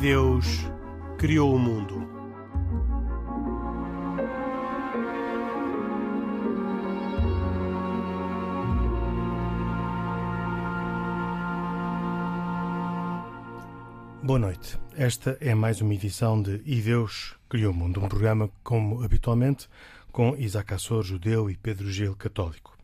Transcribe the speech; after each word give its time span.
Deus 0.00 0.64
criou 1.18 1.56
o 1.56 1.58
mundo. 1.58 2.08
Boa 14.22 14.38
noite. 14.38 14.78
Esta 14.96 15.36
é 15.40 15.52
mais 15.52 15.80
uma 15.80 15.92
edição 15.92 16.40
de 16.40 16.62
E 16.64 16.80
Deus 16.80 17.34
Criou 17.48 17.72
o 17.72 17.76
Mundo, 17.76 17.98
um 17.98 18.08
programa, 18.08 18.48
como 18.62 19.02
habitualmente, 19.02 19.68
com 20.12 20.36
Isaac 20.36 20.74
Assor, 20.74 21.02
judeu, 21.02 21.50
e 21.50 21.56
Pedro 21.56 21.90
Gil, 21.90 22.14
católico. 22.14 22.78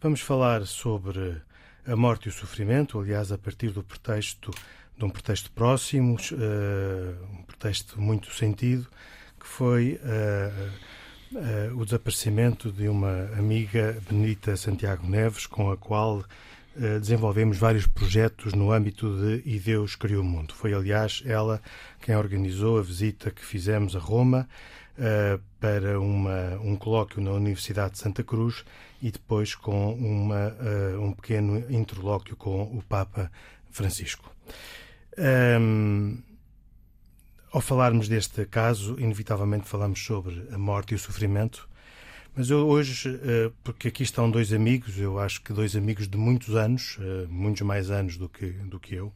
Vamos 0.00 0.20
falar 0.20 0.66
sobre 0.66 1.40
a 1.86 1.94
morte 1.94 2.26
e 2.26 2.28
o 2.28 2.32
sofrimento, 2.32 2.98
aliás, 2.98 3.30
a 3.30 3.38
partir 3.38 3.70
do 3.70 3.84
pretexto 3.84 4.50
de 5.00 5.06
um 5.06 5.10
pretexto 5.10 5.50
próximo, 5.52 6.14
uh, 6.14 7.38
um 7.38 7.42
pretexto 7.44 7.98
muito 7.98 8.32
sentido, 8.34 8.86
que 9.40 9.46
foi 9.46 9.98
uh, 10.04 11.38
uh, 11.72 11.80
o 11.80 11.84
desaparecimento 11.86 12.70
de 12.70 12.86
uma 12.86 13.30
amiga, 13.38 13.96
Benita 14.08 14.54
Santiago 14.58 15.08
Neves, 15.08 15.46
com 15.46 15.70
a 15.70 15.76
qual 15.76 16.22
desenvolvemos 17.00 17.58
vários 17.58 17.84
projetos 17.84 18.54
no 18.54 18.70
âmbito 18.70 19.18
de 19.18 19.42
E 19.44 19.58
Deus 19.58 19.96
Criou 19.96 20.22
o 20.22 20.24
Mundo. 20.24 20.54
Foi, 20.54 20.72
aliás, 20.72 21.20
ela 21.26 21.60
quem 22.00 22.14
organizou 22.14 22.78
a 22.78 22.82
visita 22.82 23.30
que 23.32 23.44
fizemos 23.44 23.96
a 23.96 23.98
Roma 23.98 24.48
para 25.58 26.00
uma, 26.00 26.58
um 26.62 26.76
colóquio 26.76 27.20
na 27.20 27.32
Universidade 27.32 27.94
de 27.94 27.98
Santa 27.98 28.22
Cruz 28.22 28.64
e 29.02 29.10
depois 29.10 29.54
com 29.54 29.92
uma, 29.94 30.54
um 30.98 31.12
pequeno 31.12 31.58
interlóquio 31.68 32.36
com 32.36 32.62
o 32.62 32.82
Papa 32.88 33.30
Francisco. 33.68 34.32
Um, 35.18 36.22
ao 37.52 37.60
falarmos 37.60 38.08
deste 38.08 38.44
caso, 38.46 38.96
inevitavelmente 39.00 39.68
falamos 39.68 40.04
sobre 40.04 40.46
a 40.52 40.58
morte 40.58 40.92
e 40.92 40.94
o 40.94 40.98
sofrimento, 40.98 41.68
mas 42.34 42.48
eu 42.48 42.66
hoje, 42.68 43.10
uh, 43.10 43.52
porque 43.64 43.88
aqui 43.88 44.04
estão 44.04 44.30
dois 44.30 44.52
amigos, 44.52 44.96
eu 44.98 45.18
acho 45.18 45.42
que 45.42 45.52
dois 45.52 45.74
amigos 45.74 46.08
de 46.08 46.16
muitos 46.16 46.54
anos, 46.54 46.96
uh, 46.98 47.28
muitos 47.28 47.62
mais 47.62 47.90
anos 47.90 48.16
do 48.16 48.28
que, 48.28 48.46
do 48.46 48.78
que 48.78 48.94
eu, 48.94 49.12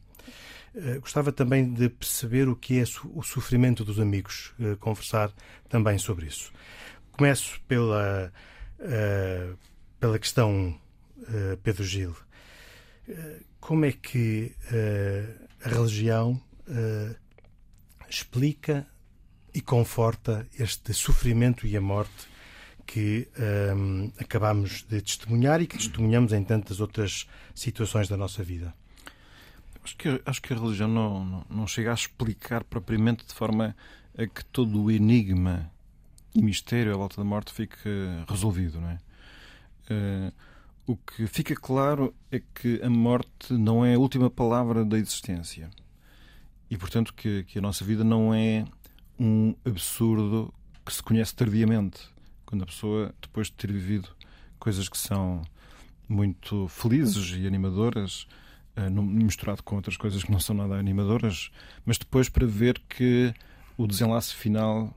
uh, 0.75 0.99
gostava 0.99 1.31
também 1.31 1.71
de 1.71 1.87
perceber 1.87 2.49
o 2.49 2.57
que 2.57 2.77
é 2.77 2.83
o 3.13 3.23
sofrimento 3.23 3.85
dos 3.85 3.99
amigos, 3.99 4.53
conversar 4.81 5.31
também 5.69 5.97
sobre 5.97 6.25
isso. 6.25 6.51
Começo 7.13 7.61
pela, 7.61 8.33
pela 9.97 10.19
questão, 10.19 10.77
Pedro 11.63 11.85
Gil. 11.85 12.13
como 13.61 13.85
é 13.85 13.93
que 13.93 14.53
a 15.65 15.69
religião 15.69 16.39
uh, 16.67 17.15
explica 18.07 18.87
e 19.53 19.61
conforta 19.61 20.47
este 20.59 20.93
sofrimento 20.93 21.65
e 21.65 21.75
a 21.75 21.81
morte 21.81 22.27
que 22.85 23.27
um, 23.75 24.05
eh, 24.05 24.23
acabamos 24.23 24.83
de 24.87 25.01
testemunhar 25.01 25.59
e 25.59 25.65
que 25.65 25.75
testemunhamos 25.75 26.33
em 26.33 26.43
tantas 26.43 26.79
outras 26.79 27.27
situações 27.55 28.07
da 28.07 28.15
nossa 28.15 28.43
vida. 28.43 28.75
Acho 29.83 29.97
que, 29.97 30.21
acho 30.23 30.41
que 30.41 30.53
a 30.53 30.55
religião 30.55 30.87
não, 30.87 31.25
não, 31.25 31.45
não 31.49 31.67
chega 31.67 31.89
a 31.89 31.93
explicar 31.95 32.63
propriamente 32.63 33.25
de 33.25 33.33
forma 33.33 33.75
a 34.15 34.27
que 34.27 34.45
todo 34.45 34.83
o 34.83 34.91
enigma 34.91 35.71
e 36.35 36.43
mistério 36.43 36.93
à 36.93 36.97
volta 36.97 37.15
da 37.17 37.23
morte 37.23 37.51
fique 37.51 37.89
resolvido, 38.27 38.79
não 38.79 38.89
é? 38.89 38.99
Uh, 39.89 40.33
o 40.87 40.95
que 40.95 41.25
fica 41.27 41.55
claro 41.55 42.13
é 42.31 42.39
que 42.39 42.81
a 42.83 42.89
morte 42.89 43.53
não 43.53 43.85
é 43.85 43.95
a 43.95 43.99
última 43.99 44.29
palavra 44.29 44.85
da 44.85 44.97
existência. 44.97 45.69
E, 46.69 46.77
portanto, 46.77 47.13
que, 47.13 47.43
que 47.43 47.59
a 47.59 47.61
nossa 47.61 47.83
vida 47.83 48.03
não 48.03 48.33
é 48.33 48.65
um 49.19 49.55
absurdo 49.65 50.53
que 50.85 50.93
se 50.93 51.01
conhece 51.01 51.33
tardiamente. 51.33 52.01
Quando 52.45 52.63
a 52.63 52.65
pessoa, 52.65 53.13
depois 53.21 53.47
de 53.47 53.53
ter 53.53 53.71
vivido 53.71 54.09
coisas 54.59 54.87
que 54.87 54.97
são 54.97 55.41
muito 56.07 56.67
felizes 56.67 57.35
e 57.35 57.47
animadoras, 57.47 58.27
uh, 58.77 59.01
misturado 59.01 59.63
com 59.63 59.75
outras 59.75 59.97
coisas 59.97 60.23
que 60.23 60.31
não 60.31 60.39
são 60.39 60.55
nada 60.55 60.75
animadoras, 60.75 61.49
mas 61.83 61.97
depois 61.97 62.29
para 62.29 62.45
ver 62.45 62.79
que 62.87 63.33
o 63.77 63.87
desenlace 63.87 64.33
final 64.33 64.93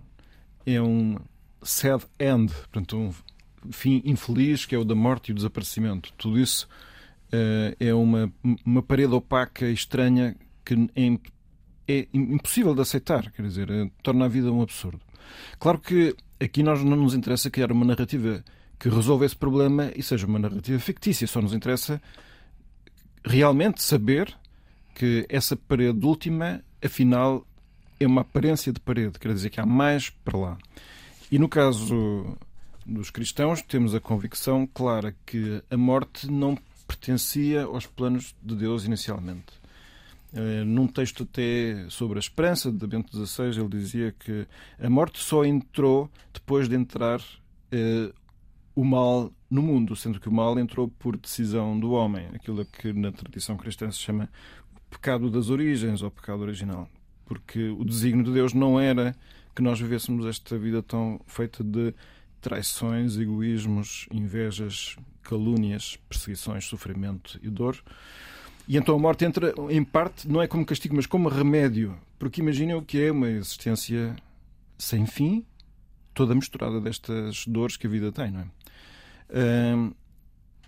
é 0.67 0.81
um 0.81 1.17
sad 1.63 2.05
end, 2.19 2.53
portanto, 2.53 2.97
um 2.97 3.13
fim 3.71 4.03
infeliz 4.05 4.67
que 4.67 4.75
é 4.75 4.79
o 4.79 4.85
da 4.85 4.95
morte 4.95 5.29
e 5.29 5.33
o 5.33 5.35
desaparecimento. 5.35 6.13
Tudo 6.17 6.39
isso 6.39 6.69
uh, 7.33 7.77
é 7.79 7.95
uma, 7.95 8.33
uma 8.65 8.83
parede 8.83 9.13
opaca 9.13 9.67
e 9.67 9.73
estranha 9.73 10.37
que 10.65 10.75
é, 10.97 11.99
é 12.01 12.09
impossível 12.13 12.75
de 12.75 12.81
aceitar, 12.81 13.31
quer 13.31 13.43
dizer, 13.43 13.71
uh, 13.71 13.91
torna 14.03 14.25
a 14.25 14.29
vida 14.29 14.53
um 14.53 14.63
absurdo. 14.63 15.01
Claro 15.59 15.79
que 15.79 16.15
aqui 16.41 16.63
nós 16.63 16.83
não 16.83 16.97
nos 16.97 17.15
interessa 17.15 17.51
criar 17.51 17.73
uma 17.73 17.85
narrativa 17.85 18.45
que 18.79 18.89
resolva 18.89 19.27
esse 19.27 19.37
problema 19.37 19.91
e 19.97 20.03
seja 20.03 20.27
uma 20.27 20.39
narrativa 20.39 20.79
fictícia, 20.79 21.27
só 21.27 21.43
nos 21.43 21.53
interessa 21.53 22.01
realmente 23.25 23.83
saber 23.83 24.33
que 24.95 25.27
essa 25.29 25.57
parede 25.57 26.05
última, 26.07 26.63
afinal, 26.85 27.47
é 28.01 28.07
uma 28.07 28.21
aparência 28.21 28.73
de 28.73 28.81
parede, 28.81 29.19
quer 29.19 29.33
dizer 29.33 29.51
que 29.51 29.61
há 29.61 29.67
mais 29.67 30.11
para 30.11 30.39
lá. 30.39 30.59
E 31.31 31.39
no 31.39 31.49
caso 31.49 32.37
dos 32.89 33.11
cristãos, 33.11 33.61
temos 33.61 33.95
a 33.95 34.01
convicção 34.01 34.67
clara 34.67 35.15
que 35.27 35.63
a 35.71 35.77
morte 35.77 36.31
não 36.31 36.57
pertencia 36.87 37.65
aos 37.65 37.87
planos 37.87 38.35
de 38.43 38.57
Deus 38.57 38.85
inicialmente. 38.85 39.59
Uh, 40.33 40.65
num 40.65 40.87
texto 40.87 41.23
até 41.23 41.87
sobre 41.91 42.19
a 42.19 42.21
esperança 42.21 42.73
de 42.73 42.87
Bento 42.87 43.15
XVI, 43.15 43.61
ele 43.61 43.69
dizia 43.69 44.13
que 44.19 44.47
a 44.79 44.89
morte 44.89 45.19
só 45.19 45.45
entrou 45.45 46.11
depois 46.33 46.69
de 46.69 46.77
entrar 46.77 47.21
uh, 47.21 48.15
o 48.75 48.85
mal 48.85 49.31
no 49.51 49.63
mundo, 49.63 49.95
sendo 49.95 50.21
que 50.21 50.29
o 50.29 50.33
mal 50.33 50.59
entrou 50.59 50.89
por 50.89 51.17
decisão 51.17 51.79
do 51.79 51.93
homem, 51.93 52.29
aquilo 52.35 52.65
que 52.65 52.93
na 52.93 53.13
tradição 53.13 53.57
cristã 53.57 53.91
se 53.91 53.99
chama 53.99 54.29
o 54.77 54.91
pecado 54.91 55.31
das 55.31 55.51
origens 55.51 56.03
ou 56.03 56.11
pecado 56.11 56.41
original. 56.41 56.89
Porque 57.25 57.69
o 57.69 57.85
desígnio 57.85 58.25
de 58.25 58.33
Deus 58.33 58.55
não 58.55 58.81
era 58.81 59.15
que 59.55 59.63
nós 59.63 59.81
vivêssemos 59.81 60.25
esta 60.27 60.57
vida 60.57 60.83
tão 60.83 61.21
feita 61.27 61.65
de 61.65 61.95
traições, 62.41 63.17
egoísmos, 63.17 64.07
invejas, 64.11 64.97
calúnias, 65.23 65.99
perseguições, 66.09 66.65
sofrimento 66.65 67.39
e 67.43 67.49
dor. 67.49 67.83
E 68.67 68.77
então 68.77 68.95
a 68.95 68.99
morte 68.99 69.25
entra, 69.25 69.55
em 69.71 69.83
parte, 69.83 70.29
não 70.29 70.43
é 70.43 70.47
como 70.47 70.65
castigo, 70.65 70.95
mas 70.95 71.07
como 71.07 71.29
remédio. 71.29 71.97
Porque 72.19 72.41
imaginem 72.41 72.75
o 72.75 72.83
que 72.83 73.03
é 73.03 73.11
uma 73.11 73.29
existência 73.29 74.15
sem 74.77 75.07
fim, 75.07 75.45
toda 76.15 76.35
misturada 76.35 76.81
destas 76.81 77.47
dores 77.47 77.77
que 77.77 77.87
a 77.87 77.91
vida 77.91 78.13
tem, 78.13 78.31
não 78.31 78.41
é? 78.41 78.47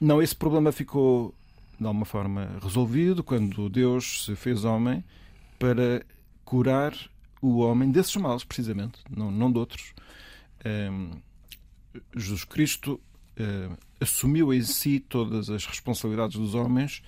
não, 0.00 0.22
esse 0.22 0.36
problema 0.36 0.70
ficou, 0.72 1.34
de 1.78 1.86
alguma 1.86 2.04
forma, 2.04 2.58
resolvido 2.62 3.22
quando 3.22 3.68
Deus 3.68 4.24
se 4.26 4.36
fez 4.36 4.64
homem 4.64 5.04
para 5.58 6.04
curar 6.44 6.94
o 7.40 7.58
homem 7.58 7.90
desses 7.90 8.14
males, 8.16 8.44
precisamente, 8.44 9.00
não, 9.08 9.30
não 9.30 9.50
de 9.50 9.58
outros. 9.58 9.94
Jesus 12.14 12.44
Cristo 12.44 13.00
uh, 13.38 13.76
assumiu 14.00 14.52
em 14.52 14.62
si 14.62 15.00
todas 15.00 15.50
as 15.50 15.66
responsabilidades 15.66 16.36
dos 16.36 16.54
homens 16.54 17.02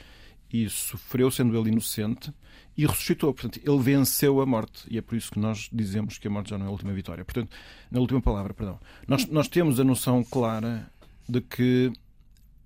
e 0.52 0.68
sofreu, 0.68 1.30
sendo 1.30 1.56
ele 1.58 1.70
inocente, 1.70 2.32
e 2.76 2.86
ressuscitou. 2.86 3.32
Portanto, 3.32 3.60
ele 3.64 3.78
venceu 3.78 4.40
a 4.40 4.46
morte. 4.46 4.84
E 4.90 4.98
é 4.98 5.02
por 5.02 5.16
isso 5.16 5.30
que 5.30 5.38
nós 5.38 5.68
dizemos 5.72 6.18
que 6.18 6.28
a 6.28 6.30
morte 6.30 6.50
já 6.50 6.58
não 6.58 6.66
é 6.66 6.68
a 6.68 6.72
última 6.72 6.92
vitória. 6.92 7.24
Portanto, 7.24 7.50
na 7.90 8.00
última 8.00 8.20
palavra, 8.20 8.52
perdão. 8.52 8.78
Nós, 9.08 9.26
nós 9.26 9.48
temos 9.48 9.80
a 9.80 9.84
noção 9.84 10.22
clara 10.22 10.90
de 11.28 11.40
que, 11.40 11.92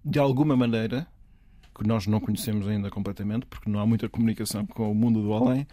de 0.05 0.19
alguma 0.19 0.57
maneira, 0.57 1.07
que 1.75 1.87
nós 1.87 2.07
não 2.07 2.21
conhecemos 2.21 2.67
ainda 2.67 2.91
completamente, 2.91 3.47
porque 3.47 3.71
não 3.71 3.79
há 3.79 3.87
muita 3.87 4.09
comunicação 4.09 4.67
com 4.67 4.91
o 4.91 4.95
mundo 4.95 5.23
do 5.23 5.33
além, 5.33 5.67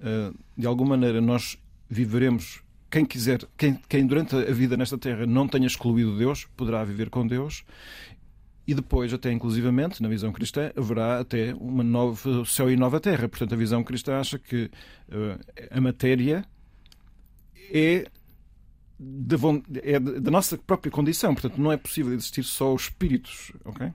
eh, 0.00 0.32
de 0.56 0.66
alguma 0.66 0.90
maneira 0.90 1.20
nós 1.20 1.56
viveremos 1.88 2.62
quem 2.94 3.04
quiser, 3.04 3.40
quem, 3.58 3.74
quem 3.88 4.06
durante 4.06 4.36
a 4.36 4.52
vida 4.52 4.76
nesta 4.76 4.96
terra 4.96 5.26
não 5.26 5.48
tenha 5.48 5.66
excluído 5.66 6.16
Deus, 6.16 6.46
poderá 6.56 6.84
viver 6.84 7.10
com 7.10 7.26
Deus 7.26 7.64
e 8.68 8.72
depois, 8.72 9.12
até 9.12 9.32
inclusivamente, 9.32 10.00
na 10.00 10.08
visão 10.08 10.30
cristã, 10.32 10.70
haverá 10.76 11.18
até 11.18 11.52
uma 11.54 11.82
nova 11.82 12.44
céu 12.44 12.70
e 12.70 12.76
nova 12.76 13.00
terra. 13.00 13.28
Portanto, 13.28 13.52
a 13.52 13.56
visão 13.56 13.82
cristã 13.82 14.20
acha 14.20 14.38
que 14.38 14.70
uh, 15.08 15.66
a 15.72 15.80
matéria 15.80 16.44
é 17.68 18.06
da, 18.96 19.36
é 19.82 19.98
da 19.98 20.30
nossa 20.30 20.56
própria 20.56 20.92
condição. 20.92 21.34
Portanto, 21.34 21.60
não 21.60 21.72
é 21.72 21.76
possível 21.76 22.14
existir 22.14 22.44
só 22.44 22.72
os 22.72 22.82
espíritos. 22.82 23.50
ok? 23.64 23.92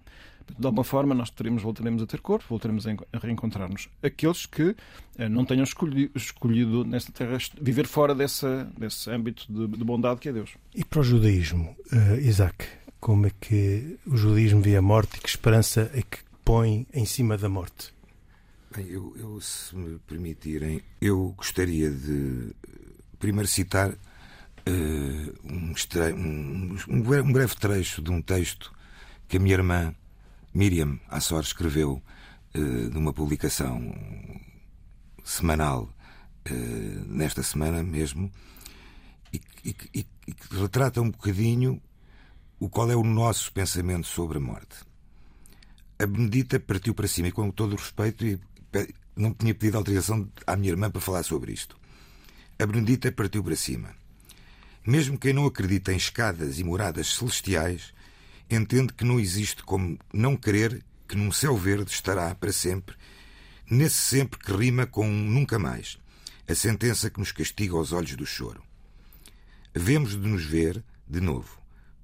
De 0.57 0.66
alguma 0.66 0.84
forma 0.84 1.13
nós 1.13 1.30
teremos, 1.30 1.62
voltaremos 1.62 2.01
a 2.01 2.07
ter 2.07 2.22
corpo, 2.22 2.46
voltaremos 2.50 2.86
a 2.88 2.96
reencontrar-nos. 3.18 3.90
Aqueles 4.01 4.46
que 4.46 4.75
eh, 5.18 5.30
não 5.30 5.46
tenham 5.46 5.63
escolhido, 5.63 6.12
escolhido, 6.16 6.86
nesta 6.86 7.12
terra 7.12 7.38
viver 7.62 7.88
fora 7.88 8.16
dessa, 8.16 8.72
desse 8.78 9.10
âmbito 9.10 9.46
de, 9.50 9.68
de 9.78 9.84
bondade 9.84 10.19
que 10.19 10.30
é 10.30 10.34
Deus. 10.34 10.51
E 10.75 10.84
para 10.84 11.00
o 11.00 11.04
judaísmo, 11.04 11.75
uh, 11.92 12.19
Isaac, 12.19 12.66
como 13.00 13.28
é 13.28 13.31
que 13.40 13.98
o 14.06 14.18
judaísmo 14.18 14.62
vê 14.62 14.75
a 14.75 14.81
morte 14.81 15.18
e 15.18 15.22
que 15.22 15.30
esperança 15.30 15.90
é 15.94 16.01
que 16.01 16.19
põe 16.44 16.86
em 16.94 17.06
cima 17.06 17.38
da 17.38 17.48
morte? 17.48 17.94
Bem, 18.75 18.88
eu, 18.88 19.16
eu, 19.18 19.42
se 19.42 19.75
me 19.75 19.98
permitirem, 20.00 20.81
eu 21.01 21.34
gostaria 21.36 21.90
de 21.90 22.54
primeiro 23.18 23.48
citar 23.48 23.90
uh, 23.90 23.96
um, 25.44 25.74
um, 26.16 26.78
um, 26.88 27.31
breve 27.31 27.56
trecho 27.56 28.01
de 28.01 28.12
um 28.12 28.22
texto 28.22 28.72
que 29.28 29.38
a 29.38 29.40
minha 29.40 29.56
irmã 29.56 29.96
Miriam 30.54 31.00
Assor 31.10 31.42
escreveu 31.42 32.01
uh, 32.56 32.60
numa 32.94 33.13
publicação 33.13 33.94
semanal 35.24 35.84
uh, 36.50 37.06
nesta 37.07 37.44
semana 37.44 37.84
mesmo 37.84 38.31
e, 39.34 39.42
e, 39.63 39.75
e, 39.94 40.06
e 40.28 40.34
que 40.34 40.56
retrata 40.56 41.01
um 41.01 41.12
bocadinho 41.12 41.81
o 42.60 42.69
qual 42.69 42.92
é 42.92 42.96
o 42.96 43.04
nosso 43.04 43.51
pensamento 43.54 44.07
sobre 44.07 44.38
a 44.38 44.42
morte. 44.42 44.75
A 45.98 46.06
Benedita 46.06 46.60
partiu 46.60 46.94
para 46.94 47.07
cima 47.07 47.28
e, 47.28 47.31
com 47.31 47.51
todo 47.51 47.74
o 47.74 47.75
respeito, 47.75 48.25
não 49.16 49.34
tinha 49.34 49.54
pedido 49.54 49.78
autorização 49.78 50.30
à 50.46 50.56
minha 50.56 50.72
irmã 50.72 50.90
para 50.90 51.01
falar 51.01 51.24
sobre 51.24 51.54
isto. 51.54 51.78
A 52.57 52.66
Benedita 52.66 53.12
partiu 53.12 53.44
para 53.44 53.56
cima. 53.56 53.90
Mesmo 54.86 55.18
quem 55.18 55.34
não 55.34 55.46
acredita 55.46 55.94
em 55.94 55.98
escadas 55.98 56.60
e 56.60 56.63
moradas 56.63 57.16
celestiais, 57.16 57.94
entende 58.50 58.94
que 58.94 59.06
não 59.06 59.19
existe 59.19 59.63
como 59.63 59.98
não 60.13 60.36
crer 60.36 60.84
que 61.07 61.16
num 61.16 61.31
céu 61.31 61.57
verde 61.57 61.92
estará 61.92 62.34
para 62.36 62.51
sempre, 62.51 62.96
nesse 63.69 63.96
sempre 63.96 64.40
que 64.40 64.51
rima 64.51 64.86
com 64.86 65.07
um 65.07 65.24
nunca 65.24 65.57
mais, 65.57 65.98
a 66.48 66.56
sentença 66.56 67.10
que 67.10 67.19
nos 67.19 67.31
castiga 67.31 67.75
aos 67.75 67.92
olhos 67.92 68.16
do 68.16 68.25
choro. 68.25 68.63
Havemos 69.75 70.12
de 70.12 70.28
nos 70.28 70.44
ver, 70.44 70.84
de 71.07 71.22
novo, 71.22 71.60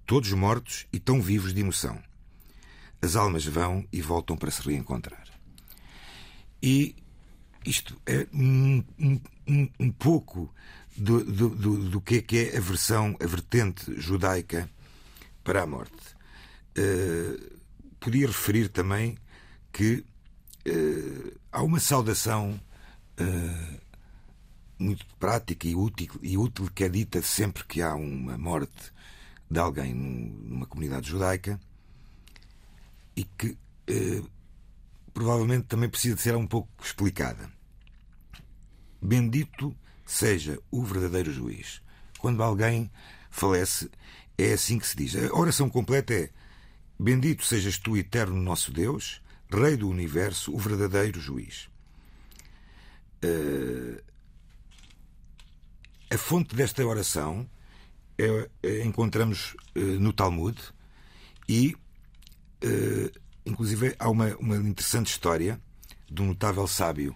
todos 0.06 0.32
mortos 0.34 0.86
e 0.94 1.00
tão 1.00 1.22
vivos 1.22 1.54
de 1.54 1.62
emoção. 1.62 2.02
As 3.02 3.16
almas 3.16 3.46
vão 3.46 3.88
e 3.92 4.02
voltam 4.02 4.38
para 4.38 4.52
se 4.52 4.62
reencontrar. 4.62 5.28
E 6.62 6.96
isto 7.66 8.00
é 8.06 8.28
um, 8.34 8.84
um, 9.00 9.70
um 9.80 9.92
pouco 9.92 10.54
do, 10.96 11.24
do, 11.24 11.50
do, 11.50 11.90
do, 11.90 12.02
que 12.02 12.16
é 12.16 12.22
que 12.22 12.38
é 12.38 12.58
a 12.58 12.62
versão, 12.62 13.16
a 13.22 13.26
vertente 13.26 14.00
judaica 14.00 14.70
para 15.44 15.64
a 15.64 15.68
morte. 15.68 16.15
Uh, 16.78 17.60
podia 18.00 18.28
referir 18.28 18.70
também 18.70 19.18
que 19.72 20.06
uh, 20.68 21.40
há 21.52 21.64
uma 21.64 21.80
saudação 21.80 22.60
uh, 23.20 23.82
muito 24.78 25.06
prática 25.18 25.68
e 25.68 25.76
útil, 25.76 26.20
e 26.22 26.38
útil 26.38 26.70
que 26.74 26.84
é 26.84 26.90
dita 26.90 27.22
sempre 27.22 27.64
que 27.64 27.82
há 27.82 27.96
uma 27.96 28.38
morte 28.38 28.94
de 29.50 29.60
alguém 29.60 29.94
numa 29.94 30.66
comunidade 30.66 31.10
judaica 31.10 31.60
e 33.16 33.24
que 33.24 33.58
provavelmente 35.14 35.68
também 35.68 35.88
precisa 35.88 36.16
de 36.16 36.22
ser 36.22 36.36
um 36.36 36.48
pouco 36.48 36.68
explicada. 36.84 37.50
Bendito 39.02 39.74
seja 40.06 40.60
o 40.70 40.84
verdadeiro 40.84 41.32
juiz. 41.32 41.82
Quando 42.20 42.44
alguém 42.44 42.92
falece, 43.30 43.90
é 44.38 44.54
assim 44.54 44.80
que 44.80 44.88
se 44.88 44.98
diz. 44.98 45.16
A 45.16 45.34
oração 45.34 45.70
completa 45.70 46.14
é: 46.14 46.30
Bendito 46.98 47.46
sejas 47.46 47.78
tu, 47.78 47.98
eterno 47.98 48.42
nosso 48.42 48.72
Deus, 48.72 49.22
Rei 49.52 49.78
do 49.78 49.90
universo, 49.90 50.54
o 50.54 50.58
verdadeiro 50.58 51.20
juiz. 51.20 51.70
Uh, 53.24 54.02
a 56.10 56.18
fonte 56.18 56.56
desta 56.56 56.86
oração 56.86 57.50
é, 58.18 58.50
é, 58.64 58.84
encontramos 58.84 59.56
uh, 59.76 60.00
no 60.00 60.14
Talmud 60.14 60.58
e, 61.48 61.76
uh, 62.64 63.20
inclusive, 63.46 63.96
há 64.00 64.10
uma, 64.10 64.36
uma 64.38 64.56
interessante 64.58 65.08
história 65.08 65.62
de 66.10 66.22
um 66.22 66.28
notável 66.28 66.68
sábio 66.68 67.16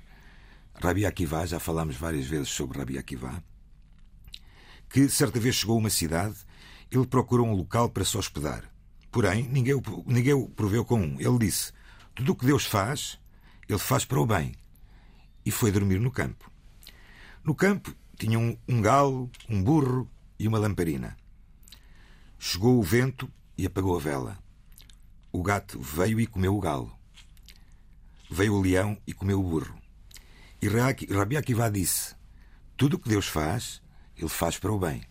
Rabi 0.76 1.06
Akiva, 1.06 1.46
já 1.46 1.60
falámos 1.60 1.96
várias 1.96 2.26
vezes 2.26 2.50
sobre 2.50 2.80
Rabi 2.80 2.98
Akiva, 2.98 3.44
que 4.90 5.10
certa 5.10 5.40
vez 5.40 5.56
chegou 5.56 5.76
a 5.76 5.80
uma 5.80 5.90
cidade, 5.90 6.36
ele 6.92 7.06
procurou 7.06 7.48
um 7.48 7.54
local 7.54 7.90
para 7.90 8.06
se 8.06 8.18
hospedar. 8.18 8.70
Porém, 9.12 9.44
ninguém 9.44 9.76
ninguém 10.06 10.34
o 10.34 10.48
proveu 10.48 10.86
com 10.86 11.00
um. 11.00 11.20
Ele 11.20 11.40
disse: 11.40 11.72
Tudo 12.14 12.34
o 12.34 12.36
que 12.36 12.46
Deus 12.46 12.66
faz, 12.66 13.20
ele 13.68 13.80
faz 13.80 14.06
para 14.06 14.20
o 14.20 14.26
bem. 14.26 14.54
E 15.46 15.52
foi 15.52 15.72
dormir 15.72 16.00
no 16.00 16.12
campo. 16.12 16.52
No 17.44 17.56
campo 17.56 17.96
tinha 18.18 18.38
um, 18.38 18.58
um 18.68 18.82
galo, 18.82 19.32
um 19.48 19.64
burro 19.64 20.10
e 20.38 20.48
uma 20.48 20.60
lamparina. 20.60 21.18
Chegou 22.38 22.78
o 22.78 22.84
vento 22.84 23.32
e 23.58 23.66
apagou 23.66 23.96
a 23.96 24.00
vela. 24.00 24.38
O 25.32 25.42
gato 25.42 25.80
veio 25.80 26.20
e 26.20 26.28
comeu 26.28 26.56
o 26.56 26.60
galo. 26.60 26.92
Veio 28.30 28.54
o 28.54 28.62
leão 28.62 28.98
e 29.08 29.14
comeu 29.14 29.40
o 29.40 29.44
burro. 29.44 29.80
E 30.62 30.68
Rabi 30.68 31.38
Akiva 31.38 31.70
disse: 31.70 32.16
Tudo 32.78 32.96
o 32.96 33.00
que 33.00 33.10
Deus 33.10 33.28
faz, 33.28 33.82
ele 34.16 34.30
faz 34.30 34.60
para 34.60 34.72
o 34.72 34.80
bem. 34.80 35.02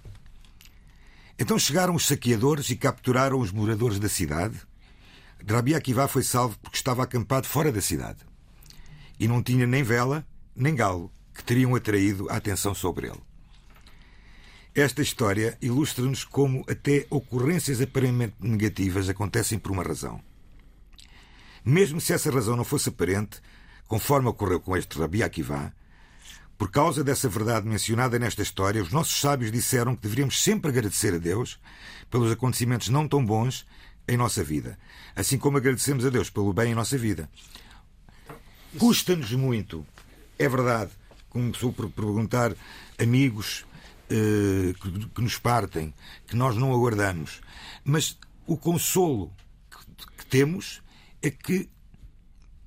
Então 1.38 1.58
chegaram 1.58 1.94
os 1.94 2.06
saqueadores 2.06 2.68
e 2.70 2.76
capturaram 2.76 3.38
os 3.38 3.52
moradores 3.52 3.98
da 3.98 4.08
cidade. 4.08 4.60
Rabi 5.48 5.74
Akiva 5.74 6.08
foi 6.08 6.24
salvo 6.24 6.58
porque 6.58 6.76
estava 6.76 7.04
acampado 7.04 7.46
fora 7.46 7.70
da 7.70 7.80
cidade. 7.80 8.18
E 9.20 9.28
não 9.28 9.42
tinha 9.42 9.66
nem 9.66 9.82
vela, 9.82 10.26
nem 10.54 10.74
galo, 10.74 11.12
que 11.32 11.44
teriam 11.44 11.76
atraído 11.76 12.28
a 12.28 12.36
atenção 12.36 12.74
sobre 12.74 13.06
ele. 13.06 13.22
Esta 14.74 15.00
história 15.00 15.56
ilustra-nos 15.62 16.24
como 16.24 16.64
até 16.68 17.06
ocorrências 17.08 17.80
aparentemente 17.80 18.34
negativas 18.40 19.08
acontecem 19.08 19.58
por 19.58 19.70
uma 19.70 19.82
razão. 19.82 20.20
Mesmo 21.64 22.00
se 22.00 22.12
essa 22.12 22.30
razão 22.30 22.56
não 22.56 22.64
fosse 22.64 22.88
aparente, 22.88 23.40
conforme 23.86 24.28
ocorreu 24.28 24.60
com 24.60 24.76
este 24.76 24.98
Rabi 24.98 25.22
Akiva, 25.22 25.72
por 26.58 26.72
causa 26.72 27.04
dessa 27.04 27.28
verdade 27.28 27.68
mencionada 27.68 28.18
nesta 28.18 28.42
história, 28.42 28.82
os 28.82 28.90
nossos 28.90 29.20
sábios 29.20 29.52
disseram 29.52 29.94
que 29.94 30.02
deveríamos 30.02 30.42
sempre 30.42 30.70
agradecer 30.70 31.14
a 31.14 31.18
Deus 31.18 31.58
pelos 32.10 32.32
acontecimentos 32.32 32.88
não 32.88 33.06
tão 33.06 33.24
bons 33.24 33.64
em 34.08 34.16
nossa 34.16 34.42
vida, 34.42 34.76
assim 35.14 35.38
como 35.38 35.56
agradecemos 35.56 36.04
a 36.04 36.10
Deus 36.10 36.28
pelo 36.28 36.52
bem 36.52 36.72
em 36.72 36.74
nossa 36.74 36.98
vida. 36.98 37.30
Custa-nos 38.76 39.32
muito, 39.32 39.86
é 40.36 40.48
verdade, 40.48 40.90
começou 41.30 41.72
por 41.72 41.88
perguntar 41.90 42.52
amigos 42.98 43.64
eh, 44.10 44.74
que, 44.82 45.08
que, 45.10 45.22
nos 45.22 45.38
partem, 45.38 45.94
que 46.26 46.34
nós 46.34 46.56
não 46.56 46.72
aguardamos, 46.72 47.40
mas 47.84 48.18
o 48.46 48.56
consolo 48.56 49.32
que, 49.70 50.06
que 50.18 50.26
temos 50.26 50.82
é 51.22 51.30
que 51.30 51.70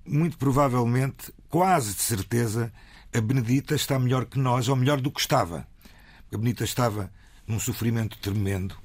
muito 0.05 0.38
provavelmente, 0.38 1.33
quase 1.50 1.93
de 1.93 2.01
certeza, 2.01 2.71
a 3.13 3.22
Benedita 3.22 3.75
está 3.75 4.00
melhor 4.00 4.25
que 4.25 4.39
nós, 4.39 4.68
ou 4.68 4.75
melhor 4.75 5.01
do 5.01 5.12
que 5.12 5.20
estava. 5.20 5.68
A 6.32 6.38
Benedita 6.38 6.63
estava 6.63 7.12
num 7.46 7.60
sofrimento 7.60 8.18
tremendo, 8.20 8.75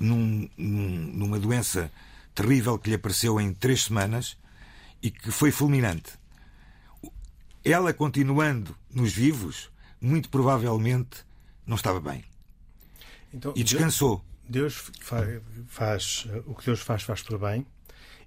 num, 0.00 0.48
num, 0.56 0.88
numa 1.14 1.38
doença 1.38 1.90
terrível 2.34 2.78
que 2.78 2.88
lhe 2.88 2.96
apareceu 2.96 3.40
em 3.40 3.52
três 3.52 3.84
semanas 3.84 4.36
e 5.02 5.10
que 5.10 5.30
foi 5.30 5.50
fulminante. 5.50 6.12
Ela, 7.64 7.92
continuando 7.92 8.74
nos 8.90 9.12
vivos, 9.12 9.70
muito 10.00 10.28
provavelmente 10.30 11.24
não 11.66 11.76
estava 11.76 12.00
bem. 12.00 12.24
Então, 13.32 13.52
e 13.54 13.62
descansou. 13.62 14.24
Deus 14.48 14.90
faz, 15.00 15.42
faz, 15.68 16.26
o 16.46 16.54
que 16.54 16.64
Deus 16.64 16.80
faz, 16.80 17.02
faz 17.02 17.22
por 17.22 17.38
bem. 17.38 17.66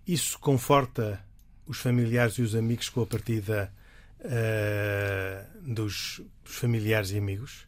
Isso 0.06 0.38
conforta 0.38 1.24
os 1.66 1.80
familiares 1.80 2.36
e 2.36 2.44
os 2.44 2.54
amigos 2.54 2.90
com 2.90 3.02
a 3.02 3.08
partida 3.08 3.74
uh, 4.22 5.74
dos, 5.74 6.22
familiares 6.44 7.12
e 7.12 7.18
amigos? 7.18 7.68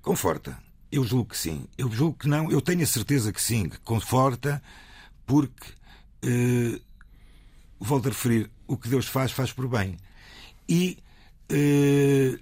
Conforta. 0.00 0.58
Eu 0.90 1.04
julgo 1.04 1.30
que 1.30 1.36
sim. 1.36 1.66
Eu 1.76 1.90
julgo 1.90 2.18
que 2.18 2.28
não. 2.28 2.50
Eu 2.50 2.62
tenho 2.62 2.82
a 2.82 2.86
certeza 2.86 3.32
que 3.32 3.42
sim, 3.42 3.68
que 3.68 3.78
conforta, 3.80 4.62
porque, 5.26 5.70
uh, 6.24 6.80
volto 7.78 8.06
a 8.06 8.08
referir, 8.10 8.50
o 8.66 8.76
que 8.76 8.88
Deus 8.88 9.06
faz, 9.06 9.32
faz 9.32 9.52
por 9.52 9.68
bem. 9.68 9.98
E 10.68 10.98
uh, 11.52 12.38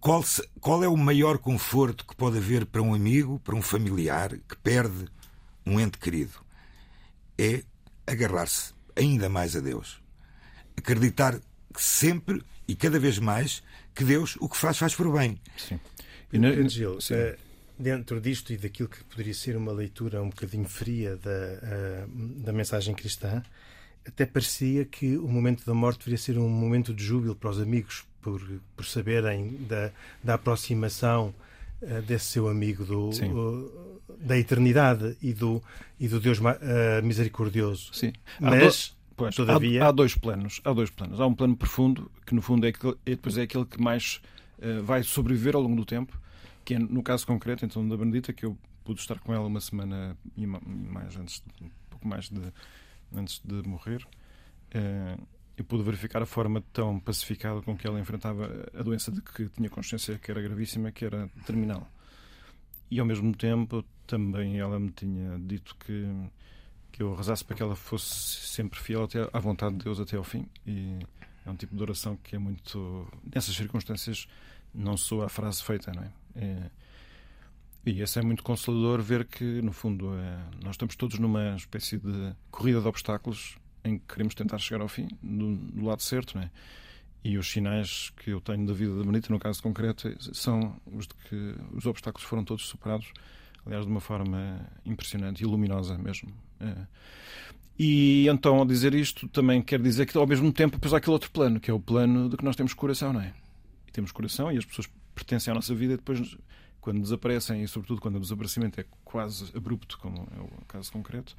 qual, 0.00 0.22
se, 0.22 0.46
qual 0.60 0.84
é 0.84 0.88
o 0.88 0.96
maior 0.96 1.38
conforto 1.38 2.06
que 2.06 2.16
pode 2.16 2.36
haver 2.36 2.66
para 2.66 2.82
um 2.82 2.94
amigo, 2.94 3.38
para 3.38 3.54
um 3.54 3.62
familiar 3.62 4.36
que 4.48 4.56
perde 4.56 5.06
um 5.64 5.80
ente 5.80 5.96
querido? 5.96 6.32
É 7.38 7.62
agarrar-se 8.06 8.74
ainda 8.94 9.28
mais 9.28 9.56
a 9.56 9.60
Deus. 9.60 10.01
Acreditar 10.76 11.40
sempre 11.76 12.42
e 12.66 12.74
cada 12.74 12.98
vez 12.98 13.18
mais 13.18 13.62
que 13.94 14.04
Deus 14.04 14.36
o 14.40 14.48
que 14.48 14.56
faz, 14.56 14.78
faz 14.78 14.94
por 14.94 15.10
bem. 15.12 15.38
Sim. 15.56 15.78
E 16.32 16.38
no, 16.38 16.68
Gil, 16.68 17.00
sim. 17.00 17.14
Uh, 17.14 17.36
dentro 17.78 18.20
disto 18.20 18.52
e 18.52 18.56
daquilo 18.56 18.88
que 18.88 19.02
poderia 19.04 19.34
ser 19.34 19.56
uma 19.56 19.72
leitura 19.72 20.22
um 20.22 20.30
bocadinho 20.30 20.68
fria 20.68 21.16
da, 21.16 21.30
uh, 21.30 22.08
da 22.42 22.52
mensagem 22.52 22.94
cristã, 22.94 23.42
até 24.06 24.24
parecia 24.24 24.84
que 24.84 25.16
o 25.16 25.28
momento 25.28 25.64
da 25.64 25.74
morte 25.74 25.98
deveria 26.00 26.18
ser 26.18 26.38
um 26.38 26.48
momento 26.48 26.94
de 26.94 27.04
júbilo 27.04 27.34
para 27.34 27.50
os 27.50 27.60
amigos, 27.60 28.04
por, 28.20 28.40
por 28.76 28.86
saberem 28.86 29.56
da, 29.68 29.90
da 30.22 30.34
aproximação 30.34 31.34
uh, 31.82 32.02
desse 32.02 32.26
seu 32.26 32.48
amigo 32.48 32.84
do, 32.84 33.10
da 34.18 34.38
eternidade 34.38 35.16
e 35.20 35.32
do, 35.32 35.62
e 35.98 36.08
do 36.08 36.18
Deus 36.20 36.38
uh, 36.38 36.42
misericordioso. 37.02 37.90
Sim. 37.92 38.12
Mas. 38.40 38.96
Pois, 39.22 39.36
Todavia... 39.36 39.84
há, 39.84 39.88
há, 39.88 39.92
dois 39.92 40.16
planos. 40.16 40.60
Há 40.64 40.72
dois 40.72 40.90
planos. 40.90 41.20
Há 41.20 41.26
um 41.26 41.34
plano 41.34 41.56
profundo, 41.56 42.10
que 42.26 42.34
no 42.34 42.42
fundo 42.42 42.66
é, 42.66 42.70
aquele, 42.70 42.94
é 43.06 43.10
depois 43.10 43.38
é 43.38 43.42
aquele 43.42 43.64
que 43.64 43.80
mais 43.80 44.20
uh, 44.58 44.82
vai 44.82 45.04
sobreviver 45.04 45.54
ao 45.54 45.62
longo 45.62 45.76
do 45.76 45.84
tempo, 45.84 46.20
que 46.64 46.74
é 46.74 46.78
no 46.78 47.04
caso 47.04 47.24
concreto, 47.24 47.64
então, 47.64 47.88
da 47.88 47.96
Benedita, 47.96 48.32
que 48.32 48.44
eu 48.44 48.58
pude 48.82 49.00
estar 49.00 49.20
com 49.20 49.32
ela 49.32 49.46
uma 49.46 49.60
semana 49.60 50.16
e 50.36 50.44
mais 50.44 51.16
antes, 51.16 51.40
um 51.60 51.70
pouco 51.88 52.08
mais 52.08 52.28
de, 52.28 52.40
antes 53.14 53.40
de 53.44 53.62
morrer. 53.62 54.04
Uh, 54.74 55.24
eu 55.56 55.64
pude 55.64 55.84
verificar 55.84 56.20
a 56.20 56.26
forma 56.26 56.60
tão 56.72 56.98
pacificada 56.98 57.62
com 57.62 57.76
que 57.76 57.86
ela 57.86 58.00
enfrentava 58.00 58.68
a 58.74 58.82
doença 58.82 59.12
de 59.12 59.22
que 59.22 59.48
tinha 59.50 59.70
consciência 59.70 60.18
que 60.18 60.32
era 60.32 60.42
gravíssima, 60.42 60.90
que 60.90 61.04
era 61.04 61.30
terminal. 61.46 61.86
E 62.90 62.98
ao 62.98 63.06
mesmo 63.06 63.32
tempo 63.36 63.84
também 64.04 64.58
ela 64.58 64.80
me 64.80 64.90
tinha 64.90 65.38
dito 65.38 65.76
que 65.76 66.08
que 66.92 67.02
eu 67.02 67.14
rezasse 67.14 67.42
para 67.44 67.56
que 67.56 67.62
ela 67.62 67.74
fosse 67.74 68.46
sempre 68.46 68.78
fiel 68.78 69.04
até 69.04 69.28
à 69.32 69.38
vontade 69.40 69.76
de 69.76 69.84
Deus 69.84 69.98
até 69.98 70.16
ao 70.16 70.22
fim. 70.22 70.46
E 70.66 70.98
é 71.44 71.50
um 71.50 71.56
tipo 71.56 71.74
de 71.74 71.82
oração 71.82 72.16
que 72.22 72.36
é 72.36 72.38
muito. 72.38 73.08
Nessas 73.34 73.56
circunstâncias, 73.56 74.28
não 74.72 74.96
sou 74.96 75.22
a 75.24 75.28
frase 75.28 75.62
feita, 75.62 75.92
não 75.92 76.02
é? 76.02 76.12
é... 76.36 76.70
E 77.84 78.00
esse 78.00 78.18
é 78.18 78.22
muito 78.22 78.44
consolador 78.44 79.02
ver 79.02 79.24
que, 79.24 79.60
no 79.62 79.72
fundo, 79.72 80.14
é... 80.14 80.38
nós 80.62 80.74
estamos 80.74 80.94
todos 80.94 81.18
numa 81.18 81.56
espécie 81.56 81.98
de 81.98 82.34
corrida 82.50 82.80
de 82.80 82.86
obstáculos 82.86 83.56
em 83.82 83.98
que 83.98 84.04
queremos 84.06 84.34
tentar 84.34 84.58
chegar 84.58 84.80
ao 84.80 84.88
fim, 84.88 85.08
do, 85.20 85.56
do 85.56 85.84
lado 85.84 86.02
certo, 86.02 86.36
não 86.36 86.44
é? 86.44 86.50
E 87.24 87.38
os 87.38 87.50
sinais 87.50 88.10
que 88.16 88.30
eu 88.30 88.40
tenho 88.40 88.66
da 88.66 88.72
vida 88.72 88.96
da 88.96 89.02
Benita, 89.02 89.32
no 89.32 89.38
caso 89.38 89.62
concreto, 89.62 90.12
são 90.34 90.76
os 90.86 91.06
de 91.06 91.14
que 91.14 91.54
os 91.72 91.86
obstáculos 91.86 92.28
foram 92.28 92.44
todos 92.44 92.66
superados 92.66 93.12
aliás, 93.66 93.84
de 93.84 93.90
uma 93.90 94.00
forma 94.00 94.60
impressionante 94.84 95.42
e 95.42 95.46
luminosa 95.46 95.96
mesmo. 95.98 96.32
É. 96.62 96.86
E 97.78 98.28
então, 98.28 98.56
ao 98.56 98.64
dizer 98.64 98.94
isto, 98.94 99.26
também 99.28 99.60
quer 99.60 99.80
dizer 99.80 100.06
que, 100.06 100.16
ao 100.16 100.26
mesmo 100.26 100.52
tempo, 100.52 100.76
depois 100.76 100.94
há 100.94 100.98
aquele 100.98 101.12
outro 101.12 101.30
plano, 101.30 101.58
que 101.58 101.70
é 101.70 101.74
o 101.74 101.80
plano 101.80 102.28
de 102.28 102.36
que 102.36 102.44
nós 102.44 102.54
temos 102.54 102.74
coração, 102.74 103.12
não 103.12 103.20
é? 103.20 103.32
E 103.88 103.92
temos 103.92 104.12
coração 104.12 104.52
e 104.52 104.58
as 104.58 104.64
pessoas 104.64 104.88
pertencem 105.14 105.50
à 105.50 105.54
nossa 105.54 105.74
vida 105.74 105.94
e 105.94 105.96
depois, 105.96 106.36
quando 106.80 107.00
desaparecem, 107.00 107.62
e 107.62 107.68
sobretudo 107.68 108.00
quando 108.00 108.16
o 108.16 108.20
desaparecimento 108.20 108.80
é 108.80 108.84
quase 109.04 109.50
abrupto, 109.56 109.98
como 109.98 110.28
é 110.36 110.40
o 110.40 110.64
caso 110.68 110.92
concreto, 110.92 111.34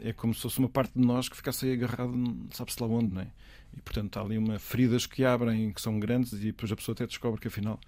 é 0.00 0.12
como 0.12 0.34
se 0.34 0.40
fosse 0.40 0.58
uma 0.58 0.68
parte 0.68 0.92
de 0.96 1.04
nós 1.04 1.28
que 1.28 1.36
ficasse 1.36 1.66
aí 1.66 1.72
agarrado, 1.74 2.12
sabe-se 2.52 2.82
lá 2.82 2.88
onde, 2.88 3.14
não 3.14 3.22
é? 3.22 3.28
E, 3.76 3.80
portanto, 3.80 4.16
há 4.16 4.22
ali 4.22 4.38
uma 4.38 4.58
feridas 4.58 5.06
que 5.06 5.24
abrem, 5.24 5.72
que 5.72 5.80
são 5.80 6.00
grandes, 6.00 6.32
e 6.32 6.46
depois 6.46 6.72
a 6.72 6.76
pessoa 6.76 6.94
até 6.94 7.06
descobre 7.06 7.40
que, 7.40 7.48
afinal, 7.48 7.78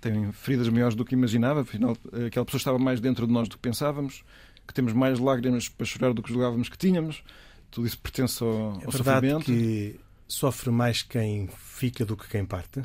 têm 0.00 0.30
feridas 0.32 0.68
maiores 0.68 0.94
do 0.94 1.04
que 1.04 1.14
imaginava, 1.14 1.62
afinal, 1.62 1.96
aquela 2.26 2.44
pessoa 2.44 2.58
estava 2.58 2.78
mais 2.78 3.00
dentro 3.00 3.26
de 3.26 3.32
nós 3.32 3.48
do 3.48 3.56
que 3.56 3.62
pensávamos, 3.62 4.22
que 4.66 4.74
temos 4.74 4.92
mais 4.92 5.18
lágrimas 5.18 5.68
para 5.68 5.86
chorar 5.86 6.12
do 6.12 6.22
que 6.22 6.32
julgávamos 6.32 6.68
que 6.68 6.78
tínhamos. 6.78 7.22
Tudo 7.70 7.86
isso 7.86 7.98
pertence 7.98 8.42
ao, 8.42 8.80
é 8.80 8.84
ao 8.86 8.92
sofrimento. 8.92 9.44
que 9.46 9.98
sofre 10.28 10.70
mais 10.70 11.02
quem 11.02 11.48
fica 11.56 12.04
do 12.04 12.16
que 12.16 12.28
quem 12.28 12.44
parte? 12.44 12.82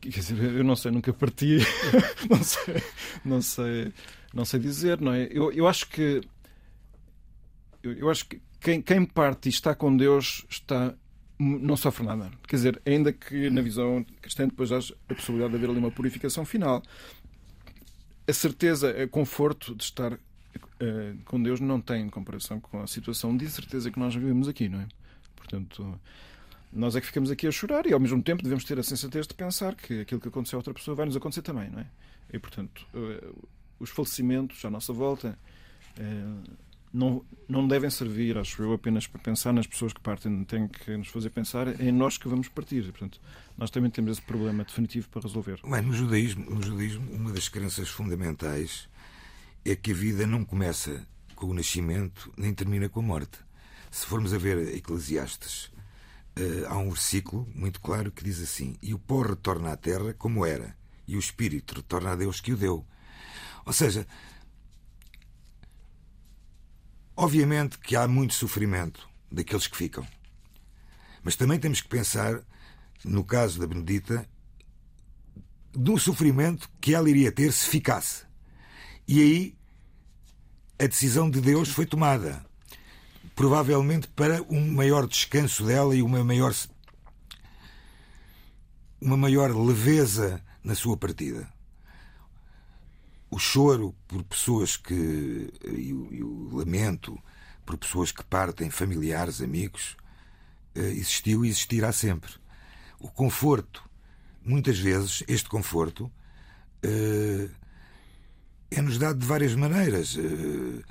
Quer 0.00 0.10
dizer, 0.10 0.40
eu 0.40 0.62
não 0.62 0.76
sei, 0.76 0.92
nunca 0.92 1.12
parti, 1.12 1.58
não 2.30 2.42
sei, 2.44 2.82
não 3.24 3.42
sei, 3.42 3.92
não 4.32 4.44
sei 4.44 4.60
dizer, 4.60 5.00
não 5.00 5.12
é? 5.12 5.28
Eu, 5.30 5.50
eu 5.50 5.66
acho 5.66 5.88
que 5.88 6.20
eu, 7.82 7.92
eu 7.92 8.10
acho 8.10 8.26
que 8.26 8.40
quem, 8.60 8.80
quem 8.80 9.04
parte 9.04 9.46
e 9.46 9.48
está 9.50 9.74
com 9.74 9.96
Deus 9.96 10.44
está 10.48 10.94
não 11.38 11.76
sofre 11.76 12.04
nada. 12.04 12.30
Quer 12.48 12.56
dizer, 12.56 12.82
ainda 12.84 13.12
que 13.12 13.48
na 13.48 13.62
visão 13.62 14.04
cristã 14.20 14.46
depois 14.46 14.72
haja 14.72 14.94
a 15.08 15.14
possibilidade 15.14 15.52
de 15.52 15.56
haver 15.56 15.70
ali 15.70 15.78
uma 15.78 15.90
purificação 15.90 16.44
final, 16.44 16.82
a 18.28 18.32
certeza, 18.32 18.94
o 19.04 19.08
conforto 19.08 19.74
de 19.74 19.82
estar 19.84 20.12
uh, 20.12 20.18
com 21.24 21.42
Deus 21.42 21.60
não 21.60 21.80
tem 21.80 22.08
comparação 22.10 22.60
com 22.60 22.82
a 22.82 22.86
situação 22.86 23.36
de 23.36 23.46
incerteza 23.46 23.90
que 23.90 23.98
nós 23.98 24.14
vivemos 24.14 24.48
aqui, 24.48 24.68
não 24.68 24.80
é? 24.80 24.88
Portanto, 25.34 25.98
nós 26.72 26.94
é 26.94 27.00
que 27.00 27.06
ficamos 27.06 27.30
aqui 27.30 27.46
a 27.46 27.50
chorar 27.50 27.86
e 27.86 27.92
ao 27.92 28.00
mesmo 28.00 28.22
tempo 28.22 28.42
devemos 28.42 28.64
ter 28.64 28.78
a 28.78 28.82
sensatez 28.82 29.26
de 29.26 29.32
pensar 29.32 29.74
que 29.74 30.00
aquilo 30.00 30.20
que 30.20 30.28
aconteceu 30.28 30.58
a 30.58 30.60
outra 30.60 30.74
pessoa 30.74 30.94
vai 30.94 31.06
nos 31.06 31.16
acontecer 31.16 31.42
também, 31.42 31.70
não 31.70 31.80
é? 31.80 31.86
E 32.32 32.38
portanto, 32.38 32.86
uh, 32.94 33.48
os 33.80 33.90
falecimentos 33.90 34.62
à 34.64 34.70
nossa 34.70 34.92
volta. 34.92 35.38
Uh, 35.98 36.67
não, 36.92 37.24
não 37.48 37.66
devem 37.66 37.90
servir, 37.90 38.38
acho 38.38 38.62
eu, 38.62 38.72
apenas 38.72 39.06
para 39.06 39.20
pensar 39.20 39.52
nas 39.52 39.66
pessoas 39.66 39.92
que 39.92 40.00
partem, 40.00 40.44
tem 40.44 40.68
que 40.68 40.96
nos 40.96 41.08
fazer 41.08 41.30
pensar 41.30 41.80
em 41.80 41.92
nós 41.92 42.16
que 42.16 42.28
vamos 42.28 42.48
partir. 42.48 42.82
Portanto, 42.84 43.20
nós 43.56 43.70
também 43.70 43.90
temos 43.90 44.12
esse 44.12 44.22
problema 44.22 44.64
definitivo 44.64 45.08
para 45.08 45.22
resolver. 45.22 45.60
No, 45.64 45.92
judaísmo, 45.92 46.48
no 46.50 46.62
judaísmo, 46.62 47.10
uma 47.12 47.32
das 47.32 47.48
crenças 47.48 47.88
fundamentais 47.88 48.88
é 49.64 49.76
que 49.76 49.92
a 49.92 49.94
vida 49.94 50.26
não 50.26 50.44
começa 50.44 51.06
com 51.34 51.46
o 51.46 51.54
nascimento 51.54 52.32
nem 52.36 52.54
termina 52.54 52.88
com 52.88 53.00
a 53.00 53.02
morte. 53.02 53.38
Se 53.90 54.06
formos 54.06 54.32
a 54.34 54.38
ver 54.38 54.74
Eclesiastes, 54.76 55.70
eh, 56.36 56.64
há 56.66 56.76
um 56.76 56.90
versículo 56.90 57.48
muito 57.54 57.80
claro 57.80 58.10
que 58.10 58.24
diz 58.24 58.42
assim: 58.42 58.76
E 58.82 58.94
o 58.94 58.98
pó 58.98 59.22
retorna 59.22 59.72
à 59.72 59.76
terra 59.76 60.14
como 60.14 60.44
era, 60.44 60.76
e 61.06 61.16
o 61.16 61.18
espírito 61.18 61.76
retorna 61.76 62.12
a 62.12 62.16
Deus 62.16 62.40
que 62.40 62.52
o 62.52 62.56
deu. 62.56 62.84
Ou 63.64 63.72
seja, 63.72 64.06
Obviamente 67.20 67.80
que 67.80 67.96
há 67.96 68.06
muito 68.06 68.32
sofrimento 68.32 69.08
daqueles 69.28 69.66
que 69.66 69.76
ficam. 69.76 70.06
Mas 71.20 71.34
também 71.34 71.58
temos 71.58 71.80
que 71.80 71.88
pensar, 71.88 72.40
no 73.04 73.24
caso 73.24 73.58
da 73.58 73.66
Benedita, 73.66 74.24
do 75.72 75.98
sofrimento 75.98 76.70
que 76.80 76.94
ela 76.94 77.10
iria 77.10 77.32
ter 77.32 77.52
se 77.52 77.66
ficasse. 77.66 78.24
E 79.08 79.20
aí 79.20 79.58
a 80.78 80.86
decisão 80.86 81.28
de 81.28 81.40
Deus 81.40 81.70
foi 81.70 81.86
tomada. 81.86 82.46
Provavelmente 83.34 84.06
para 84.06 84.40
um 84.42 84.72
maior 84.72 85.04
descanso 85.04 85.64
dela 85.66 85.96
e 85.96 86.02
uma 86.02 86.22
maior 86.22 86.54
uma 89.00 89.16
maior 89.16 89.50
leveza 89.56 90.40
na 90.62 90.76
sua 90.76 90.96
partida 90.96 91.52
o 93.30 93.38
choro 93.38 93.94
por 94.06 94.22
pessoas 94.24 94.76
que. 94.76 95.52
e 95.64 95.92
o, 95.92 96.08
e 96.12 96.22
o 96.22 96.56
lamento 96.56 97.18
por 97.64 97.76
pessoas 97.76 98.10
que 98.10 98.24
partem, 98.24 98.70
familiares, 98.70 99.42
amigos, 99.42 99.96
eh, 100.74 100.90
existiu 100.92 101.44
e 101.44 101.48
existirá 101.48 101.92
sempre. 101.92 102.32
O 102.98 103.08
conforto, 103.08 103.82
muitas 104.42 104.78
vezes, 104.78 105.22
este 105.28 105.48
conforto 105.50 106.10
eh, 106.82 107.48
é-nos 108.70 108.96
dado 108.96 109.18
de 109.18 109.26
várias 109.26 109.54
maneiras. 109.54 110.16
Eh, 110.16 110.82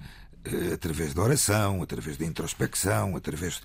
através 0.74 1.14
da 1.14 1.22
oração, 1.24 1.82
através 1.82 2.16
da 2.16 2.26
introspecção, 2.26 3.18
através 3.18 3.62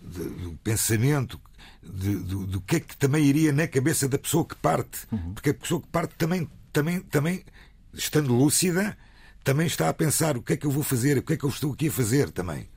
do 0.00 0.58
pensamento 0.64 1.40
do, 1.82 2.46
do 2.46 2.60
que 2.60 2.76
é 2.76 2.80
que 2.80 2.96
também 2.96 3.24
iria 3.24 3.52
na 3.52 3.66
cabeça 3.66 4.08
da 4.08 4.18
pessoa 4.18 4.44
que 4.44 4.56
parte, 4.56 5.06
uhum. 5.10 5.34
porque 5.34 5.50
a 5.50 5.54
pessoa 5.54 5.82
que 5.82 5.88
parte 5.88 6.14
também, 6.14 6.48
também, 6.72 7.00
também 7.00 7.44
estando 7.92 8.34
lúcida, 8.34 8.96
também 9.44 9.66
está 9.66 9.88
a 9.88 9.94
pensar 9.94 10.36
o 10.36 10.42
que 10.42 10.52
é 10.54 10.56
que 10.56 10.66
eu 10.66 10.70
vou 10.70 10.82
fazer, 10.82 11.18
o 11.18 11.22
que 11.22 11.34
é 11.34 11.36
que 11.36 11.44
eu 11.44 11.50
estou 11.50 11.72
aqui 11.72 11.88
a 11.88 11.92
fazer 11.92 12.30
também. 12.30 12.68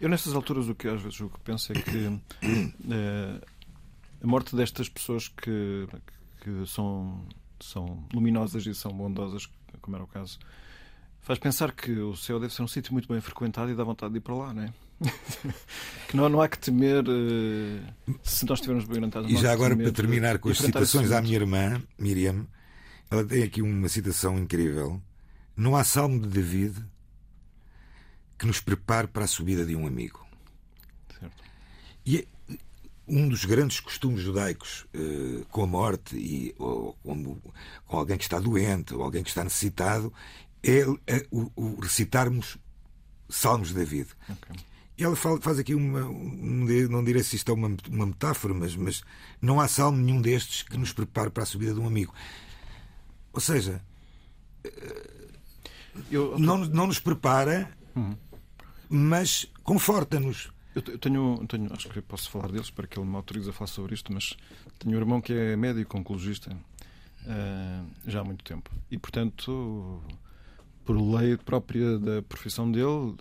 Eu, 0.00 0.08
nestas 0.08 0.34
alturas, 0.34 0.68
o 0.68 0.74
que 0.74 0.88
às 0.88 1.00
vezes 1.00 1.18
o 1.20 1.28
que 1.28 1.40
penso 1.40 1.72
é 1.72 1.80
que 1.80 2.20
é, 2.90 3.40
a 4.22 4.26
morte 4.26 4.54
destas 4.54 4.88
pessoas 4.88 5.28
que, 5.28 5.88
que 6.40 6.66
são, 6.66 7.26
são 7.60 8.04
luminosas 8.12 8.66
e 8.66 8.74
são 8.74 8.92
bondosas, 8.92 9.48
como 9.80 9.96
era 9.96 10.04
o 10.04 10.06
caso, 10.06 10.38
faz 11.22 11.38
pensar 11.38 11.72
que 11.72 11.92
o 11.92 12.14
céu 12.14 12.38
deve 12.38 12.52
ser 12.52 12.62
um 12.62 12.68
sítio 12.68 12.92
muito 12.92 13.08
bem 13.08 13.20
frequentado 13.20 13.70
e 13.70 13.74
dá 13.74 13.82
vontade 13.84 14.12
de 14.12 14.18
ir 14.18 14.20
para 14.20 14.34
lá, 14.34 14.52
não 14.52 14.62
é? 14.62 14.72
que 16.08 16.16
não, 16.16 16.28
não 16.28 16.40
há 16.40 16.48
que 16.48 16.58
temer 16.58 17.04
uh, 17.04 18.14
se 18.22 18.46
nós 18.46 18.58
estivermos 18.58 18.84
bem 18.84 18.96
orientados. 18.96 19.30
E 19.30 19.36
já 19.36 19.52
agora, 19.52 19.76
para 19.76 19.92
terminar 19.92 20.38
com 20.38 20.48
as 20.48 20.58
citações 20.58 21.10
à 21.10 21.20
minha 21.20 21.36
irmã, 21.36 21.82
Miriam, 21.98 22.46
ela 23.10 23.24
tem 23.24 23.42
aqui 23.42 23.62
uma 23.62 23.88
citação 23.88 24.38
incrível. 24.38 25.00
Não 25.56 25.76
há 25.76 25.84
salmo 25.84 26.20
de 26.20 26.28
David 26.28 26.84
que 28.38 28.46
nos 28.46 28.60
prepare 28.60 29.06
para 29.06 29.24
a 29.24 29.28
subida 29.28 29.64
de 29.64 29.74
um 29.74 29.86
amigo. 29.86 30.26
Certo. 31.18 31.44
E 32.04 32.18
é 32.18 32.26
um 33.08 33.28
dos 33.28 33.44
grandes 33.44 33.80
costumes 33.80 34.20
judaicos 34.20 34.86
uh, 34.94 35.44
com 35.46 35.62
a 35.62 35.66
morte 35.66 36.16
e 36.16 36.54
ou, 36.58 36.94
com, 37.02 37.40
com, 37.86 37.96
alguém 37.96 38.18
que 38.18 38.24
está 38.24 38.40
doente 38.40 38.94
ou 38.94 39.02
alguém 39.02 39.22
que 39.22 39.28
está 39.28 39.44
necessitado 39.44 40.12
é 40.62 40.84
uh, 40.86 40.98
o, 41.30 41.50
o, 41.54 41.80
recitarmos 41.80 42.58
salmos 43.28 43.68
de 43.68 43.74
David. 43.74 44.08
Okay. 44.28 44.56
E 44.98 45.04
ela 45.04 45.14
faz 45.14 45.58
aqui 45.58 45.74
uma. 45.74 46.06
Um, 46.06 46.64
não 46.88 47.04
direi 47.04 47.22
se 47.22 47.36
isto 47.36 47.50
é 47.50 47.54
uma, 47.54 47.76
uma 47.90 48.06
metáfora, 48.06 48.54
mas, 48.54 48.74
mas 48.74 49.02
não 49.42 49.60
há 49.60 49.68
salmo 49.68 49.98
nenhum 49.98 50.20
destes 50.20 50.62
que 50.62 50.78
nos 50.78 50.92
prepare 50.92 51.30
para 51.30 51.42
a 51.42 51.46
subida 51.46 51.74
de 51.74 51.80
um 51.80 51.86
amigo. 51.86 52.14
Ou 53.36 53.40
seja, 53.40 53.82
eu, 56.10 56.38
não, 56.38 56.56
não 56.56 56.86
nos 56.86 56.98
prepara, 56.98 57.70
uhum. 57.94 58.16
mas 58.88 59.46
conforta-nos. 59.62 60.50
Eu 60.74 60.80
tenho, 60.80 61.46
tenho, 61.46 61.70
acho 61.70 61.86
que 61.90 62.00
posso 62.00 62.30
falar 62.30 62.50
deles 62.50 62.70
para 62.70 62.86
que 62.86 62.98
ele 62.98 63.06
me 63.06 63.14
autorize 63.14 63.50
a 63.50 63.52
falar 63.52 63.68
sobre 63.68 63.94
isto, 63.94 64.10
mas 64.10 64.34
tenho 64.78 64.96
um 64.96 64.98
irmão 64.98 65.20
que 65.20 65.34
é 65.34 65.54
médico 65.54 65.98
oncologista 65.98 66.50
uh, 66.54 67.86
já 68.06 68.20
há 68.20 68.24
muito 68.24 68.42
tempo. 68.42 68.70
E, 68.90 68.96
portanto, 68.96 70.02
por 70.82 70.98
lei 70.98 71.36
própria 71.36 71.98
da 71.98 72.22
profissão 72.22 72.72
dele, 72.72 73.16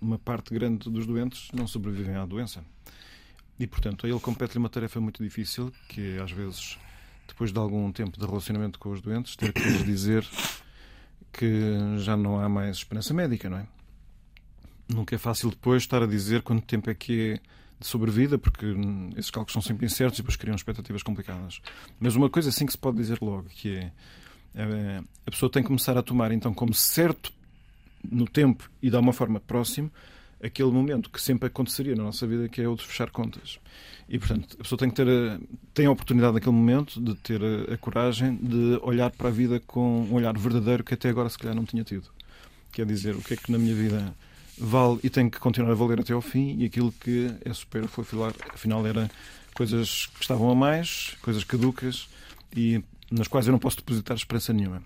uma 0.00 0.18
parte 0.18 0.54
grande 0.54 0.88
dos 0.88 1.06
doentes 1.06 1.50
não 1.52 1.66
sobrevivem 1.66 2.16
à 2.16 2.24
doença. 2.24 2.64
E, 3.58 3.66
portanto, 3.66 4.06
a 4.06 4.08
ele 4.08 4.20
compete-lhe 4.20 4.58
uma 4.58 4.70
tarefa 4.70 5.02
muito 5.02 5.22
difícil, 5.22 5.70
que 5.86 6.16
é, 6.16 6.22
às 6.22 6.32
vezes, 6.32 6.78
depois 7.26 7.52
de 7.52 7.58
algum 7.58 7.90
tempo 7.92 8.18
de 8.18 8.24
relacionamento 8.24 8.78
com 8.78 8.90
os 8.90 9.00
doentes, 9.00 9.36
ter 9.36 9.52
que 9.52 9.60
lhes 9.60 9.84
dizer 9.84 10.26
que 11.32 11.98
já 11.98 12.16
não 12.16 12.40
há 12.40 12.48
mais 12.48 12.78
esperança 12.78 13.12
médica, 13.12 13.50
não 13.50 13.58
é? 13.58 13.66
Nunca 14.88 15.14
é 15.14 15.18
fácil 15.18 15.50
depois 15.50 15.82
estar 15.82 16.02
a 16.02 16.06
dizer 16.06 16.42
quanto 16.42 16.64
tempo 16.66 16.90
é 16.90 16.94
que 16.94 17.32
é 17.32 17.40
de 17.80 17.86
sobrevida, 17.86 18.38
porque 18.38 18.66
esses 19.16 19.30
cálculos 19.30 19.52
são 19.52 19.62
sempre 19.62 19.86
incertos 19.86 20.18
e 20.18 20.22
depois 20.22 20.36
criam 20.36 20.54
expectativas 20.54 21.02
complicadas. 21.02 21.60
Mas 21.98 22.14
uma 22.14 22.30
coisa 22.30 22.50
assim 22.50 22.66
que 22.66 22.72
se 22.72 22.78
pode 22.78 22.96
dizer 22.98 23.18
logo, 23.20 23.48
que 23.48 23.76
é 23.76 23.92
eh, 24.54 25.02
a 25.26 25.30
pessoa 25.30 25.50
tem 25.50 25.62
que 25.62 25.66
começar 25.66 25.98
a 25.98 26.02
tomar 26.02 26.30
então 26.30 26.54
como 26.54 26.72
certo 26.72 27.32
no 28.08 28.26
tempo 28.26 28.70
e 28.80 28.88
de 28.90 28.96
uma 28.96 29.12
forma 29.12 29.40
próximo 29.40 29.90
aquele 30.44 30.70
momento 30.70 31.10
que 31.10 31.20
sempre 31.20 31.46
aconteceria 31.46 31.96
na 31.96 32.04
nossa 32.04 32.26
vida, 32.26 32.48
que 32.48 32.60
é 32.60 32.68
o 32.68 32.76
de 32.76 32.84
fechar 32.84 33.10
contas. 33.10 33.58
E, 34.08 34.18
portanto, 34.18 34.56
a 34.60 34.62
pessoa 34.62 34.78
tem 34.78 34.90
que 34.90 34.96
ter 34.96 35.08
a, 35.08 35.40
tem 35.72 35.86
a 35.86 35.90
oportunidade 35.90 36.34
naquele 36.34 36.54
momento 36.54 37.00
de 37.00 37.14
ter 37.14 37.40
a, 37.42 37.74
a, 37.74 37.78
coragem 37.78 38.36
de 38.36 38.78
olhar 38.82 39.10
para 39.10 39.28
a 39.28 39.32
vida 39.32 39.60
com 39.66 40.02
um 40.02 40.14
olhar 40.14 40.36
verdadeiro 40.36 40.84
que 40.84 40.92
até 40.92 41.08
agora 41.08 41.28
se 41.28 41.38
calhar 41.38 41.54
não 41.56 41.64
tinha 41.64 41.82
tido. 41.82 42.10
Quer 42.72 42.84
dizer, 42.84 43.14
o 43.14 43.22
que 43.22 43.34
é 43.34 43.36
que 43.36 43.50
na 43.50 43.58
minha 43.58 43.74
vida 43.74 44.14
vale 44.58 45.00
e 45.02 45.08
tem 45.08 45.30
que 45.30 45.38
continuar 45.38 45.72
a 45.72 45.74
valer 45.74 46.00
até 46.00 46.12
ao 46.12 46.20
fim 46.20 46.56
e 46.58 46.66
aquilo 46.66 46.92
que 46.92 47.30
é 47.44 47.52
supérfluo, 47.52 48.06
afinal, 48.52 48.86
era 48.86 49.10
coisas 49.54 50.06
que 50.06 50.20
estavam 50.20 50.50
a 50.50 50.54
mais, 50.54 51.16
coisas 51.22 51.42
caducas 51.44 52.08
e 52.54 52.82
nas 53.10 53.28
quais 53.28 53.46
eu 53.46 53.52
não 53.52 53.58
posso 53.58 53.78
depositar 53.78 54.16
esperança 54.16 54.52
nenhuma. 54.52 54.82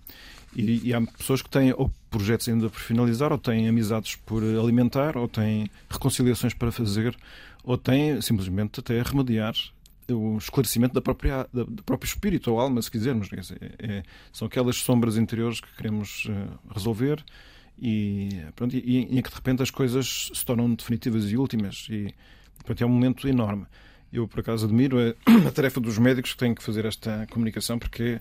E, 0.54 0.88
e, 0.88 0.94
há 0.94 1.00
pessoas 1.00 1.42
que 1.42 1.50
têm 1.50 1.72
ou 1.76 1.90
projetos 2.10 2.48
ainda 2.48 2.70
por 2.70 2.80
finalizar, 2.80 3.32
ou 3.32 3.38
têm 3.38 3.68
amizades 3.68 4.16
por 4.16 4.42
alimentar, 4.42 5.16
ou 5.16 5.28
têm 5.28 5.70
reconciliações 5.90 6.54
para 6.54 6.72
fazer, 6.72 7.16
ou 7.62 7.76
têm 7.76 8.20
simplesmente 8.20 8.80
até 8.80 9.02
remediar 9.02 9.54
o 10.10 10.38
esclarecimento 10.38 10.94
da 10.94 11.02
própria, 11.02 11.46
da, 11.52 11.64
do 11.64 11.82
próprio 11.82 12.08
espírito 12.08 12.50
ou 12.50 12.60
alma, 12.60 12.80
se 12.80 12.90
quisermos. 12.90 13.28
É, 13.32 13.66
é, 13.78 14.02
são 14.32 14.46
aquelas 14.46 14.76
sombras 14.76 15.16
interiores 15.16 15.60
que 15.60 15.68
queremos 15.76 16.24
uh, 16.26 16.58
resolver 16.72 17.22
e, 17.80 18.30
pronto, 18.56 18.74
e, 18.74 18.98
em 19.00 19.22
que 19.22 19.28
de 19.28 19.34
repente 19.34 19.62
as 19.62 19.70
coisas 19.70 20.30
se 20.32 20.44
tornam 20.44 20.72
definitivas 20.74 21.30
e 21.30 21.36
últimas. 21.36 21.86
E 21.90 22.14
pronto, 22.64 22.82
é 22.82 22.86
um 22.86 22.90
momento 22.90 23.28
enorme. 23.28 23.66
Eu, 24.10 24.26
por 24.26 24.40
acaso, 24.40 24.64
admiro 24.64 24.98
a, 24.98 25.10
a, 25.48 25.52
tarefa 25.52 25.80
dos 25.80 25.98
médicos 25.98 26.32
que 26.32 26.38
têm 26.38 26.54
que 26.54 26.62
fazer 26.62 26.84
esta 26.86 27.26
comunicação, 27.30 27.78
porque 27.78 28.18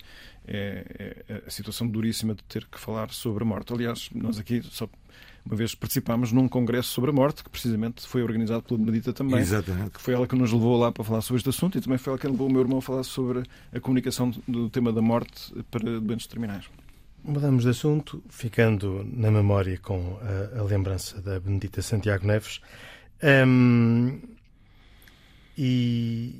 é, 0.47 1.23
é, 1.27 1.43
a 1.45 1.49
situação 1.49 1.87
duríssima 1.87 2.33
de 2.33 2.43
ter 2.43 2.65
que 2.65 2.79
falar 2.79 3.11
sobre 3.11 3.43
a 3.43 3.45
morte. 3.45 3.73
Aliás, 3.73 4.09
nós 4.13 4.39
aqui 4.39 4.61
só 4.63 4.87
uma 5.45 5.55
vez 5.55 5.73
participámos 5.73 6.31
num 6.31 6.47
congresso 6.47 6.89
sobre 6.89 7.09
a 7.09 7.13
morte, 7.13 7.43
que 7.43 7.49
precisamente 7.49 8.05
foi 8.05 8.21
organizado 8.21 8.63
pela 8.63 8.79
Benedita 8.79 9.13
também. 9.13 9.39
Exatamente. 9.39 9.91
Que 9.91 10.01
foi 10.01 10.13
ela 10.13 10.27
que 10.27 10.35
nos 10.35 10.51
levou 10.51 10.77
lá 10.77 10.91
para 10.91 11.03
falar 11.03 11.21
sobre 11.21 11.37
este 11.37 11.49
assunto 11.49 11.77
e 11.77 11.81
também 11.81 11.97
foi 11.97 12.11
ela 12.11 12.19
que 12.19 12.27
levou 12.27 12.47
o 12.47 12.51
meu 12.51 12.61
irmão 12.61 12.79
a 12.79 12.81
falar 12.81 13.03
sobre 13.03 13.43
a 13.73 13.79
comunicação 13.79 14.31
do 14.47 14.69
tema 14.69 14.91
da 14.91 15.01
morte 15.01 15.53
para 15.71 15.99
doentes 15.99 16.27
terminais. 16.27 16.65
Mudamos 17.23 17.63
de 17.63 17.69
assunto, 17.69 18.23
ficando 18.29 19.05
na 19.11 19.31
memória 19.31 19.77
com 19.77 20.17
a, 20.21 20.59
a 20.59 20.63
lembrança 20.63 21.21
da 21.21 21.39
Benedita 21.39 21.81
Santiago 21.81 22.27
Neves. 22.27 22.61
Um, 23.23 24.21
e, 25.57 26.35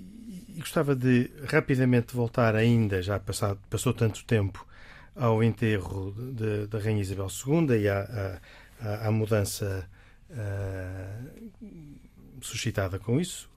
e, 0.57 0.59
gostava 0.59 0.95
de 0.95 1.29
rapidamente 1.47 2.15
voltar 2.15 2.55
ainda, 2.55 3.01
já 3.01 3.19
passado, 3.19 3.59
passou 3.69 3.93
tanto 3.93 4.25
tempo, 4.25 4.65
ao 5.15 5.43
enterro 5.43 6.13
da 6.69 6.77
Rainha 6.79 7.01
Isabel 7.01 7.27
II 7.27 7.81
e 7.81 7.89
à, 7.89 8.39
à, 8.79 9.07
à 9.07 9.11
mudança 9.11 9.89
uh, 10.29 11.31
suscitada 12.39 12.99
com 12.99 13.19
isso. 13.19 13.49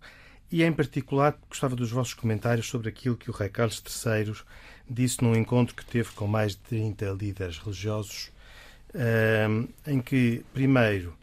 E 0.50 0.64
em 0.64 0.72
particular 0.72 1.38
gostava 1.48 1.76
dos 1.76 1.90
vossos 1.90 2.14
comentários 2.14 2.66
sobre 2.66 2.88
aquilo 2.88 3.16
que 3.16 3.30
o 3.30 3.32
rei 3.32 3.48
Carlos 3.48 3.82
III 4.04 4.34
disse 4.88 5.22
num 5.22 5.36
encontro 5.36 5.76
que 5.76 5.84
teve 5.84 6.10
com 6.12 6.26
mais 6.26 6.52
de 6.52 6.58
30 6.58 7.10
líderes 7.12 7.58
religiosos, 7.58 8.32
uh, 8.94 9.68
em 9.86 10.00
que, 10.00 10.44
primeiro, 10.52 11.14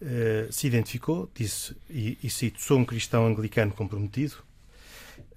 uh, 0.00 0.50
se 0.50 0.66
identificou, 0.66 1.28
disse, 1.34 1.76
e, 1.90 2.16
e 2.22 2.30
cito, 2.30 2.62
sou 2.62 2.78
um 2.78 2.84
cristão 2.84 3.26
anglicano 3.26 3.72
comprometido, 3.72 4.36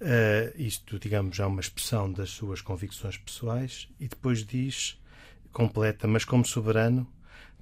Uh, 0.00 0.52
isto, 0.56 0.98
digamos, 0.98 1.38
é 1.38 1.46
uma 1.46 1.60
expressão 1.60 2.12
das 2.12 2.30
suas 2.30 2.60
convicções 2.60 3.16
pessoais, 3.16 3.88
e 4.00 4.08
depois 4.08 4.44
diz, 4.44 5.00
completa, 5.52 6.08
mas 6.08 6.24
como 6.24 6.44
soberano, 6.44 7.06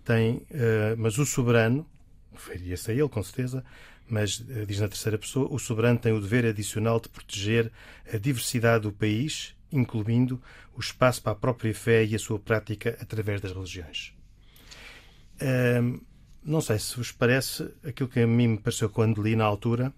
tem, 0.04 0.36
uh, 0.36 0.96
mas 0.96 1.18
o 1.18 1.26
soberano, 1.26 1.86
referia-se 2.32 2.90
a 2.90 2.94
ele 2.94 3.08
com 3.08 3.22
certeza, 3.22 3.64
mas 4.08 4.40
uh, 4.40 4.66
diz 4.66 4.80
na 4.80 4.88
terceira 4.88 5.18
pessoa, 5.18 5.46
o 5.52 5.58
soberano 5.58 5.98
tem 5.98 6.12
o 6.12 6.20
dever 6.20 6.46
adicional 6.46 6.98
de 6.98 7.10
proteger 7.10 7.70
a 8.12 8.16
diversidade 8.16 8.84
do 8.84 8.92
país, 8.92 9.54
incluindo 9.70 10.40
o 10.74 10.80
espaço 10.80 11.22
para 11.22 11.32
a 11.32 11.36
própria 11.36 11.74
fé 11.74 12.04
e 12.04 12.14
a 12.14 12.18
sua 12.18 12.38
prática 12.38 12.96
através 13.00 13.40
das 13.40 13.52
religiões. 13.52 14.14
não 16.42 16.60
sei 16.60 16.78
se 16.78 16.96
vos 16.96 17.10
parece 17.10 17.70
aquilo 17.84 18.08
que 18.08 18.20
a 18.20 18.26
mim 18.26 18.48
me 18.48 18.58
pareceu 18.58 18.90
quando 18.90 19.22
li 19.22 19.34
na 19.34 19.44
altura, 19.44 19.92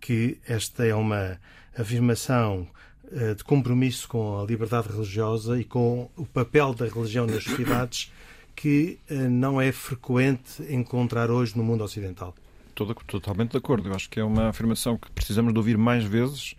que 0.00 0.38
esta 0.46 0.84
é 0.84 0.94
uma 0.94 1.40
afirmação 1.76 2.66
eh, 3.12 3.34
de 3.34 3.44
compromisso 3.44 4.08
com 4.08 4.40
a 4.40 4.44
liberdade 4.44 4.88
religiosa 4.88 5.60
e 5.60 5.64
com 5.64 6.10
o 6.16 6.26
papel 6.26 6.74
da 6.74 6.86
religião 6.86 7.26
nas 7.26 7.44
sociedades 7.44 8.12
que 8.54 8.98
eh, 9.08 9.14
não 9.28 9.60
é 9.60 9.70
frequente 9.70 10.62
encontrar 10.68 11.30
hoje 11.30 11.56
no 11.56 11.62
mundo 11.62 11.84
ocidental. 11.84 12.34
Totalmente 12.74 13.52
de 13.52 13.58
acordo. 13.58 13.88
Eu 13.88 13.94
acho 13.94 14.10
que 14.10 14.18
é 14.18 14.24
uma 14.24 14.48
afirmação 14.48 14.98
que 14.98 15.10
precisamos 15.12 15.52
de 15.52 15.58
ouvir 15.58 15.78
mais 15.78 16.04
vezes 16.04 16.54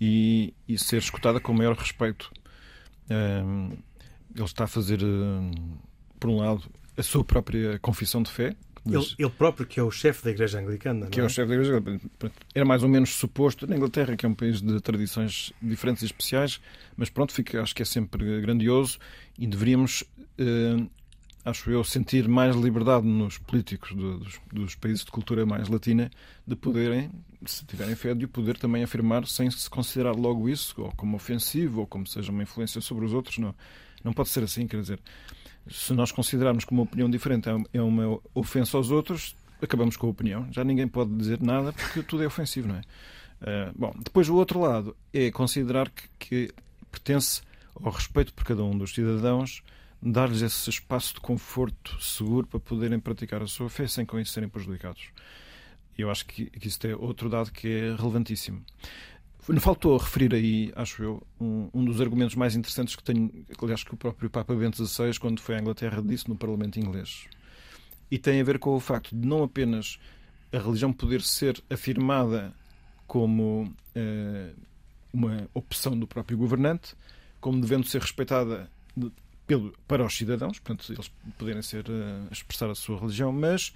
e, 0.00 0.52
e 0.68 0.78
ser 0.78 0.98
escutada 0.98 1.40
com 1.40 1.52
maior 1.52 1.76
respeito. 1.76 2.30
Um, 3.08 3.70
ele 4.34 4.44
está 4.44 4.64
a 4.64 4.66
fazer, 4.66 5.00
por 6.20 6.28
um 6.28 6.36
lado, 6.38 6.64
a 6.96 7.02
sua 7.02 7.24
própria 7.24 7.78
confissão 7.78 8.22
de 8.22 8.30
fé, 8.30 8.54
ele, 8.86 9.06
ele, 9.18 9.30
próprio, 9.30 9.66
que 9.66 9.80
é 9.80 9.82
o 9.82 9.90
chefe 9.90 10.24
da 10.24 10.30
Igreja 10.30 10.60
Anglicana. 10.60 11.06
Que 11.06 11.20
é? 11.20 11.22
é? 11.22 11.26
o 11.26 11.28
chefe 11.28 11.48
da 11.48 11.54
Igreja 11.54 11.76
Anglicana. 11.76 12.00
Era 12.54 12.64
mais 12.64 12.82
ou 12.82 12.88
menos 12.88 13.10
suposto, 13.10 13.66
na 13.66 13.76
Inglaterra, 13.76 14.16
que 14.16 14.24
é 14.24 14.28
um 14.28 14.34
país 14.34 14.60
de 14.60 14.80
tradições 14.80 15.52
diferentes 15.60 16.02
e 16.02 16.06
especiais, 16.06 16.60
mas 16.96 17.10
pronto, 17.10 17.32
fica, 17.32 17.60
acho 17.62 17.74
que 17.74 17.82
é 17.82 17.84
sempre 17.84 18.40
grandioso 18.40 18.98
e 19.38 19.46
deveríamos, 19.46 20.04
eh, 20.38 20.86
acho 21.44 21.70
eu, 21.70 21.82
sentir 21.84 22.28
mais 22.28 22.54
liberdade 22.56 23.06
nos 23.06 23.38
políticos 23.38 23.92
do, 23.94 24.18
dos, 24.18 24.40
dos, 24.52 24.74
países 24.74 25.04
de 25.04 25.10
cultura 25.10 25.44
mais 25.44 25.68
latina 25.68 26.10
de 26.46 26.56
poderem, 26.56 27.10
se 27.44 27.64
tiverem 27.64 27.94
fé, 27.94 28.14
de 28.14 28.24
o 28.24 28.28
poder 28.28 28.56
também 28.58 28.82
afirmar 28.82 29.26
sem 29.26 29.50
se 29.50 29.68
considerar 29.68 30.14
logo 30.14 30.48
isso 30.48 30.74
ou 30.80 30.92
como 30.92 31.16
ofensivo 31.16 31.80
ou 31.80 31.86
como 31.86 32.06
seja 32.06 32.32
uma 32.32 32.42
influência 32.42 32.80
sobre 32.80 33.04
os 33.04 33.12
outros. 33.12 33.38
Não, 33.38 33.54
não 34.02 34.12
pode 34.12 34.28
ser 34.28 34.42
assim, 34.42 34.66
quer 34.66 34.80
dizer 34.80 35.00
se 35.68 35.92
nós 35.92 36.12
considerarmos 36.12 36.64
que 36.64 36.72
uma 36.72 36.82
opinião 36.82 37.10
diferente 37.10 37.48
é, 37.48 37.56
é 37.74 37.82
uma 37.82 38.20
ofensa 38.34 38.76
aos 38.76 38.90
outros, 38.90 39.36
acabamos 39.60 39.96
com 39.96 40.06
a 40.06 40.10
opinião. 40.10 40.46
Já 40.52 40.64
ninguém 40.64 40.86
pode 40.86 41.14
dizer 41.14 41.40
nada 41.40 41.72
porque 41.72 42.02
tudo 42.02 42.22
é 42.22 42.26
ofensivo, 42.26 42.68
não 42.68 42.76
é? 42.76 42.80
Uh, 43.40 43.72
bom, 43.76 43.94
depois 44.02 44.28
o 44.28 44.34
outro 44.34 44.60
lado 44.60 44.96
é 45.12 45.30
considerar 45.30 45.90
que, 45.90 46.08
que, 46.18 46.54
pertence 46.90 47.42
ao 47.74 47.92
respeito 47.92 48.32
por 48.32 48.44
cada 48.44 48.64
um 48.64 48.76
dos 48.76 48.94
cidadãos, 48.94 49.62
dar-lhes 50.02 50.40
esse 50.40 50.70
espaço 50.70 51.14
de 51.14 51.20
conforto 51.20 52.02
seguro 52.02 52.46
para 52.46 52.60
poderem 52.60 52.98
praticar 52.98 53.42
a 53.42 53.46
sua 53.46 53.68
fé 53.68 53.86
sem 53.86 54.06
com 54.06 54.18
isso 54.18 54.32
serem 54.32 54.48
prejudicados. 54.48 55.10
Eu 55.98 56.10
acho 56.10 56.26
que, 56.26 56.46
que 56.46 56.68
isso 56.68 56.86
é 56.86 56.94
outro 56.94 57.28
dado 57.28 57.50
que 57.50 57.68
é 57.68 57.94
relevantíssimo. 57.94 58.62
Faltou 59.60 59.96
referir 59.96 60.34
aí, 60.34 60.72
acho 60.74 61.02
eu, 61.04 61.26
um, 61.40 61.68
um, 61.72 61.84
dos 61.84 62.00
argumentos 62.00 62.34
mais 62.34 62.56
interessantes 62.56 62.96
que 62.96 63.02
tenho, 63.02 63.30
aliás, 63.62 63.84
que 63.84 63.94
o 63.94 63.96
próprio 63.96 64.28
Papa 64.28 64.52
Bento 64.52 64.84
XVI, 64.84 65.16
quando 65.20 65.40
foi 65.40 65.54
à 65.54 65.60
Inglaterra, 65.60 66.02
disse 66.02 66.28
no 66.28 66.36
Parlamento 66.36 66.80
inglês. 66.80 67.28
E 68.10 68.18
tem 68.18 68.40
a 68.40 68.44
ver 68.44 68.58
com 68.58 68.74
o 68.74 68.80
facto 68.80 69.14
de 69.14 69.26
não 69.26 69.44
apenas 69.44 70.00
a 70.52 70.58
religião 70.58 70.92
poder 70.92 71.22
ser 71.22 71.62
afirmada 71.70 72.52
como 73.06 73.72
eh, 73.94 74.52
uma 75.12 75.48
opção 75.54 75.96
do 75.96 76.08
próprio 76.08 76.36
governante, 76.36 76.96
como 77.40 77.60
devendo 77.60 77.86
ser 77.86 78.00
respeitada 78.00 78.68
de, 78.96 79.12
pelo, 79.46 79.72
para 79.86 80.04
os 80.04 80.16
cidadãos, 80.16 80.58
portanto, 80.58 80.92
eles 80.92 81.08
poderem 81.38 81.62
ser, 81.62 81.88
uh, 81.88 82.26
expressar 82.32 82.68
a 82.68 82.74
sua 82.74 82.98
religião, 82.98 83.32
mas 83.32 83.72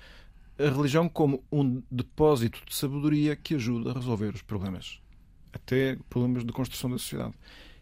a 0.59 0.69
religião 0.69 1.09
como 1.09 1.45
um 1.51 1.81
depósito 1.89 2.61
de 2.67 2.75
sabedoria 2.75 3.37
que 3.37 3.55
ajuda 3.55 3.93
a 3.93 3.95
resolver 3.95 4.35
os 4.35 4.43
problemas 4.43 5.00
até 5.53 5.97
problemas 6.09 6.45
de 6.45 6.53
construção 6.53 6.91
da 6.91 6.99
sociedade. 6.99 7.35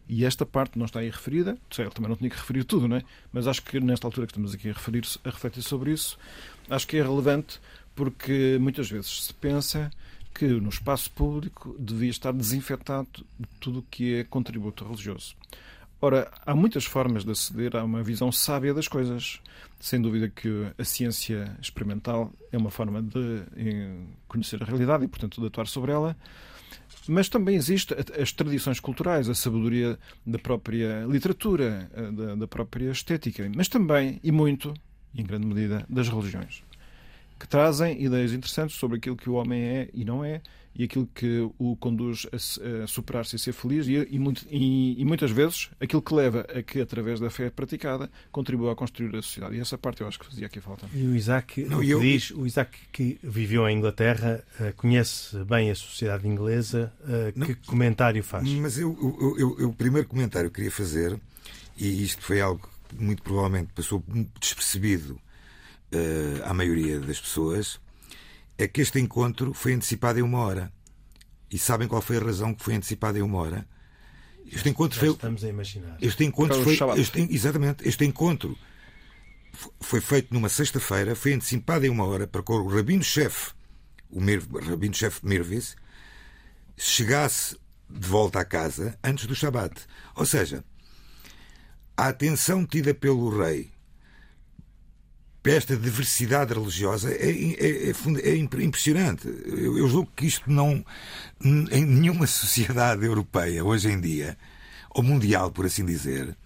E 0.09 0.25
esta 0.25 0.47
parte 0.47 0.79
não 0.79 0.87
está 0.87 1.01
aí 1.01 1.11
referida, 1.11 1.59
ele 1.79 1.91
também 1.91 2.09
não 2.09 2.17
tinha 2.17 2.31
que 2.31 2.37
referir 2.37 2.65
tudo, 2.65 2.89
não 2.89 2.97
é? 2.97 3.03
mas 3.31 3.47
acho 3.47 3.63
que 3.63 3.79
nesta 3.79 4.07
altura 4.07 4.27
que 4.27 4.33
estamos 4.33 4.55
aqui 4.55 4.71
a, 4.71 4.73
referir, 4.73 5.05
a 5.23 5.31
refletir 5.31 5.63
sobre 5.63 5.93
isso, 5.93 6.19
acho 6.71 6.87
que 6.87 6.97
é 6.97 7.03
relevante 7.03 7.61
porque 7.95 8.57
muitas 8.59 8.91
vezes 8.91 9.25
se 9.25 9.35
pensa 9.35 9.91
que 10.33 10.47
no 10.47 10.69
espaço 10.69 11.11
público 11.11 11.75
devia 11.79 12.11
estar 12.11 12.33
desinfetado 12.33 13.09
de 13.39 13.49
tudo 13.61 13.81
o 13.81 13.83
que 13.83 14.15
é 14.15 14.25
contributo 14.25 14.85
religioso. 14.85 15.35
Ora, 16.01 16.31
há 16.47 16.55
muitas 16.55 16.85
formas 16.85 17.25
de 17.25 17.33
aceder 17.33 17.77
a 17.77 17.83
uma 17.83 18.05
visão 18.05 18.31
sábia 18.31 18.73
das 18.73 18.87
coisas. 18.87 19.41
Sem 19.81 20.01
dúvida 20.01 20.29
que 20.29 20.49
a 20.79 20.85
ciência 20.85 21.57
experimental 21.61 22.33
é 22.53 22.57
uma 22.57 22.71
forma 22.71 23.03
de 23.03 23.43
eh, 23.57 23.97
conhecer 24.29 24.63
a 24.63 24.65
realidade 24.65 25.05
e, 25.05 25.09
portanto, 25.09 25.41
de 25.41 25.47
atuar 25.49 25.67
sobre 25.67 25.91
ela. 25.91 26.17
Mas 27.09 27.29
também 27.29 27.57
existe 27.57 27.95
as 28.21 28.33
tradições 28.33 28.79
culturais, 28.79 29.29
a 29.29 29.35
sabedoria 29.35 29.99
da 30.27 30.39
própria 30.39 31.07
literatura, 31.09 31.91
eh, 31.95 32.37
da, 32.37 32.47
própria 32.47 32.91
estética, 32.91 33.51
mas 33.57 33.67
também, 33.67 34.21
e 34.23 34.31
muito, 34.31 34.75
em 35.15 35.25
grande 35.25 35.47
medida, 35.47 35.87
das 35.89 36.09
religiões, 36.09 36.63
que 37.39 37.47
trazem 37.47 38.03
ideias 38.03 38.33
interessantes 38.33 38.77
sobre 38.77 38.99
aquilo 38.99 39.17
que 39.17 39.31
o 39.31 39.35
homem 39.35 39.63
é 39.63 39.89
e 39.93 40.05
não 40.05 40.25
é, 40.25 40.41
e 40.79 40.85
aquilo 40.85 41.09
que 41.13 41.49
o 41.59 41.77
conduz 41.77 42.27
a, 42.33 42.87
superar-se 42.87 43.35
e 43.35 43.39
ser 43.39 43.53
feliz, 43.53 43.89
e, 43.89 43.95
e, 44.11 44.19
muito, 44.19 44.47
e, 44.49 45.01
e, 45.01 45.05
muitas 45.05 45.33
vezes 45.33 45.71
aquilo 45.81 46.01
que 46.01 46.15
leva 46.15 46.47
a 46.55 46.63
que, 46.63 46.81
através 46.81 47.19
da 47.19 47.29
fé 47.29 47.51
praticada, 47.51 48.09
contribua 48.31 48.73
a 48.73 48.77
construir 48.77 49.15
a 49.17 49.23
sociedade. 49.23 49.57
E 49.57 49.61
essa 49.61 49.77
parte 49.77 50.03
eu 50.03 50.09
acho 50.09 50.21
que 50.21 50.27
fazia 50.27 50.47
aqui 50.47 50.61
falta. 50.61 50.87
E 50.95 51.05
o 51.05 51.17
Isaac, 51.17 51.65
Não, 51.65 51.79
o 51.79 51.83
eu... 51.83 51.99
diz, 51.99 52.31
o 52.31 52.47
Isaac 52.47 52.79
que 52.93 53.19
viveu 53.23 53.69
em 53.69 53.77
Inglaterra, 53.77 54.45
uh, 54.61 54.73
conhece 54.77 55.37
bem 55.45 55.69
a 55.69 55.75
sociedade 55.75 56.29
inglesa, 56.29 56.93
uh, 57.01 57.45
que 57.45 57.57
comentário 57.67 58.23
faz? 58.23 58.49
Mas 58.49 58.79
eu, 58.79 58.97
eu, 59.21 59.37
eu, 59.37 59.61
eu, 59.61 59.69
o 59.71 59.75
primeiro 59.75 60.07
comentário 60.07 60.49
que 60.49 60.57
queria 60.57 60.71
fazer, 60.71 61.19
e 61.77 62.05
isto 62.05 62.23
foi 62.23 62.41
algo 62.41 62.69
que 62.89 63.03
muito 63.03 63.23
provavelmente 63.23 63.73
passou 63.75 64.03
despercebido 64.41 65.19
uh, 65.93 66.45
à 66.45 66.55
maioria 66.55 67.01
das 67.01 67.21
pessoas, 67.21 67.81
é 68.57 68.67
que 68.67 68.81
este 68.81 68.99
encontro 68.99 69.55
foi 69.55 69.73
antecipado 69.75 70.19
em 70.19 70.23
uma 70.23 70.39
hora. 70.41 70.73
E 71.51 71.59
sabem 71.59 71.89
qual 71.89 72.03
foi 72.03 72.17
a 72.17 72.21
razão 72.21 72.55
que 72.55 72.63
foi 72.63 72.75
antecipado 72.75 73.17
em 73.19 73.23
uma 73.23 73.39
hora? 73.39 73.67
Este 74.51 74.69
encontro 74.69 74.99
foi. 74.99 75.11
Estamos 75.11 75.45
a 75.45 75.49
imaginar. 75.49 75.97
Este 76.01 76.25
encontro 76.25 76.63
foi. 76.63 76.79
Este, 76.99 77.21
exatamente. 77.31 77.87
Este 77.87 78.05
encontro 78.05 78.57
foi 79.81 80.01
feito 80.01 80.33
numa 80.33 80.49
sexta-feira, 80.49 81.15
foi 81.15 81.35
antecipado 81.35 81.85
em 81.85 81.89
uma 81.91 82.05
hora 82.05 82.27
para 82.27 82.43
que 82.43 82.53
o 82.53 82.67
rabino-chefe, 82.67 83.53
o 84.11 84.21
rabino-chefe 84.21 85.27
Mirvis, 85.27 85.77
chegasse 86.77 87.57
de 87.89 88.07
volta 88.07 88.41
à 88.41 88.45
casa 88.45 88.99
antes 89.03 89.27
do 89.27 89.35
Shabat. 89.35 89.75
Ou 90.15 90.27
seja, 90.27 90.65
a 91.97 92.09
atenção 92.09 92.67
tida 92.67 92.95
pelo 92.95 93.37
rei 93.37 93.71
esta 95.51 95.77
diversidade 95.77 96.53
religiosa 96.53 97.11
é, 97.11 97.31
é, 97.31 97.91
é, 97.91 98.31
é 98.31 98.37
impressionante. 98.37 99.29
Eu, 99.47 99.79
eu, 99.79 99.89
julgo 99.89 100.11
que 100.15 100.27
isto 100.27 100.51
não. 100.51 100.85
Em 101.43 101.85
nenhuma 101.85 102.27
sociedade 102.29 103.05
europeia, 103.05 103.65
hoje 103.65 103.89
em 103.91 104.01
dia, 104.01 104.37
ou 104.91 105.03
mundial, 105.03 105.51
por 105.51 105.67
assim 105.67 105.85
dizer, 105.85 106.37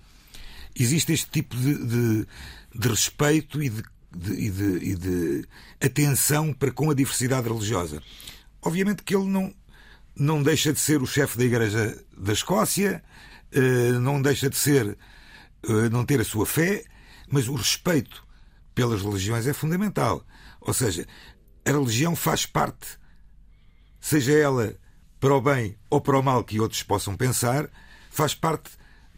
existe 0.78 1.12
este 1.12 1.30
tipo 1.30 1.56
de, 1.56 1.74
de, 1.74 2.26
de 2.74 2.88
respeito 2.88 3.62
e 3.62 3.70
de, 3.70 3.82
e 4.14 4.50
de, 4.50 4.90
e 4.90 4.94
de 4.94 5.48
atenção 5.80 6.52
para 6.52 6.70
com 6.70 6.90
a 6.90 6.94
diversidade 6.94 7.48
religiosa. 7.48 8.02
Obviamente 8.60 9.02
que 9.02 9.16
ele 9.16 9.26
não, 9.26 9.54
não 10.14 10.42
deixa 10.42 10.72
de 10.72 10.78
ser 10.78 11.02
o 11.02 11.06
chefe 11.06 11.38
da 11.38 11.44
Igreja 11.44 11.98
da 12.16 12.32
Escócia, 12.32 13.02
eh, 13.52 13.92
não 14.00 14.20
deixa 14.20 14.48
de 14.48 14.56
ser. 14.56 14.96
Eh, 15.64 15.88
não 15.90 16.04
ter 16.04 16.20
a 16.20 16.24
sua 16.24 16.44
fé, 16.44 16.84
mas 17.30 17.48
o 17.48 17.54
respeito 17.54 18.24
pelas 18.74 19.02
religiões 19.02 19.46
é 19.46 19.52
fundamental. 19.52 20.24
Ou 20.60 20.72
seja, 20.72 21.06
a 21.64 21.70
religião 21.70 22.16
faz 22.16 22.46
parte, 22.46 22.98
seja 24.00 24.32
ela 24.32 24.74
para 25.20 25.34
o 25.34 25.40
bem 25.40 25.76
ou 25.88 26.00
para 26.00 26.18
o 26.18 26.22
mal 26.22 26.42
que 26.42 26.60
outros 26.60 26.82
possam 26.82 27.16
pensar, 27.16 27.68
faz 28.10 28.34
parte 28.34 28.70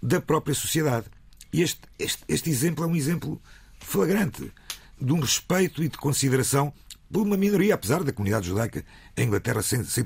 da 0.03 0.21
própria 0.21 0.55
sociedade. 0.55 1.07
E 1.53 1.63
este, 1.63 1.81
este, 1.99 2.23
este 2.29 2.51
exemplo 2.51 2.85
é 2.85 2.87
um 2.87 2.97
exemplo 2.97 3.41
flagrante 3.79 4.53
de 5.01 5.13
um 5.13 5.21
respeito 5.21 5.83
e 5.83 5.89
de 5.89 5.97
consideração 5.97 6.73
por 7.11 7.23
uma 7.23 7.37
minoria, 7.37 7.75
apesar 7.75 8.03
da 8.03 8.13
comunidade 8.13 8.49
judaica 8.49 8.85
em 9.17 9.27
Inglaterra, 9.27 9.63
sem, 9.63 9.85
sem, 9.85 10.05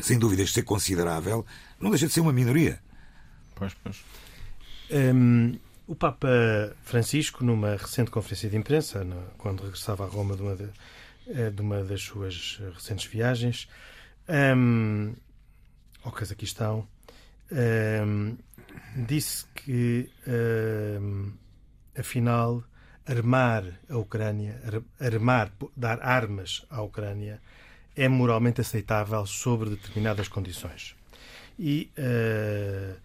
sem 0.00 0.18
dúvidas, 0.18 0.52
ser 0.52 0.62
considerável, 0.62 1.44
não 1.80 1.90
deixa 1.90 2.06
de 2.06 2.12
ser 2.12 2.20
uma 2.20 2.32
minoria. 2.32 2.80
Pois, 3.54 3.74
pois. 3.82 4.04
Hum, 4.90 5.58
o 5.86 5.94
Papa 5.94 6.28
Francisco, 6.82 7.44
numa 7.44 7.76
recente 7.76 8.10
conferência 8.10 8.48
de 8.48 8.56
imprensa, 8.56 9.06
quando 9.36 9.62
regressava 9.62 10.04
a 10.04 10.08
Roma 10.08 10.34
de 10.36 10.42
uma, 10.42 10.56
de, 10.56 10.68
eh, 11.28 11.50
de 11.50 11.60
uma 11.60 11.84
das 11.84 12.02
suas 12.02 12.60
recentes 12.74 13.06
viagens, 13.06 13.68
um, 14.28 15.14
ao 16.02 16.12
Cazaquistão, 16.12 16.86
um, 17.52 18.36
disse 19.06 19.44
que, 19.54 20.08
um, 20.26 21.32
afinal, 21.98 22.64
armar 23.06 23.64
a 23.88 23.96
Ucrânia, 23.98 24.60
armar, 24.98 25.52
dar 25.76 26.00
armas 26.02 26.64
à 26.70 26.80
Ucrânia, 26.82 27.40
é 27.94 28.08
moralmente 28.08 28.60
aceitável 28.60 29.24
sobre 29.26 29.70
determinadas 29.70 30.28
condições. 30.28 30.96
E, 31.58 31.90
uh, 31.98 32.96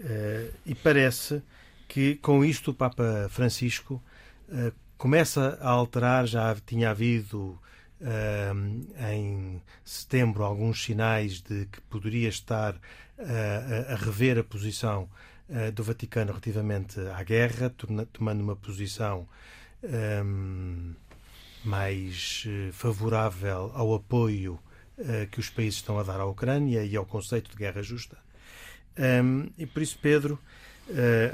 uh, 0.00 0.54
e 0.64 0.74
parece 0.76 1.42
que 1.88 2.16
com 2.16 2.44
isto 2.44 2.70
o 2.70 2.74
Papa 2.74 3.28
Francisco 3.30 4.00
uh, 4.48 4.72
começa 4.98 5.58
a 5.60 5.70
alterar, 5.70 6.26
já 6.26 6.54
tinha 6.54 6.90
havido 6.90 7.58
uh, 8.00 9.10
em 9.10 9.62
setembro 9.82 10.44
alguns 10.44 10.84
sinais 10.84 11.40
de 11.40 11.64
que 11.66 11.80
poderia 11.82 12.28
estar 12.28 12.74
uh, 12.74 13.92
a 13.92 13.96
rever 13.96 14.38
a 14.38 14.44
posição 14.44 15.08
do 15.74 15.82
Vaticano 15.82 16.32
relativamente 16.32 17.00
à 17.00 17.22
guerra, 17.22 17.74
tomando 18.12 18.42
uma 18.42 18.54
posição 18.54 19.26
um, 19.82 20.92
mais 21.64 22.44
favorável 22.70 23.72
ao 23.72 23.94
apoio 23.94 24.60
que 25.30 25.40
os 25.40 25.48
países 25.48 25.76
estão 25.76 25.98
a 25.98 26.02
dar 26.02 26.20
à 26.20 26.26
Ucrânia 26.26 26.84
e 26.84 26.94
ao 26.94 27.06
conceito 27.06 27.50
de 27.50 27.56
guerra 27.56 27.82
justa. 27.82 28.18
Um, 28.98 29.48
e 29.56 29.64
por 29.64 29.80
isso, 29.80 29.98
Pedro, 30.02 30.38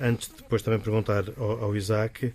antes 0.02 0.28
de 0.28 0.36
depois 0.36 0.62
também 0.62 0.80
perguntar 0.80 1.24
ao, 1.36 1.64
ao 1.64 1.76
Isaac, 1.76 2.26
uh, 2.26 2.32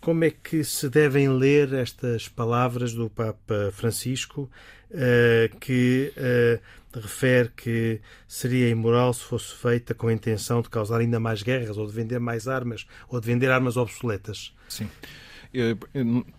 como 0.00 0.24
é 0.24 0.30
que 0.30 0.62
se 0.64 0.88
devem 0.88 1.28
ler 1.28 1.72
estas 1.72 2.28
palavras 2.28 2.92
do 2.92 3.10
Papa 3.10 3.70
Francisco, 3.72 4.50
uh, 4.90 5.58
que 5.58 6.12
refere 6.92 7.50
que 7.56 8.00
seria 8.26 8.68
imoral 8.68 9.12
se 9.12 9.22
fosse 9.22 9.54
feita 9.54 9.94
com 9.94 10.08
a 10.08 10.12
intenção 10.12 10.60
de 10.60 10.68
causar 10.68 10.98
ainda 10.98 11.20
mais 11.20 11.42
guerras, 11.42 11.76
ou 11.76 11.86
de 11.86 11.92
vender 11.92 12.18
mais 12.18 12.48
armas, 12.48 12.86
ou 13.08 13.20
de 13.20 13.26
vender 13.26 13.50
armas 13.50 13.76
obsoletas? 13.76 14.52
Sim. 14.68 14.88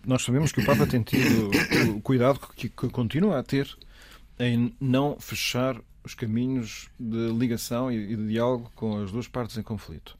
Nós 0.06 0.22
sabemos 0.22 0.52
que 0.52 0.60
o 0.60 0.64
Papa 0.64 0.86
tem 0.86 1.02
tido 1.02 1.50
o 1.96 2.00
cuidado 2.00 2.40
que 2.56 2.68
continua 2.68 3.38
a 3.38 3.42
ter 3.42 3.68
em 4.38 4.74
não 4.80 5.18
fechar 5.20 5.80
os 6.04 6.14
caminhos 6.14 6.88
de 6.98 7.28
ligação 7.32 7.90
e 7.90 8.16
de 8.16 8.28
diálogo 8.28 8.70
com 8.74 9.02
as 9.02 9.12
duas 9.12 9.28
partes 9.28 9.56
em 9.56 9.62
conflito. 9.62 10.16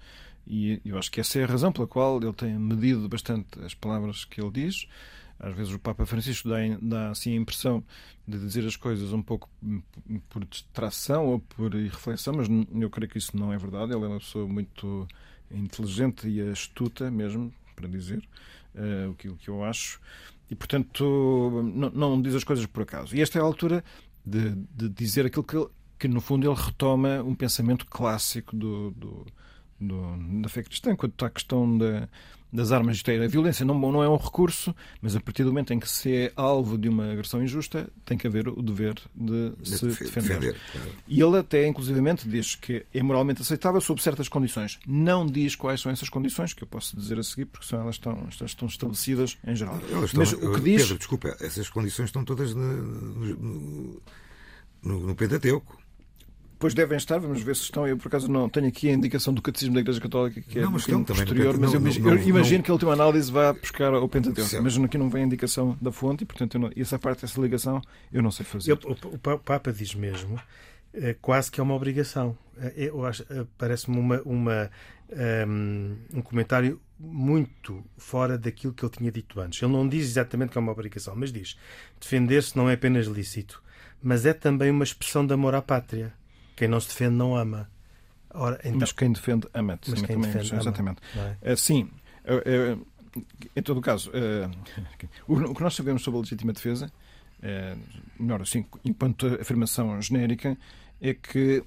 E 0.47 0.81
eu 0.85 0.99
acho 0.99 1.11
que 1.11 1.21
essa 1.21 1.39
é 1.39 1.45
a 1.45 1.47
razão 1.47 1.73
pela 1.73 1.87
qual 1.87 2.21
ele 2.21 2.33
tem 2.33 2.59
medido 2.59 3.09
bastante 3.09 3.61
as 3.65 3.75
palavras 3.75 4.25
que 4.25 4.41
ele 4.41 4.51
diz. 4.51 4.87
Às 5.39 5.55
vezes 5.55 5.73
o 5.73 5.79
Papa 5.79 6.07
Francisco 6.07 6.49
dá, 6.49 6.57
dá 6.81 7.11
assim 7.11 7.33
a 7.33 7.37
impressão 7.37 7.83
de 8.27 8.39
dizer 8.39 8.65
as 8.67 8.77
coisas 8.77 9.13
um 9.13 9.23
pouco 9.23 9.49
por 10.29 10.45
distração 10.45 11.27
ou 11.27 11.41
por 11.41 11.75
reflexão, 11.75 12.35
mas 12.35 12.49
eu 12.49 12.91
creio 12.91 13.11
que 13.11 13.19
isso 13.19 13.37
não 13.37 13.53
é 13.53 13.59
verdade. 13.59 13.93
Ele 13.93 14.05
é 14.05 14.09
uma 14.09 14.21
pessoa 14.21 14.47
muito 14.47 15.07
inteligente 15.51 16.29
e 16.29 16.41
astuta 16.41 17.11
mesmo, 17.11 17.53
para 17.75 17.89
dizer 17.89 18.23
uh, 18.75 19.11
o, 19.11 19.15
que, 19.15 19.33
que 19.35 19.49
eu 19.49 19.65
acho. 19.65 20.01
E, 20.51 20.55
portanto, 20.55 21.63
não, 21.75 21.91
não 21.91 22.23
diz 22.23 22.35
as 22.35 22.45
coisas 22.45 22.67
por 22.67 22.83
acaso. 22.83 23.17
E 23.17 23.21
esta 23.21 23.39
é 23.39 23.43
a 23.43 23.45
altura 23.45 23.83
de, 24.25 24.55
de 24.75 24.89
dizer 24.89 25.27
aquilo 25.27 25.45
que, 25.45 25.57
que, 25.99 26.09
no 26.09 26.21
fundo, 26.21 26.49
ele 26.49 26.61
retoma 26.61 27.23
um 27.23 27.35
pensamento 27.35 27.87
clássico 27.87 28.57
do, 28.57 28.91
do, 28.93 29.27
do 29.81 30.41
da 30.41 30.49
fé 30.49 30.63
cristã, 30.63 30.95
quanto 30.95 31.25
à 31.25 31.31
questão 31.31 31.77
da, 31.77 32.09
das 32.53 32.71
armas. 32.71 32.97
Isto 32.97 33.11
é, 33.11 33.25
a 33.25 33.29
violência 33.29 33.65
não, 33.65 33.79
não 33.79 34.03
é 34.03 34.09
um 34.09 34.17
recurso, 34.17 34.75
mas 35.01 35.17
a 35.17 35.21
partir 35.21 35.43
do 35.45 35.51
momento 35.51 35.73
em 35.73 35.81
que 35.81 35.89
se 35.89 36.15
é 36.15 36.33
alvo 36.37 36.77
de 36.77 36.89
uma 36.89 37.11
agressão 37.13 37.43
injusta, 37.43 37.89
tem 38.05 38.19
que 38.19 38.27
haver 38.27 38.49
o 38.49 38.63
dever 38.63 38.95
de, 39.15 39.51
de 39.61 39.79
se 39.79 39.87
defender. 39.87 40.39
defender 40.39 40.57
claro. 40.73 40.91
E 41.09 41.21
ele 41.21 41.39
até, 41.39 41.67
inclusivamente, 41.67 42.29
diz 42.29 42.55
que 42.55 42.85
é 42.93 43.03
moralmente 43.03 43.43
aceitável 43.43 43.81
sob 43.81 44.03
certas 44.03 44.29
condições. 44.29 44.79
Não 44.87 45.27
diz 45.27 45.57
quais 45.57 45.81
são 45.81 45.91
essas 45.91 46.09
condições, 46.09 46.53
que 46.53 46.63
eu 46.63 46.69
posso 46.69 46.97
dizer 46.97 47.19
a 47.19 47.23
seguir, 47.23 47.47
porque 47.47 47.67
são 47.67 47.81
elas 47.81 47.95
estão, 47.95 48.29
estão 48.45 48.69
estabelecidas 48.69 49.39
em 49.47 49.57
geral. 49.57 49.79
Estão, 50.05 50.21
mas 50.21 50.33
o 50.33 50.53
que 50.53 50.61
diz... 50.61 50.83
Pedro, 50.83 50.99
desculpa, 50.99 51.37
essas 51.41 51.71
condições 51.71 52.07
estão 52.07 52.25
todas 52.25 52.55
no, 52.55 52.63
no, 52.63 54.03
no, 54.83 55.01
no 55.07 55.15
Pentateuco. 55.15 55.82
Pois 56.63 56.75
devem 56.75 56.97
estar, 56.97 57.19
vamos 57.19 57.43
ver 57.43 57.57
se 57.57 57.63
estão. 57.63 57.89
Eu, 57.89 57.97
por 57.97 58.07
acaso, 58.07 58.31
não 58.31 58.49
tenho 58.49 58.69
aqui 58.69 58.89
a 58.89 58.93
indicação 58.93 59.35
do 59.35 59.43
Catecismo 59.43 59.75
da 59.75 59.81
Igreja 59.81 60.01
Católica, 60.01 60.41
que 60.41 60.61
é 60.61 60.63
não, 60.63 60.71
mas 60.71 60.89
um 60.89 61.03
posterior, 61.03 61.59
mas 61.59 61.75
eu, 61.75 61.81
não, 61.81 61.91
eu 61.91 62.15
não, 62.15 62.23
imagino 62.23 62.63
que 62.63 62.71
a 62.71 62.75
última 62.75 62.93
análise 62.93 63.33
vá 63.33 63.53
buscar 63.53 63.93
o 63.95 64.09
Pentateuco. 64.09 64.63
Mas 64.63 64.79
aqui 64.79 64.97
não 64.97 65.11
vem 65.11 65.25
a 65.25 65.27
indicação 65.27 65.77
da 65.83 65.91
fonte 65.91 66.23
e, 66.23 66.25
portanto, 66.25 66.71
essa 66.77 67.01
parte, 67.01 67.25
essa 67.25 67.41
ligação, 67.41 67.83
eu 68.13 68.23
não 68.23 68.31
sei 68.31 68.47
fazer. 68.47 68.71
Eu, 68.71 68.79
o, 68.85 69.17
o, 69.17 69.39
Papa 69.41 69.73
diz 69.73 69.93
mesmo, 69.97 70.41
é, 70.95 71.17
quase 71.21 71.51
que 71.51 71.59
é 71.59 71.65
uma 71.65 71.75
obrigação. 71.75 72.39
É, 72.57 72.73
eu 72.77 73.05
acho, 73.05 73.25
é, 73.29 73.45
parece-me 73.59 73.99
uma, 73.99 74.23
uma 74.25 74.71
um, 75.49 75.97
um 76.15 76.23
comentário 76.23 76.81
muito 76.97 77.83
fora 77.97 78.39
daquilo 78.39 78.73
que 78.73 78.85
ele 78.85 78.93
tinha 78.93 79.11
dito 79.11 79.41
antes. 79.41 79.61
Ele 79.61 79.73
não 79.73 79.89
diz 79.89 80.05
exatamente 80.05 80.53
que 80.53 80.59
é 80.59 80.61
uma 80.61 80.71
obrigação, 80.71 81.17
mas 81.17 81.33
diz: 81.33 81.59
defender-se 82.01 82.57
não 82.57 82.71
é 82.71 82.75
apenas 82.75 83.09
lícito, 83.09 83.61
mas 84.01 84.25
é 84.25 84.33
também 84.33 84.71
uma 84.71 84.85
expressão 84.85 85.27
de 85.27 85.35
amor 85.35 85.57
à 85.57 85.61
pátria. 85.61 86.22
Quem 86.57 86.69
não 86.69 86.81
se 86.81 86.89
defende 86.89 87.15
não 87.17 87.37
ama. 87.37 87.71
Ora, 88.35 88.59
então... 88.65 88.81
Mas 88.81 88.93
quem 88.93 89.13
defende 89.13 89.47
ama-te. 89.55 89.91
Mas 89.91 90.03
quem 90.03 90.21
defende, 90.21 90.53
ama. 90.53 90.63
Exatamente. 90.63 91.01
É? 91.43 91.57
Sim. 91.57 91.91
Em 93.55 93.63
todo 93.63 93.79
o 93.79 93.83
caso, 93.83 94.11
o 95.29 95.55
que 95.55 95.63
nós 95.63 95.75
sabemos 95.75 96.03
sobre 96.03 96.19
a 96.19 96.21
legítima 96.23 96.53
defesa, 96.53 96.91
melhor 98.19 98.41
assim, 98.43 98.65
enquanto 98.85 99.27
afirmação 99.41 100.01
genérica, 100.01 100.57
é 101.01 101.13
que 101.13 101.63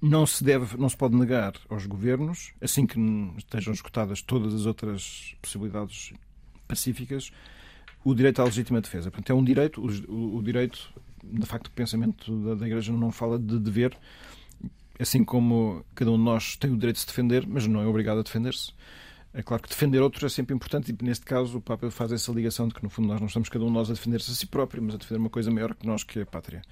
não 0.00 0.26
se 0.26 0.42
deve, 0.42 0.76
não 0.76 0.88
se 0.88 0.96
pode 0.96 1.16
negar 1.16 1.54
aos 1.68 1.86
governos, 1.86 2.52
assim 2.60 2.86
que 2.86 2.98
estejam 3.36 3.72
escutadas 3.72 4.22
todas 4.22 4.54
as 4.54 4.66
outras 4.66 5.34
possibilidades 5.42 6.12
pacíficas, 6.66 7.30
o 8.04 8.14
direito 8.14 8.40
à 8.40 8.44
legítima 8.44 8.80
defesa. 8.80 9.10
Portanto, 9.10 9.30
é 9.30 9.34
um 9.34 9.42
direito, 9.42 9.80
o, 9.80 10.36
o 10.36 10.42
direito, 10.42 10.92
de 11.22 11.46
facto, 11.46 11.68
o 11.68 11.70
pensamento 11.70 12.36
da, 12.40 12.54
da 12.54 12.66
Igreja 12.66 12.92
não 12.92 13.10
fala 13.10 13.38
de 13.38 13.58
dever, 13.58 13.96
assim 14.98 15.24
como 15.24 15.84
cada 15.94 16.10
um 16.10 16.16
de 16.16 16.24
nós 16.24 16.56
tem 16.56 16.70
o 16.70 16.76
direito 16.76 16.96
de 16.96 17.00
se 17.02 17.06
defender, 17.06 17.46
mas 17.46 17.66
não 17.66 17.80
é 17.80 17.86
obrigado 17.86 18.18
a 18.18 18.22
defender-se. 18.22 18.72
É 19.32 19.42
claro 19.42 19.62
que 19.62 19.68
defender 19.68 20.00
outros 20.00 20.24
é 20.24 20.34
sempre 20.34 20.54
importante 20.54 20.90
e 20.90 21.04
neste 21.04 21.24
caso 21.24 21.58
o 21.58 21.60
Papa 21.60 21.90
faz 21.90 22.10
essa 22.12 22.32
ligação 22.32 22.66
de 22.66 22.74
que 22.74 22.82
no 22.82 22.88
fundo 22.88 23.08
nós 23.08 23.20
não 23.20 23.26
estamos 23.26 23.48
cada 23.48 23.64
um 23.64 23.68
de 23.68 23.74
nós 23.74 23.90
a 23.90 23.92
defender-se 23.92 24.30
a 24.30 24.34
si 24.34 24.46
próprio, 24.46 24.82
mas 24.82 24.94
a 24.94 24.98
defender 24.98 25.20
uma 25.20 25.30
coisa 25.30 25.50
maior 25.50 25.74
que 25.74 25.86
nós, 25.86 26.02
que 26.02 26.18
é 26.18 26.22
a 26.22 26.26
pátria. 26.26 26.62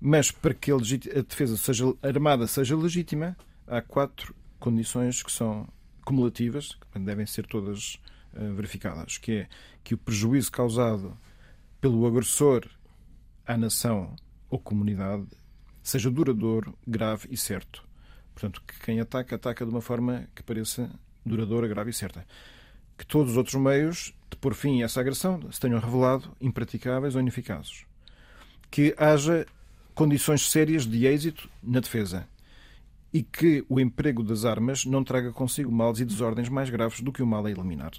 Mas 0.00 0.30
para 0.30 0.52
que 0.52 0.72
a, 0.72 0.76
defesa 0.76 1.56
seja 1.56 1.94
armada 2.02 2.46
seja 2.46 2.76
legítima, 2.76 3.36
há 3.66 3.80
quatro 3.80 4.34
condições 4.58 5.22
que 5.22 5.30
são 5.30 5.66
cumulativas, 6.04 6.76
que 6.92 6.98
devem 6.98 7.26
ser 7.26 7.46
todas 7.46 7.94
uh, 8.34 8.52
verificadas, 8.54 9.16
que 9.16 9.32
é 9.32 9.48
que 9.82 9.94
o 9.94 9.98
prejuízo 9.98 10.50
causado 10.50 11.16
pelo 11.80 12.06
agressor 12.06 12.66
à 13.46 13.56
nação 13.56 14.14
ou 14.48 14.58
comunidade 14.58 15.26
seja 15.82 16.10
duradouro, 16.10 16.76
grave 16.86 17.28
e 17.30 17.36
certo. 17.36 17.84
Portanto, 18.34 18.62
que 18.66 18.80
quem 18.80 19.00
ataca, 19.00 19.36
ataca 19.36 19.64
de 19.64 19.70
uma 19.70 19.80
forma 19.80 20.26
que 20.34 20.42
pareça 20.42 20.90
duradoura, 21.24 21.68
grave 21.68 21.90
e 21.90 21.94
certa. 21.94 22.26
Que 22.96 23.06
todos 23.06 23.32
os 23.32 23.36
outros 23.36 23.54
meios 23.54 24.14
de 24.30 24.36
pôr 24.36 24.54
fim 24.54 24.82
a 24.82 24.86
essa 24.86 25.00
agressão 25.00 25.40
se 25.52 25.60
tenham 25.60 25.78
revelado 25.78 26.34
impraticáveis 26.40 27.14
ou 27.14 27.20
ineficazes. 27.20 27.84
Que 28.70 28.94
haja 28.96 29.46
condições 29.94 30.50
sérias 30.50 30.86
de 30.86 31.06
êxito 31.06 31.48
na 31.62 31.80
defesa 31.80 32.26
e 33.12 33.22
que 33.22 33.64
o 33.68 33.78
emprego 33.78 34.24
das 34.24 34.44
armas 34.44 34.84
não 34.84 35.04
traga 35.04 35.32
consigo 35.32 35.70
males 35.70 36.00
e 36.00 36.04
desordens 36.04 36.48
mais 36.48 36.68
graves 36.68 37.00
do 37.00 37.12
que 37.12 37.22
o 37.22 37.26
mal 37.26 37.46
a 37.46 37.50
eliminar. 37.50 37.92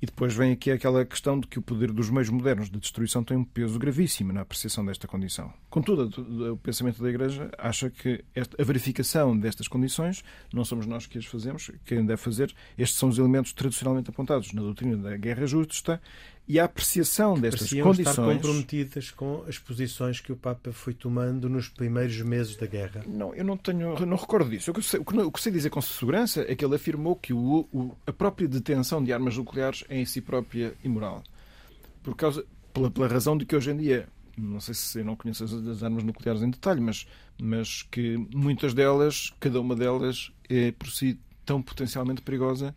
E 0.00 0.06
depois 0.06 0.34
vem 0.34 0.52
aqui 0.52 0.70
aquela 0.70 1.04
questão 1.06 1.40
de 1.40 1.46
que 1.46 1.58
o 1.58 1.62
poder 1.62 1.90
dos 1.90 2.10
meios 2.10 2.28
modernos 2.28 2.68
de 2.68 2.78
destruição 2.78 3.24
tem 3.24 3.36
um 3.36 3.44
peso 3.44 3.78
gravíssimo 3.78 4.32
na 4.32 4.42
apreciação 4.42 4.84
desta 4.84 5.08
condição. 5.08 5.50
Contudo, 5.70 6.52
o 6.52 6.56
pensamento 6.58 7.02
da 7.02 7.08
Igreja 7.08 7.50
acha 7.56 7.88
que 7.88 8.22
a 8.58 8.62
verificação 8.62 9.36
destas 9.38 9.68
condições 9.68 10.22
não 10.52 10.64
somos 10.64 10.86
nós 10.86 11.06
que 11.06 11.16
as 11.16 11.24
fazemos, 11.24 11.70
quem 11.84 12.04
deve 12.04 12.20
fazer. 12.20 12.54
Estes 12.76 12.98
são 12.98 13.08
os 13.08 13.18
elementos 13.18 13.54
tradicionalmente 13.54 14.10
apontados 14.10 14.52
na 14.52 14.60
doutrina 14.60 14.98
da 14.98 15.16
guerra 15.16 15.46
justa 15.46 16.00
e 16.48 16.60
a 16.60 16.64
apreciação 16.64 17.34
destas 17.34 17.62
Pareciam 17.62 17.88
condições. 17.88 18.10
estar 18.10 18.34
comprometidas 18.34 19.10
com 19.10 19.44
as 19.48 19.58
posições 19.58 20.20
que 20.20 20.30
o 20.30 20.36
Papa 20.36 20.72
foi 20.72 20.94
tomando 20.94 21.48
nos 21.48 21.68
primeiros 21.68 22.20
meses 22.20 22.56
da 22.56 22.66
guerra. 22.66 23.04
Não, 23.06 23.34
eu 23.34 23.44
não 23.44 23.56
tenho, 23.56 23.98
não 24.06 24.16
recordo 24.16 24.50
disso. 24.50 24.70
O 24.70 24.74
que, 24.74 24.82
sei, 24.82 25.00
o 25.00 25.32
que 25.32 25.40
sei 25.40 25.50
dizer 25.50 25.70
com 25.70 25.80
segurança 25.80 26.44
é 26.46 26.54
que 26.54 26.64
ele 26.64 26.76
afirmou 26.76 27.16
que 27.16 27.32
o, 27.32 27.68
o, 27.72 27.96
a 28.06 28.12
própria 28.12 28.46
detenção 28.46 29.02
de 29.02 29.12
armas 29.12 29.36
nucleares 29.36 29.84
é 29.88 29.98
em 29.98 30.04
si 30.04 30.20
própria 30.20 30.74
imoral. 30.84 31.24
Por 32.02 32.14
causa, 32.14 32.44
pela, 32.72 32.90
pela 32.90 33.08
razão 33.08 33.36
de 33.36 33.44
que 33.44 33.56
hoje 33.56 33.72
em 33.72 33.76
dia, 33.76 34.08
não 34.38 34.60
sei 34.60 34.74
se 34.74 35.00
eu 35.00 35.04
não 35.04 35.16
conheço 35.16 35.42
as, 35.42 35.52
as 35.52 35.82
armas 35.82 36.04
nucleares 36.04 36.42
em 36.42 36.50
detalhe, 36.50 36.80
mas, 36.80 37.08
mas 37.40 37.82
que 37.82 38.16
muitas 38.32 38.72
delas, 38.72 39.32
cada 39.40 39.60
uma 39.60 39.74
delas, 39.74 40.30
é 40.48 40.70
por 40.70 40.88
si 40.90 41.18
tão 41.44 41.60
potencialmente 41.60 42.22
perigosa 42.22 42.72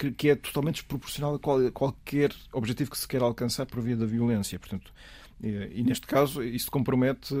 que, 0.00 0.10
que 0.12 0.30
é 0.30 0.34
totalmente 0.34 0.76
desproporcional 0.76 1.34
a, 1.34 1.38
qual, 1.38 1.66
a 1.66 1.70
qualquer 1.70 2.32
objetivo 2.52 2.90
que 2.90 2.96
se 2.96 3.06
quer 3.06 3.20
alcançar 3.20 3.66
por 3.66 3.82
via 3.82 3.94
da 3.94 4.06
violência. 4.06 4.58
Portanto, 4.58 4.90
e, 5.42 5.48
e, 5.74 5.82
neste 5.82 6.06
caso, 6.06 6.42
isso 6.42 6.70
compromete 6.70 7.34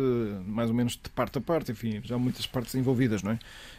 mais 0.46 0.68
ou 0.68 0.76
menos 0.76 0.92
de 0.92 1.08
parte 1.08 1.38
a 1.38 1.40
parte, 1.40 1.72
enfim, 1.72 2.02
já 2.04 2.16
há 2.16 2.18
muitas 2.18 2.46
partes 2.46 2.74
envolvidas, 2.74 3.22
não 3.22 3.32
é? 3.32 3.38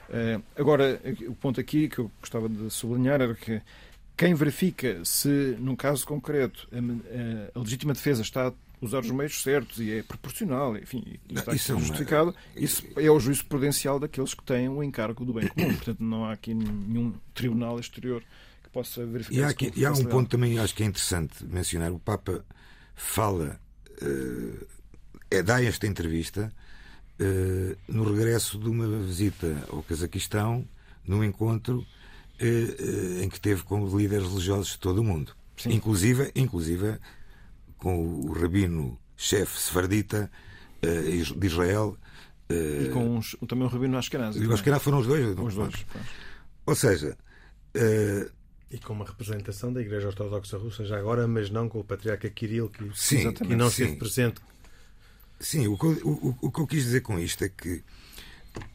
Uh, 0.09 0.43
agora, 0.55 0.99
o 1.27 1.35
ponto 1.35 1.59
aqui 1.59 1.87
que 1.89 1.99
eu 1.99 2.11
gostava 2.19 2.49
de 2.49 2.71
sublinhar 2.71 3.21
era 3.21 3.35
que 3.35 3.61
quem 4.17 4.33
verifica 4.33 4.99
se, 5.05 5.55
num 5.59 5.75
caso 5.75 6.05
concreto, 6.05 6.67
a, 6.73 7.57
a 7.57 7.61
legítima 7.61 7.93
defesa 7.93 8.23
está 8.23 8.47
a 8.47 8.53
usar 8.81 8.99
os 8.99 9.11
meios 9.11 9.41
certos 9.43 9.79
e 9.79 9.91
é 9.91 10.03
proporcional, 10.03 10.75
enfim, 10.75 11.03
e 11.29 11.35
está 11.35 11.53
isso 11.53 11.71
é 11.73 11.79
justificado, 11.79 12.35
isso 12.55 12.83
é 12.97 13.09
o 13.11 13.19
juízo 13.19 13.45
prudencial 13.45 13.99
daqueles 13.99 14.33
que 14.33 14.43
têm 14.43 14.69
o 14.69 14.83
encargo 14.83 15.23
do 15.23 15.33
bem 15.33 15.47
comum. 15.47 15.73
Portanto, 15.75 16.03
não 16.03 16.25
há 16.25 16.33
aqui 16.33 16.53
nenhum 16.53 17.13
tribunal 17.33 17.79
exterior 17.79 18.23
possa 18.71 19.05
verificar. 19.05 19.37
E 19.37 19.43
há, 19.43 19.49
aqui, 19.49 19.71
e 19.75 19.85
há 19.85 19.91
um 19.91 20.05
ponto 20.05 20.29
também 20.29 20.57
acho 20.59 20.73
que 20.73 20.83
é 20.83 20.85
interessante 20.85 21.45
mencionar. 21.45 21.91
O 21.91 21.99
Papa 21.99 22.43
fala, 22.95 23.59
uh, 24.01 24.67
é, 25.29 25.41
dá 25.41 25.63
esta 25.63 25.87
entrevista 25.87 26.51
uh, 27.19 27.77
no 27.87 28.03
regresso 28.03 28.57
de 28.59 28.69
uma 28.69 28.87
visita 28.99 29.65
ao 29.69 29.83
Cazaquistão, 29.83 30.67
num 31.05 31.23
encontro 31.23 31.79
uh, 31.79 33.23
em 33.23 33.29
que 33.29 33.39
teve 33.39 33.63
com 33.63 33.85
líderes 33.85 34.27
religiosos 34.27 34.73
de 34.73 34.79
todo 34.79 34.99
o 34.99 35.03
mundo. 35.03 35.35
Sim. 35.57 35.73
Inclusive, 35.73 36.31
inclusive 36.35 36.97
com 37.77 37.97
o 37.97 38.31
rabino 38.31 38.99
chefe 39.17 39.59
sefardita 39.59 40.31
de 40.81 41.47
Israel. 41.47 41.97
e 42.49 42.89
com 42.89 43.17
os, 43.17 43.35
também 43.47 43.65
o 43.65 43.67
rabino 43.67 43.97
Ashkenazi. 43.97 44.39
E 44.39 44.47
o 44.47 44.53
Ashkenazi 44.53 44.83
foram 44.83 44.99
os 44.99 45.07
dois. 45.07 45.37
Os 45.37 45.55
dois. 45.55 45.85
Ou 46.65 46.75
seja, 46.75 47.15
e 48.71 48.79
com 48.79 48.93
uma 48.93 49.05
representação 49.05 49.71
da 49.71 49.81
Igreja 49.81 50.07
Ortodoxa 50.07 50.57
Russa 50.57 50.85
já 50.85 50.97
agora, 50.97 51.27
mas 51.27 51.49
não 51.49 51.67
com 51.67 51.79
o 51.79 51.83
patriarca 51.83 52.29
Kirill, 52.29 52.69
que, 52.69 52.89
sim, 52.95 53.31
que 53.33 53.55
não 53.55 53.67
esteve 53.67 53.97
presente. 53.97 54.39
Sim, 55.39 55.67
o 55.67 55.77
que, 55.77 55.85
eu, 55.85 56.07
o, 56.07 56.37
o 56.41 56.51
que 56.51 56.59
eu 56.61 56.67
quis 56.67 56.83
dizer 56.83 57.01
com 57.01 57.19
isto 57.19 57.43
é 57.43 57.49
que 57.49 57.83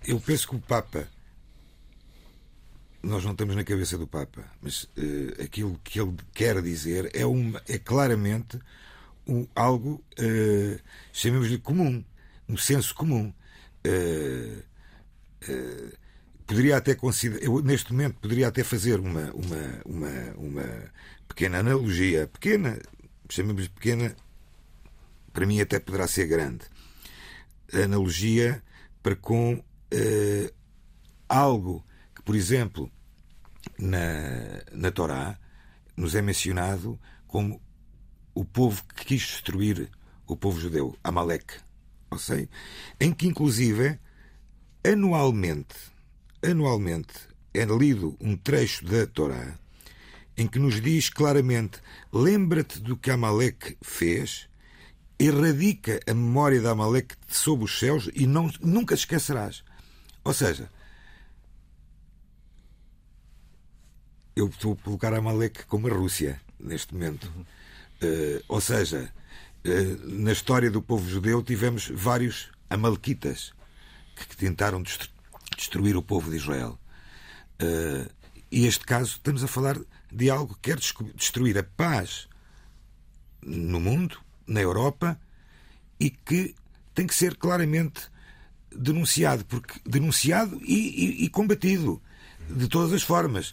eu 0.07 0.21
penso 0.21 0.49
que 0.49 0.57
o 0.57 0.61
Papa. 0.61 1.09
Nós 3.03 3.25
não 3.25 3.33
estamos 3.33 3.55
na 3.55 3.65
cabeça 3.65 3.97
do 3.97 4.07
Papa, 4.07 4.45
mas 4.61 4.83
uh, 4.85 5.43
aquilo 5.43 5.81
que 5.85 6.01
ele 6.01 6.15
quer 6.35 6.61
dizer 6.61 7.11
é, 7.15 7.25
uma, 7.25 7.63
é 7.69 7.79
claramente 7.79 8.59
um, 9.27 9.47
algo, 9.55 10.03
uh, 10.19 10.81
chamemos-lhe 11.13 11.59
comum, 11.59 12.05
um 12.49 12.57
senso 12.57 12.95
comum. 12.95 13.33
Uh, 13.87 14.63
poderia 16.47 16.77
até 16.77 16.95
considerar, 16.95 17.45
eu 17.45 17.61
neste 17.61 17.93
momento 17.93 18.21
poderia 18.21 18.49
até 18.49 18.63
fazer 18.63 19.01
uma, 19.01 19.33
uma, 19.33 19.83
uma, 19.85 20.35
uma 20.37 20.93
pequena 21.27 21.59
analogia, 21.59 22.29
pequena, 22.29 22.79
chamamos 23.29 23.69
pequena, 23.69 24.15
para 25.33 25.45
mim 25.45 25.61
até 25.61 25.81
poderá 25.81 26.07
ser 26.07 26.27
grande, 26.27 26.65
analogia 27.73 28.63
para 29.03 29.17
com 29.17 29.55
uh, 29.55 30.55
algo 31.29 31.85
que, 32.15 32.23
por 32.23 32.37
exemplo, 32.37 32.91
na, 33.79 34.63
na 34.73 34.91
Torá 34.91 35.39
nos 35.97 36.15
é 36.15 36.23
mencionado 36.23 36.99
como 37.27 37.61
o 38.35 38.45
povo 38.45 38.85
que 38.95 39.05
quis 39.05 39.23
destruir 39.23 39.91
o 40.27 40.37
povo 40.37 40.61
judeu, 40.61 40.97
Amalek, 41.03 41.55
ou 42.11 42.19
sei, 42.19 42.49
em 43.01 43.13
que 43.13 43.27
inclusive 43.27 43.99
anualmente 44.85 45.96
anualmente 46.49 47.15
é 47.53 47.65
lido 47.65 48.17
um 48.21 48.37
trecho 48.37 48.85
da 48.85 49.07
Torá 49.07 49.59
em 50.37 50.47
que 50.47 50.59
nos 50.59 50.81
diz 50.81 51.09
claramente: 51.09 51.81
lembra-te 52.13 52.79
do 52.81 52.97
que 52.97 53.11
Amaleque 53.11 53.77
fez, 53.83 54.49
erradica 55.19 56.01
a 56.07 56.13
memória 56.13 56.61
de 56.61 56.67
Amaleque 56.67 57.17
sob 57.29 57.65
os 57.65 57.79
céus 57.79 58.11
e 58.15 58.27
não, 58.27 58.51
nunca 58.61 58.95
esquecerás. 58.95 59.65
Ou 60.23 60.35
seja, 60.35 60.71
eu 64.35 64.49
estou 64.49 64.75
a 64.75 64.77
colocar 64.77 65.15
Amaleque 65.15 65.65
como 65.65 65.89
a 65.89 65.95
Rússia 65.95 66.41
neste 66.61 66.93
momento. 66.93 67.25
Uh, 68.03 68.43
ou 68.49 68.61
seja, 68.61 69.11
uh, 69.65 70.07
na 70.07 70.33
história 70.33 70.71
do 70.71 70.83
povo 70.83 71.09
judeu 71.09 71.43
tivemos 71.43 71.89
vários 71.89 72.51
Amalequitas 72.69 73.53
que 74.15 74.37
tentaram 74.37 74.83
destruir 75.57 75.97
o 75.97 76.03
povo 76.03 76.31
de 76.31 76.37
Israel. 76.37 76.79
Uh, 77.61 78.11
e 78.51 78.67
este 78.67 78.85
caso, 78.85 79.13
estamos 79.13 79.43
a 79.43 79.49
falar 79.49 79.79
de 80.13 80.31
algo 80.31 80.55
que 80.55 80.71
quer 80.71 80.79
destruir 81.15 81.59
a 81.59 81.63
paz 81.63 82.29
no 83.43 83.81
mundo, 83.81 84.19
na 84.47 84.61
Europa, 84.61 85.19
e 85.99 86.11
que 86.11 86.55
tem 86.95 87.07
que 87.07 87.15
ser 87.15 87.37
claramente 87.37 88.03
denunciado, 88.75 89.45
porque 89.45 89.81
denunciado 89.85 90.61
e, 90.63 91.23
e, 91.23 91.25
e 91.25 91.29
combatido. 91.29 92.01
de 92.49 92.69
todas 92.69 92.93
as 92.93 93.03
formas. 93.03 93.51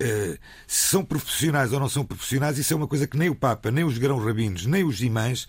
Uh, 0.00 0.38
se 0.66 0.90
são 0.90 1.04
profissionais 1.04 1.72
ou 1.72 1.80
não 1.80 1.88
são 1.88 2.04
profissionais, 2.04 2.58
isso 2.58 2.72
é 2.72 2.76
uma 2.76 2.86
coisa 2.86 3.06
que 3.06 3.16
nem 3.16 3.30
o 3.30 3.34
Papa, 3.34 3.70
nem 3.70 3.84
os 3.84 3.98
grão-rabinos, 3.98 4.66
nem 4.66 4.84
os 4.84 5.00
imãs 5.00 5.48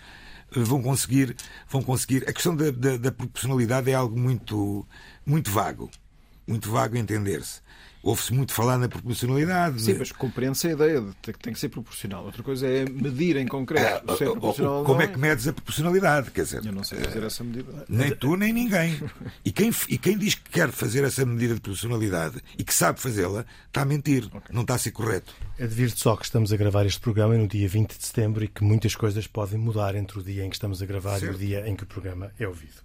vão 0.52 0.82
conseguir, 0.82 1.36
vão 1.70 1.84
conseguir. 1.84 2.24
A 2.28 2.34
questão 2.34 2.56
da, 2.56 2.72
da, 2.72 2.98
da 2.98 3.12
proporcionalidade 3.12 3.92
é 3.92 3.94
algo 3.94 4.18
muito, 4.18 4.88
muito 5.28 5.52
vago. 5.52 5.92
Muito 6.48 6.72
vago 6.72 6.96
entender-se. 6.96 7.60
Ouve-se 8.02 8.34
muito 8.34 8.54
falar 8.54 8.78
na 8.78 8.88
proporcionalidade. 8.88 9.82
Sim, 9.82 9.96
mas 10.00 10.14
compreende-se 10.14 10.68
a 10.68 10.72
ideia 10.72 11.02
de 11.02 11.34
que 11.34 11.40
tem 11.40 11.52
que 11.52 11.60
ser 11.60 11.68
proporcional. 11.68 12.24
Outra 12.24 12.42
coisa 12.42 12.66
é 12.66 12.86
medir 12.86 13.36
em 13.36 13.46
concreto. 13.46 14.10
É, 14.10 14.16
se 14.16 14.24
é 14.24 14.28
proporcional 14.28 14.86
como 14.86 15.02
é 15.02 15.08
que 15.08 15.20
medes 15.20 15.46
a 15.46 15.52
proporcionalidade? 15.52 16.32
Quer 16.32 16.44
dizer, 16.44 16.66
eu 16.66 16.72
não 16.72 16.86
sei 16.86 17.00
fazer 17.00 17.24
essa 17.24 17.44
medida. 17.44 17.86
Nem 17.90 18.16
tu, 18.16 18.38
nem 18.38 18.54
ninguém. 18.54 18.98
E 19.44 19.52
quem, 19.52 19.72
e 19.90 19.98
quem 19.98 20.18
diz 20.18 20.36
que 20.36 20.50
quer 20.50 20.72
fazer 20.72 21.04
essa 21.04 21.26
medida 21.26 21.56
de 21.56 21.60
proporcionalidade 21.60 22.42
e 22.58 22.64
que 22.64 22.74
sabe 22.74 23.02
fazê-la, 23.02 23.46
está 23.68 23.82
a 23.82 23.86
mentir. 23.86 24.26
Okay. 24.28 24.56
Não 24.56 24.62
está 24.62 24.76
a 24.76 24.78
ser 24.78 24.92
correto. 24.92 25.34
Advirto 25.60 26.00
só 26.00 26.16
que 26.16 26.24
estamos 26.24 26.54
a 26.54 26.58
gravar 26.58 26.86
este 26.86 27.02
programa 27.02 27.36
no 27.36 27.48
dia 27.48 27.68
20 27.68 27.98
de 27.98 28.06
setembro 28.06 28.44
e 28.44 28.48
que 28.48 28.64
muitas 28.64 28.96
coisas 28.96 29.28
podem 29.28 29.60
mudar 29.60 29.96
entre 29.96 30.20
o 30.20 30.24
dia 30.24 30.46
em 30.46 30.50
que 30.50 30.56
estamos 30.56 30.82
a 30.82 30.86
gravar 30.86 31.20
certo. 31.20 31.34
e 31.34 31.36
o 31.36 31.38
dia 31.38 31.68
em 31.68 31.76
que 31.76 31.84
o 31.84 31.88
programa 31.88 32.32
é 32.40 32.48
ouvido. 32.48 32.82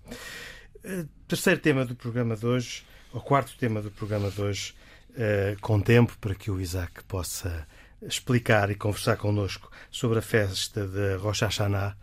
Uh, 0.85 1.09
terceiro 1.29 1.61
tema 1.61 1.85
do 1.85 1.95
programa 1.95 2.37
de 2.37 2.45
hoje, 2.45 2.85
o 3.13 3.21
quarto 3.21 3.57
tema 3.57 3.81
do 3.81 3.91
programa 3.91 4.31
de 4.31 4.41
hoje, 4.41 4.75
uh, 5.11 5.61
com 5.61 5.81
tempo 5.81 6.17
para 6.21 6.35
que 6.35 6.51
o 6.51 6.61
Isaac 6.61 7.05
possa 7.05 7.67
explicar 8.03 8.69
e 8.69 8.75
conversar 8.75 9.17
connosco 9.17 9.71
sobre 9.93 10.19
a 10.19 10.23
festa 10.23 10.85
de 10.89 11.15
Rosh 11.19 11.43
Hashanah, 11.43 11.97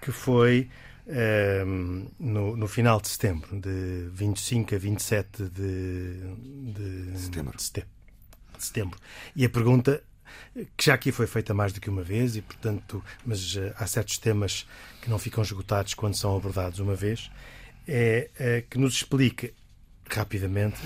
que 0.00 0.10
foi 0.10 0.70
uh, 1.06 2.10
no, 2.18 2.56
no, 2.56 2.66
final 2.66 3.02
de 3.02 3.08
setembro, 3.08 3.60
de 3.60 4.08
25 4.12 4.76
a 4.76 4.78
27 4.78 5.42
de, 5.50 6.14
de 6.72 7.18
setembro. 7.18 7.58
De 7.58 8.64
setembro. 8.64 8.98
E 9.36 9.44
a 9.44 9.50
pergunta 9.50 10.02
que 10.78 10.86
já 10.86 10.94
aqui 10.94 11.12
foi 11.12 11.26
feita 11.26 11.52
mais 11.52 11.74
do 11.74 11.80
que 11.82 11.90
uma 11.90 12.02
vez 12.02 12.36
e 12.36 12.40
portanto 12.40 13.04
mas 13.24 13.58
há 13.76 13.86
certos 13.86 14.16
temas 14.16 14.66
que 15.02 15.10
não 15.10 15.18
ficam 15.18 15.42
esgotados 15.42 15.92
quando 15.92 16.14
são 16.14 16.34
abordados 16.34 16.78
uma 16.78 16.94
vez 16.94 17.30
é, 17.86 18.30
é 18.38 18.62
que 18.62 18.78
nos 18.78 18.94
explique 18.94 19.52
rapidamente 20.10 20.80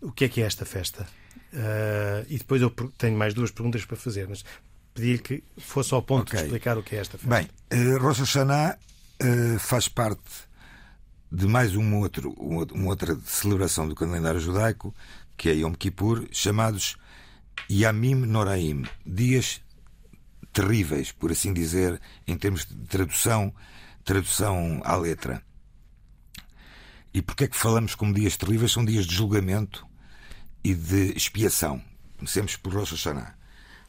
o 0.00 0.10
que 0.12 0.24
é 0.24 0.28
que 0.28 0.42
é 0.42 0.46
esta 0.46 0.64
festa? 0.64 1.06
Uh, 1.52 2.24
e 2.28 2.38
depois 2.38 2.62
eu 2.62 2.70
tenho 2.96 3.16
mais 3.16 3.34
duas 3.34 3.50
perguntas 3.50 3.84
para 3.84 3.96
fazer, 3.96 4.26
mas 4.28 4.44
pedir 4.94 5.20
que 5.20 5.42
fosse 5.58 5.92
ao 5.94 6.02
ponto 6.02 6.28
okay. 6.28 6.40
de 6.40 6.44
explicar 6.46 6.78
o 6.78 6.82
que 6.82 6.96
é 6.96 6.98
esta 6.98 7.18
festa. 7.18 7.28
Bem, 7.34 7.48
uh, 7.72 7.98
Rosh 7.98 8.20
Hashanah 8.20 8.78
uh, 9.22 9.58
faz 9.58 9.88
parte 9.88 10.22
de 11.30 11.46
mais 11.46 11.74
um 11.74 11.98
outro, 11.98 12.32
uma 12.32 12.88
outra 12.88 13.18
celebração 13.24 13.88
do 13.88 13.94
calendário 13.94 14.40
judaico, 14.40 14.94
que 15.36 15.48
é 15.48 15.54
Yom 15.54 15.72
Kippur, 15.72 16.26
chamados 16.30 16.96
Yamim 17.70 18.14
Noraim, 18.26 18.84
dias 19.06 19.62
terríveis, 20.52 21.10
por 21.10 21.32
assim 21.32 21.52
dizer, 21.52 22.00
em 22.26 22.36
termos 22.36 22.66
de 22.66 22.74
tradução, 22.86 23.54
tradução 24.04 24.80
à 24.84 24.96
letra. 24.96 25.42
E 27.14 27.20
porquê 27.20 27.44
é 27.44 27.48
que 27.48 27.56
falamos 27.56 27.94
como 27.94 28.14
dias 28.14 28.36
terríveis? 28.36 28.72
São 28.72 28.84
dias 28.84 29.06
de 29.06 29.14
julgamento 29.14 29.86
e 30.64 30.74
de 30.74 31.12
expiação. 31.16 31.82
Comecemos 32.16 32.56
por 32.56 32.72
Rosh 32.72 32.92
Hashanah. 32.92 33.34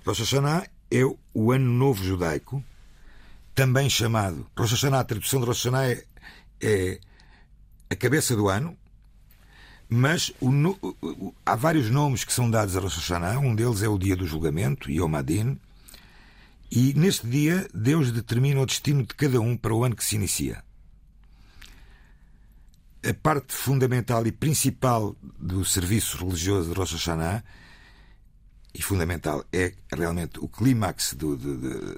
Rosh 0.06 0.20
Hashanah 0.20 0.68
é 0.92 1.04
o 1.34 1.52
ano 1.52 1.72
novo 1.72 2.04
judaico, 2.04 2.64
também 3.56 3.90
chamado. 3.90 4.46
Rosh 4.58 4.72
Hashanah, 4.72 5.00
a 5.00 5.04
tradução 5.06 5.40
de 5.40 5.46
Rosh 5.46 5.64
Hashanah 5.64 5.90
é, 5.90 6.04
é 6.62 7.00
a 7.90 7.96
cabeça 7.96 8.36
do 8.36 8.50
ano, 8.50 8.78
mas 9.88 10.34
o, 10.42 10.50
o, 11.02 11.34
há 11.46 11.56
vários 11.56 11.90
nomes 11.90 12.24
que 12.26 12.34
são 12.34 12.50
dados 12.50 12.76
a 12.76 12.82
Rosh 12.82 12.98
Hashanah. 12.98 13.40
Um 13.40 13.56
deles 13.56 13.82
é 13.82 13.88
o 13.88 13.98
dia 13.98 14.18
do 14.18 14.28
julgamento, 14.28 14.92
Yom 14.92 15.16
Adin. 15.16 15.58
E 16.70 16.94
neste 16.96 17.26
dia, 17.28 17.68
Deus 17.74 18.12
determina 18.12 18.60
o 18.60 18.66
destino 18.66 19.04
de 19.04 19.14
cada 19.14 19.40
um 19.40 19.56
para 19.56 19.74
o 19.74 19.84
ano 19.84 19.96
que 19.96 20.04
se 20.04 20.16
inicia 20.16 20.64
a 23.04 23.14
parte 23.14 23.54
fundamental 23.54 24.26
e 24.26 24.32
principal 24.32 25.16
do 25.38 25.66
serviço 25.66 26.18
religioso 26.18 26.70
de 26.70 26.80
Rosh 26.80 26.94
Hashanah 26.94 27.44
e 28.74 28.82
fundamental 28.82 29.44
é 29.52 29.74
realmente 29.92 30.40
o 30.40 30.48
clímax 30.48 31.16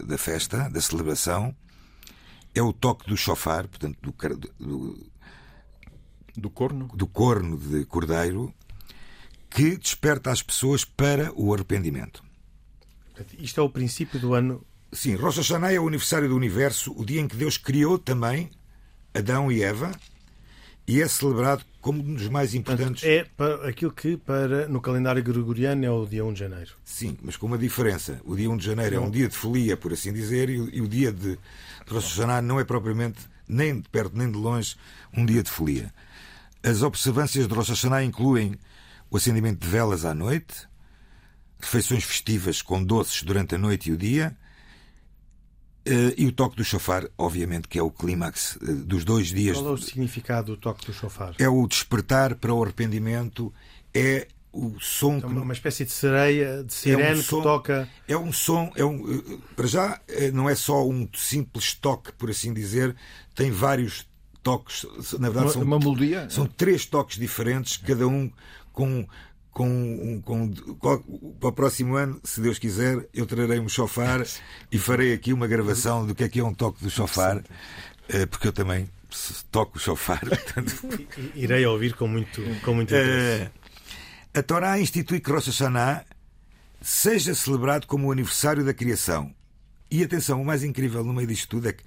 da 0.08 0.18
festa, 0.18 0.70
da 0.70 0.82
celebração, 0.82 1.56
é 2.54 2.62
o 2.62 2.74
toque 2.74 3.08
do 3.08 3.16
chofar, 3.16 3.68
portanto, 3.68 3.98
do, 4.02 4.14
do, 4.60 5.12
do 6.36 6.50
corno, 6.50 6.88
do 6.88 7.08
corno 7.08 7.58
de 7.58 7.86
cordeiro, 7.86 8.54
que 9.50 9.78
desperta 9.78 10.32
as 10.32 10.42
pessoas 10.42 10.84
para 10.84 11.32
o 11.36 11.54
arrependimento. 11.54 12.24
Isto 13.38 13.62
é 13.62 13.64
o 13.64 13.70
princípio 13.70 14.20
do 14.20 14.34
ano. 14.34 14.66
Sim, 14.92 15.16
Rosh 15.16 15.38
Hashanah 15.38 15.72
é 15.72 15.80
o 15.80 15.88
aniversário 15.88 16.28
do 16.28 16.36
universo, 16.36 16.94
o 16.98 17.06
dia 17.06 17.22
em 17.22 17.28
que 17.28 17.36
Deus 17.36 17.58
criou 17.58 17.98
também 17.98 18.50
Adão 19.14 19.52
e 19.52 19.64
Eva 19.64 19.92
e 20.88 21.02
é 21.02 21.08
celebrado 21.08 21.66
como 21.82 22.02
um 22.02 22.14
dos 22.14 22.28
mais 22.28 22.54
importantes. 22.54 23.04
é 23.04 23.26
para 23.38 23.68
aquilo 23.70 23.92
que 23.92 24.18
para 24.18 24.68
no 24.68 24.80
calendário 24.82 25.24
gregoriano 25.24 25.86
é 25.86 25.90
o 25.90 26.06
dia 26.06 26.24
1 26.24 26.34
de 26.34 26.40
janeiro. 26.40 26.72
Sim, 26.84 27.18
mas 27.22 27.38
com 27.38 27.48
uma 27.48 27.58
diferença. 27.58 28.22
O 28.24 28.36
dia 28.36 28.50
1 28.50 28.58
de 28.58 28.66
janeiro 28.66 28.96
é 28.96 29.00
um 29.00 29.10
dia 29.10 29.28
de 29.28 29.36
folia, 29.36 29.76
por 29.76 29.94
assim 29.94 30.14
dizer, 30.14 30.50
e 30.50 30.60
o, 30.60 30.70
e 30.74 30.82
o 30.82 30.88
dia 30.88 31.12
de, 31.12 31.38
Rosh 31.88 32.06
Hashanah 32.06 32.42
não 32.42 32.60
é 32.60 32.64
propriamente, 32.64 33.20
nem 33.48 33.82
de 33.82 33.90
perto 33.90 34.16
nem 34.18 34.32
de 34.32 34.38
longe, 34.38 34.76
um 35.16 35.26
dia 35.26 35.42
de 35.42 35.50
folia. 35.50 35.94
As 36.64 36.82
observâncias 36.82 37.48
de 37.48 37.54
Rosh 37.54 37.70
Hashanah 37.70 38.04
incluem 38.04 38.56
o 39.10 39.18
acendimento 39.18 39.60
de 39.60 39.68
velas 39.68 40.06
à 40.06 40.14
noite, 40.14 40.68
refeições 41.60 42.04
festivas 42.04 42.62
com 42.62 42.84
doces 42.84 43.24
durante 43.24 43.56
a 43.56 43.58
noite 43.58 43.90
e 43.90 43.94
o 43.94 43.98
dia, 43.98 44.36
e 46.18 46.26
o 46.26 46.32
toque 46.32 46.56
do 46.56 46.64
chofar, 46.64 47.08
obviamente, 47.18 47.68
que 47.68 47.78
é 47.78 47.82
o 47.84 47.92
clímax 47.92 48.56
uh, 48.56 48.76
dos 48.86 49.06
dois 49.06 49.28
dias. 49.28 49.58
Qual 49.58 49.70
é 49.70 49.74
o 49.74 49.78
significado 49.78 50.56
do 50.56 50.58
toque 50.58 50.86
do 50.86 50.94
chofar? 50.94 51.36
É 51.38 51.48
o 51.48 51.68
despertar 51.68 52.36
para 52.36 52.54
o 52.54 52.64
arrependimento, 52.64 53.54
é 53.94 54.28
o 54.52 54.80
som. 54.80 55.18
Então, 55.18 55.30
uma 55.30 55.54
espécie 55.54 55.86
de 55.86 55.92
sereia, 55.92 56.64
de 56.64 56.74
sirene 56.74 57.04
é 57.04 57.14
um 57.14 57.22
som, 57.22 57.38
que 57.38 57.44
toca. 57.44 57.90
É 58.08 58.18
um 58.18 58.34
som, 58.34 58.72
é 58.76 58.84
um, 58.84 58.96
uh, 58.96 59.42
para 59.56 59.68
já, 59.68 60.02
não 60.34 60.50
é 60.50 60.56
só 60.56 60.88
um 60.88 61.08
simples 61.14 61.74
toque, 61.74 62.12
por 62.14 62.30
assim 62.30 62.54
dizer, 62.54 62.96
tem 63.36 63.52
vários 63.52 64.08
toques. 64.42 64.86
Na 65.20 65.30
verdade, 65.30 65.48
uma, 65.48 65.54
são, 65.54 65.62
uma 65.62 65.80
melodia? 65.80 66.30
São 66.30 66.48
três 66.48 66.86
toques 66.86 67.20
diferentes, 67.20 67.78
cada 67.78 68.08
um 68.08 68.32
com 68.72 69.08
com, 69.56 70.22
com, 70.26 70.54
com, 70.54 70.98
para 71.40 71.48
o 71.48 71.52
próximo 71.54 71.96
ano, 71.96 72.20
se 72.26 72.42
Deus 72.42 72.60
quiser, 72.60 73.08
eu 73.14 73.26
trarei 73.26 73.58
um 73.58 73.70
chofar 73.70 74.22
e 74.70 74.78
farei 74.78 75.14
aqui 75.14 75.32
uma 75.32 75.48
gravação 75.48 76.06
do 76.06 76.14
que 76.14 76.26
é 76.26 76.28
que 76.30 76.42
é 76.42 76.44
um 76.44 76.54
toque 76.54 76.84
do 76.84 76.90
chofar, 76.90 77.42
eh, 78.10 78.26
porque 78.26 78.50
eu 78.50 78.52
também 78.52 78.90
toco 79.52 79.78
o 79.78 79.80
chofar. 79.80 80.20
Portanto... 80.28 81.08
Irei 81.34 81.66
ouvir 81.66 81.94
com 81.94 82.06
muito, 82.06 82.42
com 82.66 82.74
muito 82.74 82.94
interesse. 82.94 83.44
Eh, 83.44 83.52
a 84.40 84.44
Torá 84.44 84.78
institui 84.78 85.22
que 85.22 85.32
Rosh 85.32 85.48
Hashanah 85.48 86.04
seja 86.82 87.34
celebrado 87.34 87.88
como 87.88 88.10
o 88.10 88.12
aniversário 88.12 88.66
da 88.66 88.74
criação. 88.74 89.34
E 89.90 90.04
atenção, 90.04 90.42
o 90.42 90.46
mais 90.46 90.66
incrível 90.66 91.02
no 91.02 91.14
meio 91.14 91.30
disto 91.30 91.48
tudo 91.48 91.70
é 91.70 91.72
que 91.72 91.84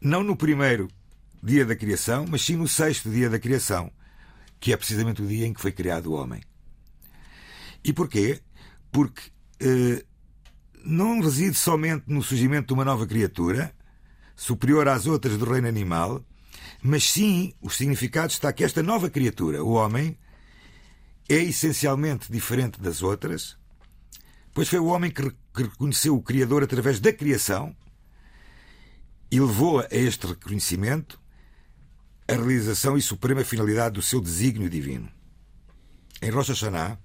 não 0.00 0.24
no 0.24 0.34
primeiro 0.34 0.88
dia 1.40 1.64
da 1.64 1.76
criação, 1.76 2.26
mas 2.28 2.42
sim 2.42 2.56
no 2.56 2.66
sexto 2.66 3.08
dia 3.08 3.30
da 3.30 3.38
criação, 3.38 3.92
que 4.58 4.72
é 4.72 4.76
precisamente 4.76 5.22
o 5.22 5.26
dia 5.28 5.46
em 5.46 5.52
que 5.52 5.60
foi 5.60 5.70
criado 5.70 6.06
o 6.06 6.14
homem. 6.14 6.42
E 7.84 7.92
porquê? 7.92 8.40
Porque 8.90 9.22
eh, 9.60 10.04
não 10.84 11.20
reside 11.20 11.54
somente 11.54 12.04
no 12.06 12.22
surgimento 12.22 12.68
de 12.68 12.72
uma 12.74 12.84
nova 12.84 13.06
criatura, 13.06 13.74
superior 14.36 14.88
às 14.88 15.06
outras 15.06 15.36
do 15.38 15.44
reino 15.44 15.68
animal, 15.68 16.24
mas 16.82 17.04
sim 17.10 17.54
o 17.60 17.70
significado 17.70 18.32
está 18.32 18.52
que 18.52 18.64
esta 18.64 18.82
nova 18.82 19.08
criatura, 19.08 19.62
o 19.62 19.72
homem, 19.72 20.18
é 21.28 21.36
essencialmente 21.36 22.30
diferente 22.30 22.80
das 22.80 23.02
outras, 23.02 23.56
pois 24.52 24.68
foi 24.68 24.78
o 24.78 24.86
homem 24.86 25.10
que 25.10 25.32
reconheceu 25.54 26.16
o 26.16 26.22
Criador 26.22 26.62
através 26.62 27.00
da 27.00 27.12
criação 27.12 27.74
e 29.30 29.40
levou 29.40 29.80
a 29.80 29.88
este 29.90 30.26
reconhecimento 30.26 31.20
a 32.28 32.34
realização 32.34 32.96
e 32.96 33.02
suprema 33.02 33.44
finalidade 33.44 33.94
do 33.94 34.02
seu 34.02 34.20
desígnio 34.20 34.68
divino. 34.68 35.08
Em 36.20 36.30
Rosh 36.30 36.50
Hashanah, 36.50 36.98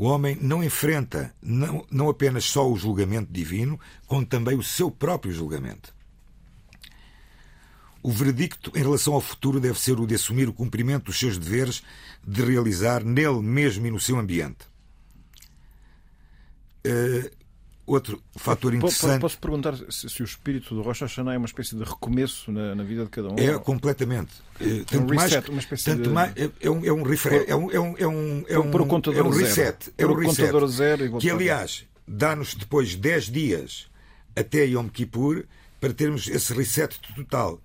o 0.00 0.04
homem 0.04 0.34
não 0.40 0.64
enfrenta 0.64 1.30
não, 1.42 1.86
não 1.90 2.08
apenas 2.08 2.46
só 2.46 2.66
o 2.66 2.74
julgamento 2.74 3.30
divino, 3.30 3.78
como 4.06 4.24
também 4.24 4.56
o 4.56 4.62
seu 4.62 4.90
próprio 4.90 5.30
julgamento. 5.30 5.94
O 8.02 8.10
veredicto 8.10 8.72
em 8.74 8.78
relação 8.78 9.12
ao 9.12 9.20
futuro 9.20 9.60
deve 9.60 9.78
ser 9.78 10.00
o 10.00 10.06
de 10.06 10.14
assumir 10.14 10.48
o 10.48 10.54
cumprimento 10.54 11.04
dos 11.04 11.18
seus 11.18 11.36
deveres, 11.36 11.82
de 12.26 12.42
realizar 12.42 13.04
nele 13.04 13.42
mesmo 13.42 13.86
e 13.86 13.90
no 13.90 14.00
seu 14.00 14.18
ambiente. 14.18 14.64
Uh, 16.86 17.30
outro 17.92 18.22
fator 18.36 18.74
interessante. 18.74 19.20
Posso 19.20 19.38
perguntar 19.38 19.76
se, 19.88 20.08
se, 20.08 20.22
o 20.22 20.24
espírito 20.24 20.74
do 20.74 20.82
Rosh 20.82 21.00
Hashanah 21.00 21.34
é 21.34 21.38
uma 21.38 21.46
espécie 21.46 21.74
de 21.74 21.82
recomeço 21.82 22.52
na, 22.52 22.74
na 22.74 22.82
vida 22.84 23.04
de 23.04 23.10
cada 23.10 23.28
um? 23.28 23.38
É, 23.38 23.58
completamente. 23.58 24.32
É 24.60 24.84
tanto 24.84 25.04
um 25.04 25.06
reset, 25.06 25.32
mais, 25.34 25.48
uma 25.48 25.58
espécie 25.58 25.84
tanto 25.84 26.02
de... 26.02 26.08
mais, 26.08 26.32
é, 26.36 26.50
é, 26.60 26.70
um, 26.70 26.84
é 26.84 26.92
um 26.92 27.02
refresh, 27.02 27.48
é 27.48 27.56
um, 27.56 27.70
é 27.70 27.80
um, 27.80 27.96
é 27.98 28.06
um, 28.06 28.44
é 28.48 28.58
um, 28.58 29.14
é 29.14 29.22
um 29.22 29.30
reset. 29.30 29.84
Zero. 29.84 29.94
É 29.98 30.06
um 30.06 30.14
reset. 30.14 30.40
contador 30.40 30.68
zero 30.68 31.18
que, 31.18 31.30
aliás, 31.30 31.84
dá-nos 32.06 32.54
depois 32.54 32.94
10 32.94 33.24
dias 33.30 33.90
até 34.36 34.64
Yom 34.64 34.88
Kippur 34.88 35.44
para 35.80 35.92
termos 35.92 36.28
esse 36.28 36.52
reset 36.52 36.98
total. 37.14 37.60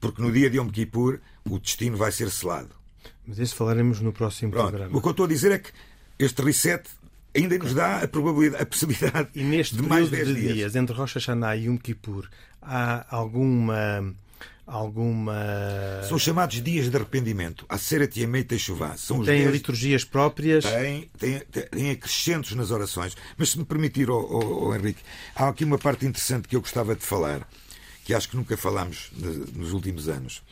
Porque 0.00 0.22
no 0.22 0.32
dia 0.32 0.48
de 0.48 0.58
Yom 0.58 0.68
Kippur 0.68 1.20
o 1.48 1.58
destino 1.58 1.96
vai 1.96 2.10
ser 2.10 2.30
selado. 2.30 2.70
Mas 3.26 3.38
isso 3.38 3.54
falaremos 3.54 4.00
no 4.00 4.12
próximo 4.12 4.50
Pronto. 4.50 4.68
programa. 4.68 4.96
O 4.96 5.00
que 5.00 5.06
eu 5.06 5.12
estou 5.12 5.26
a 5.26 5.28
dizer 5.28 5.52
é 5.52 5.58
que 5.58 5.70
este 6.18 6.42
reset 6.42 6.88
ainda 7.34 7.58
nos 7.58 7.74
dá 7.74 8.00
a 8.02 8.08
probabilidade, 8.08 8.62
a 8.62 8.66
possibilidade 8.66 9.28
e 9.34 9.42
neste 9.42 9.76
de 9.76 9.82
mais 9.82 10.10
10 10.10 10.28
de 10.28 10.34
dias. 10.34 10.54
dias. 10.54 10.76
entre 10.76 10.94
Rosh 10.94 11.14
Hashanah 11.14 11.56
e 11.56 11.66
Yom 11.66 11.76
Kippur 11.76 12.28
há 12.60 13.06
alguma 13.14 14.14
alguma 14.66 15.34
são 16.08 16.18
chamados 16.18 16.62
dias 16.62 16.88
de 16.88 16.96
arrependimento 16.96 17.66
a 17.68 17.78
Seret 17.78 18.18
Yemei 18.18 18.44
Teshuvah 18.44 18.96
são 18.96 19.24
têm 19.24 19.40
dias... 19.40 19.52
liturgias 19.52 20.04
próprias 20.04 20.64
tem, 20.64 21.10
tem, 21.18 21.40
tem 21.70 21.90
acrescentos 21.90 22.52
nas 22.52 22.70
orações 22.70 23.16
mas 23.36 23.50
se 23.50 23.58
me 23.58 23.64
permitir 23.64 24.10
oh, 24.10 24.20
oh, 24.20 24.68
oh, 24.68 24.74
Henrique 24.74 25.02
há 25.34 25.48
aqui 25.48 25.64
uma 25.64 25.78
parte 25.78 26.06
interessante 26.06 26.46
que 26.46 26.54
eu 26.54 26.60
gostava 26.60 26.94
de 26.94 27.04
falar 27.04 27.46
que 28.04 28.14
acho 28.14 28.28
que 28.28 28.36
nunca 28.36 28.56
falámos 28.56 29.10
nos 29.54 29.72
últimos 29.72 30.08
anos 30.08 30.42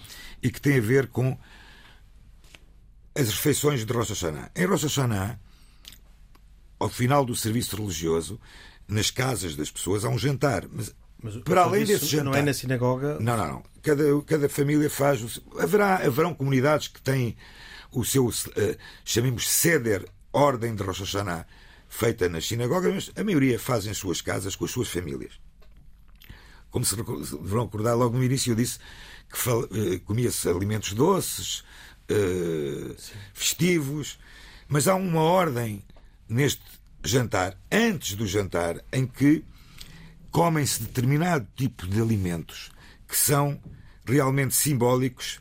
e 0.43 0.51
que 0.51 0.61
tem 0.61 0.79
a 0.79 0.83
ver 0.83 1.09
com 1.09 1.37
as 3.15 3.29
refeições 3.29 3.85
de 3.85 3.93
Rosh 3.93 4.11
Hashanah 4.11 4.51
em 4.55 4.65
Rosh 4.67 4.83
Hashanah 4.83 5.39
ao 6.79 6.89
final 6.89 7.25
do 7.25 7.35
serviço 7.35 7.77
religioso, 7.77 8.41
nas 8.87 9.11
casas 9.11 9.57
das 9.57 9.71
pessoas, 9.71 10.05
há 10.05 10.09
um 10.09 10.19
jantar. 10.19 10.67
Mas, 10.71 10.95
mas 11.23 11.37
para 11.39 11.63
além 11.63 11.85
desse 11.85 12.07
jantar. 12.07 12.25
Não 12.25 12.35
é 12.35 12.43
na 12.43 12.55
sinagoga? 12.55 13.19
Não, 13.21 13.37
não, 13.37 13.49
não. 13.49 13.63
Cada, 13.83 14.05
cada 14.23 14.49
família 14.49 14.89
faz. 14.89 15.23
O, 15.23 15.61
haverá, 15.61 15.97
haverão 15.97 16.35
comunidades 16.35 16.89
que 16.89 17.01
têm 17.01 17.37
o 17.93 18.05
seu, 18.05 18.27
uh, 18.27 18.33
chamemos 19.05 19.49
Seder, 19.49 20.07
ordem 20.33 20.75
de 20.75 20.83
Rosh 20.83 21.01
Hashanah, 21.01 21.47
feita 21.89 22.29
nas 22.29 22.47
sinagogas, 22.47 22.95
mas 22.95 23.11
a 23.17 23.25
maioria 23.25 23.59
faz 23.59 23.87
em 23.87 23.95
suas 23.95 24.21
casas 24.21 24.55
com 24.55 24.65
as 24.65 24.71
suas 24.71 24.89
famílias. 24.89 25.33
Como 26.71 26.85
se 26.85 26.95
deverão 26.95 27.65
recordar, 27.65 27.97
logo 27.97 28.17
no 28.17 28.23
início 28.23 28.53
eu 28.53 28.57
disse 28.57 28.79
que 29.31 29.49
uh, 29.49 30.01
comia-se 30.01 30.49
alimentos 30.49 30.93
doces, 30.93 31.65
uh, 32.11 32.95
festivos, 33.33 34.19
mas 34.69 34.87
há 34.87 34.95
uma 34.95 35.23
ordem 35.23 35.83
neste 36.29 36.63
jantar, 37.05 37.57
antes 37.71 38.15
do 38.15 38.27
jantar, 38.27 38.83
em 38.93 39.07
que 39.07 39.45
comem-se 40.31 40.83
determinado 40.83 41.47
tipo 41.57 41.87
de 41.87 42.01
alimentos 42.01 42.71
que 43.07 43.17
são 43.17 43.61
realmente 44.05 44.55
simbólicos 44.55 45.41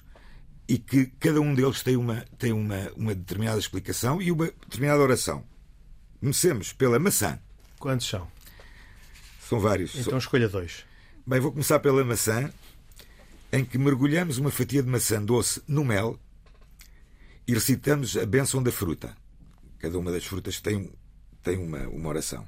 e 0.67 0.77
que 0.77 1.07
cada 1.19 1.39
um 1.39 1.53
deles 1.53 1.81
tem 1.81 1.95
uma, 1.95 2.25
tem 2.37 2.51
uma, 2.51 2.91
uma 2.95 3.15
determinada 3.15 3.59
explicação 3.59 4.21
e 4.21 4.31
uma 4.31 4.45
determinada 4.45 5.01
oração. 5.01 5.43
Comecemos 6.19 6.73
pela 6.73 6.99
maçã. 6.99 7.39
Quantos 7.79 8.07
são? 8.07 8.27
São 9.47 9.59
vários. 9.59 9.95
Então 9.95 10.17
escolha 10.17 10.49
dois. 10.49 10.85
Bem, 11.25 11.39
vou 11.39 11.51
começar 11.51 11.79
pela 11.79 12.03
maçã, 12.03 12.51
em 13.51 13.63
que 13.63 13.77
mergulhamos 13.77 14.37
uma 14.37 14.51
fatia 14.51 14.83
de 14.83 14.89
maçã 14.89 15.23
doce 15.23 15.61
no 15.67 15.85
mel 15.85 16.19
e 17.47 17.53
recitamos 17.53 18.17
a 18.17 18.25
bênção 18.25 18.61
da 18.61 18.71
fruta. 18.71 19.15
Cada 19.79 19.97
uma 19.97 20.11
das 20.11 20.25
frutas 20.25 20.59
tem, 20.59 20.91
tem 21.43 21.57
uma, 21.57 21.87
uma 21.87 22.09
oração. 22.09 22.45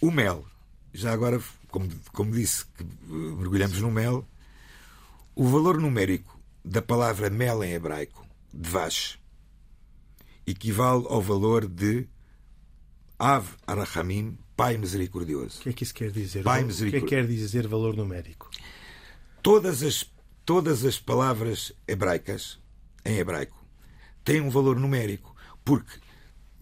O 0.00 0.10
mel, 0.10 0.44
já 0.92 1.12
agora, 1.12 1.42
como, 1.68 1.88
como 2.12 2.32
disse, 2.32 2.66
que 2.66 2.84
mergulhamos 3.06 3.80
no 3.80 3.90
mel, 3.90 4.28
o 5.34 5.48
valor 5.48 5.80
numérico 5.80 6.38
da 6.64 6.82
palavra 6.82 7.30
mel 7.30 7.64
em 7.64 7.72
hebraico, 7.72 8.26
dvash, 8.52 9.18
equivale 10.46 11.04
ao 11.08 11.20
valor 11.20 11.66
de 11.66 12.08
Av 13.18 13.48
Arachamim, 13.66 14.38
Pai 14.56 14.76
Misericordioso. 14.76 15.60
O 15.60 15.62
que 15.62 15.68
é 15.70 15.72
que 15.72 15.84
isso 15.84 15.94
quer 15.94 16.10
dizer? 16.10 16.42
Pai 16.42 16.62
O 16.62 16.68
que 16.68 16.96
é 16.96 17.00
que 17.00 17.06
quer 17.06 17.26
dizer 17.26 17.66
valor 17.66 17.96
numérico? 17.96 18.50
Todas 19.42 19.82
as, 19.82 20.04
todas 20.44 20.84
as 20.84 20.98
palavras 20.98 21.72
hebraicas, 21.88 22.58
em 23.04 23.16
hebraico, 23.18 23.65
têm 24.26 24.40
um 24.42 24.50
valor 24.50 24.78
numérico, 24.78 25.34
porque 25.64 25.98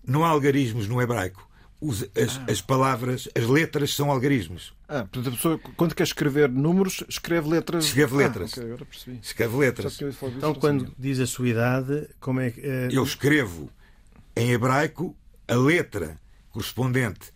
não 0.06 0.24
há 0.24 0.28
algarismos 0.28 0.86
no 0.86 1.02
hebraico. 1.02 1.48
As, 1.82 2.38
ah. 2.38 2.50
as, 2.50 2.60
palavras, 2.60 3.28
as 3.34 3.44
letras 3.44 3.94
são 3.94 4.10
algarismos. 4.10 4.72
Ah, 4.88 5.00
portanto, 5.00 5.28
a 5.28 5.30
pessoa, 5.32 5.60
quando 5.76 5.94
quer 5.94 6.04
escrever 6.04 6.48
números, 6.48 7.02
escreve 7.08 7.48
letras. 7.48 7.86
Escreve 7.86 8.14
letras. 8.14 8.52
Ah, 8.52 8.60
okay, 8.60 8.64
agora 8.64 8.84
percebi. 8.84 9.18
Escreve 9.20 9.56
letras. 9.56 10.00
Então, 10.36 10.54
quando 10.54 10.94
diz 10.98 11.18
a 11.20 11.26
sua 11.26 11.48
idade, 11.48 12.08
como 12.20 12.40
é 12.40 12.50
que. 12.50 12.60
Uh... 12.60 12.90
Eu 12.90 13.02
escrevo 13.02 13.68
em 14.36 14.52
hebraico 14.52 15.16
a 15.48 15.56
letra 15.56 16.18
correspondente 16.50 17.32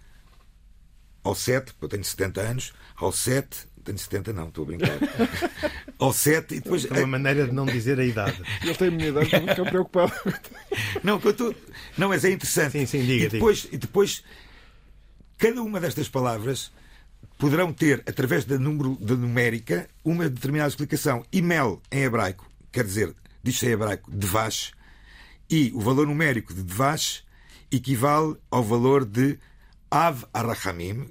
ao 1.23 1.35
7, 1.35 1.75
eu 1.83 1.89
tenho 1.89 2.05
70 2.05 2.41
anos, 2.41 2.73
ao 2.97 3.13
7 3.13 3.69
tenho 3.89 3.99
70, 3.99 4.33
não, 4.35 4.49
estou 4.49 4.65
a 4.65 4.67
brincar. 4.67 4.99
Ao 5.99 6.13
7 6.13 6.55
e 6.55 6.61
depois. 6.61 6.85
É 6.85 7.01
uma 7.01 7.19
maneira 7.19 7.47
de 7.47 7.53
não 7.53 7.67
dizer 7.67 7.99
a 7.99 8.05
idade. 8.05 8.41
Ele 8.63 8.75
tem 8.75 8.89
a 8.89 8.91
minha 8.91 9.09
idade, 9.09 9.27
estou 9.27 9.49
ficar 9.49 9.65
preocupado. 9.65 10.13
Não, 11.03 11.19
que 11.19 11.27
eu 11.27 11.33
estou. 11.33 11.55
Não, 11.97 12.09
mas 12.09 12.25
é 12.25 12.31
interessante. 12.31 12.73
Sim, 12.73 12.87
sim, 12.87 13.05
diga. 13.05 13.25
E 13.25 13.29
depois, 13.29 13.63
diga. 13.63 13.75
E 13.75 13.79
depois 13.79 14.25
cada 15.37 15.61
uma 15.63 15.81
destas 15.81 16.09
palavras 16.09 16.71
poderão 17.39 17.73
ter, 17.73 18.03
através 18.07 18.45
da, 18.45 18.59
número, 18.59 18.97
da 19.01 19.15
numérica, 19.15 19.89
uma 20.05 20.29
determinada 20.29 20.69
explicação. 20.69 21.25
E 21.33 21.41
mel, 21.41 21.81
em 21.91 22.03
hebraico, 22.03 22.51
quer 22.71 22.85
dizer, 22.85 23.15
diz-se 23.43 23.67
em 23.67 23.71
hebraico, 23.71 24.11
devash, 24.11 24.73
e 25.49 25.73
o 25.75 25.81
valor 25.81 26.07
numérico 26.07 26.53
de 26.53 26.63
devash 26.63 27.25
equivale 27.71 28.37
ao 28.51 28.63
valor 28.63 29.05
de 29.05 29.39
Av 29.91 30.25
Arachamim, 30.35 31.09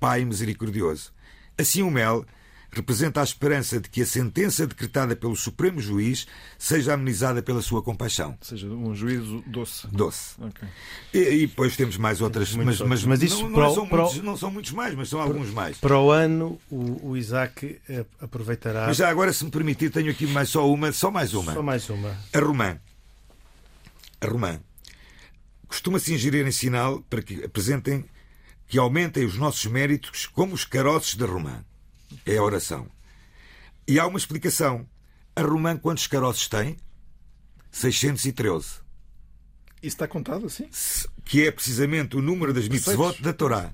Pai 0.00 0.24
Misericordioso. 0.24 1.12
Assim, 1.56 1.82
o 1.82 1.90
mel 1.90 2.24
representa 2.72 3.20
a 3.20 3.24
esperança 3.24 3.80
de 3.80 3.88
que 3.88 4.02
a 4.02 4.06
sentença 4.06 4.66
decretada 4.66 5.16
pelo 5.16 5.34
Supremo 5.34 5.80
Juiz 5.80 6.26
seja 6.58 6.94
amenizada 6.94 7.42
pela 7.42 7.60
sua 7.62 7.82
compaixão. 7.82 8.30
Ou 8.30 8.46
seja, 8.46 8.66
um 8.68 8.94
juízo 8.94 9.42
doce. 9.46 9.86
Doce. 9.88 10.34
Okay. 10.40 10.68
E, 11.12 11.18
e, 11.18 11.46
depois 11.46 11.76
temos 11.76 11.96
mais 11.96 12.20
outras, 12.20 12.54
mas, 12.54 12.80
mas, 12.80 13.04
mas 13.04 13.22
isso 13.22 13.42
não, 13.42 13.50
não, 13.50 13.60
não, 13.60 13.74
são 13.74 13.86
muitos, 13.86 14.22
não, 14.22 14.36
são 14.36 14.50
muitos, 14.50 14.72
mais, 14.72 14.94
mas 14.94 15.08
são 15.08 15.20
alguns 15.20 15.50
mais. 15.50 15.78
Para 15.78 15.98
o 15.98 16.10
ano, 16.10 16.58
o, 16.70 17.10
o 17.10 17.16
Isaac 17.16 17.80
aproveitará. 18.20 18.86
Mas 18.86 18.96
já 18.96 19.08
agora, 19.08 19.32
se 19.32 19.44
me 19.44 19.50
permitir, 19.50 19.90
tenho 19.90 20.10
aqui 20.10 20.26
mais 20.26 20.48
só 20.48 20.70
uma, 20.70 20.92
só 20.92 21.10
mais 21.10 21.34
uma. 21.34 21.54
Só 21.54 21.62
mais 21.62 21.90
uma. 21.90 22.16
A 22.32 22.38
romã. 22.38 22.78
A 24.20 24.26
romã. 24.26 24.60
Costuma-se 25.66 26.12
ingerir 26.12 26.46
em 26.46 26.52
sinal 26.52 27.00
para 27.08 27.22
que 27.22 27.44
apresentem 27.44 28.04
que 28.66 28.78
aumentem 28.78 29.24
os 29.24 29.36
nossos 29.36 29.66
méritos 29.66 30.26
como 30.26 30.54
os 30.54 30.64
caroços 30.64 31.16
da 31.16 31.26
romã. 31.26 31.64
É 32.24 32.36
a 32.36 32.42
oração. 32.42 32.88
E 33.86 33.98
há 33.98 34.06
uma 34.06 34.18
explicação. 34.18 34.86
A 35.34 35.42
romã 35.42 35.76
quantos 35.76 36.06
caroços 36.06 36.48
tem? 36.48 36.76
613. 37.70 38.66
Isso 38.66 38.80
está 39.82 40.06
contado 40.06 40.46
assim? 40.46 40.68
Que 41.24 41.46
é 41.46 41.50
precisamente 41.50 42.16
o 42.16 42.22
número 42.22 42.52
das 42.52 42.68
mitzvot 42.68 43.22
da 43.22 43.32
Torá. 43.32 43.72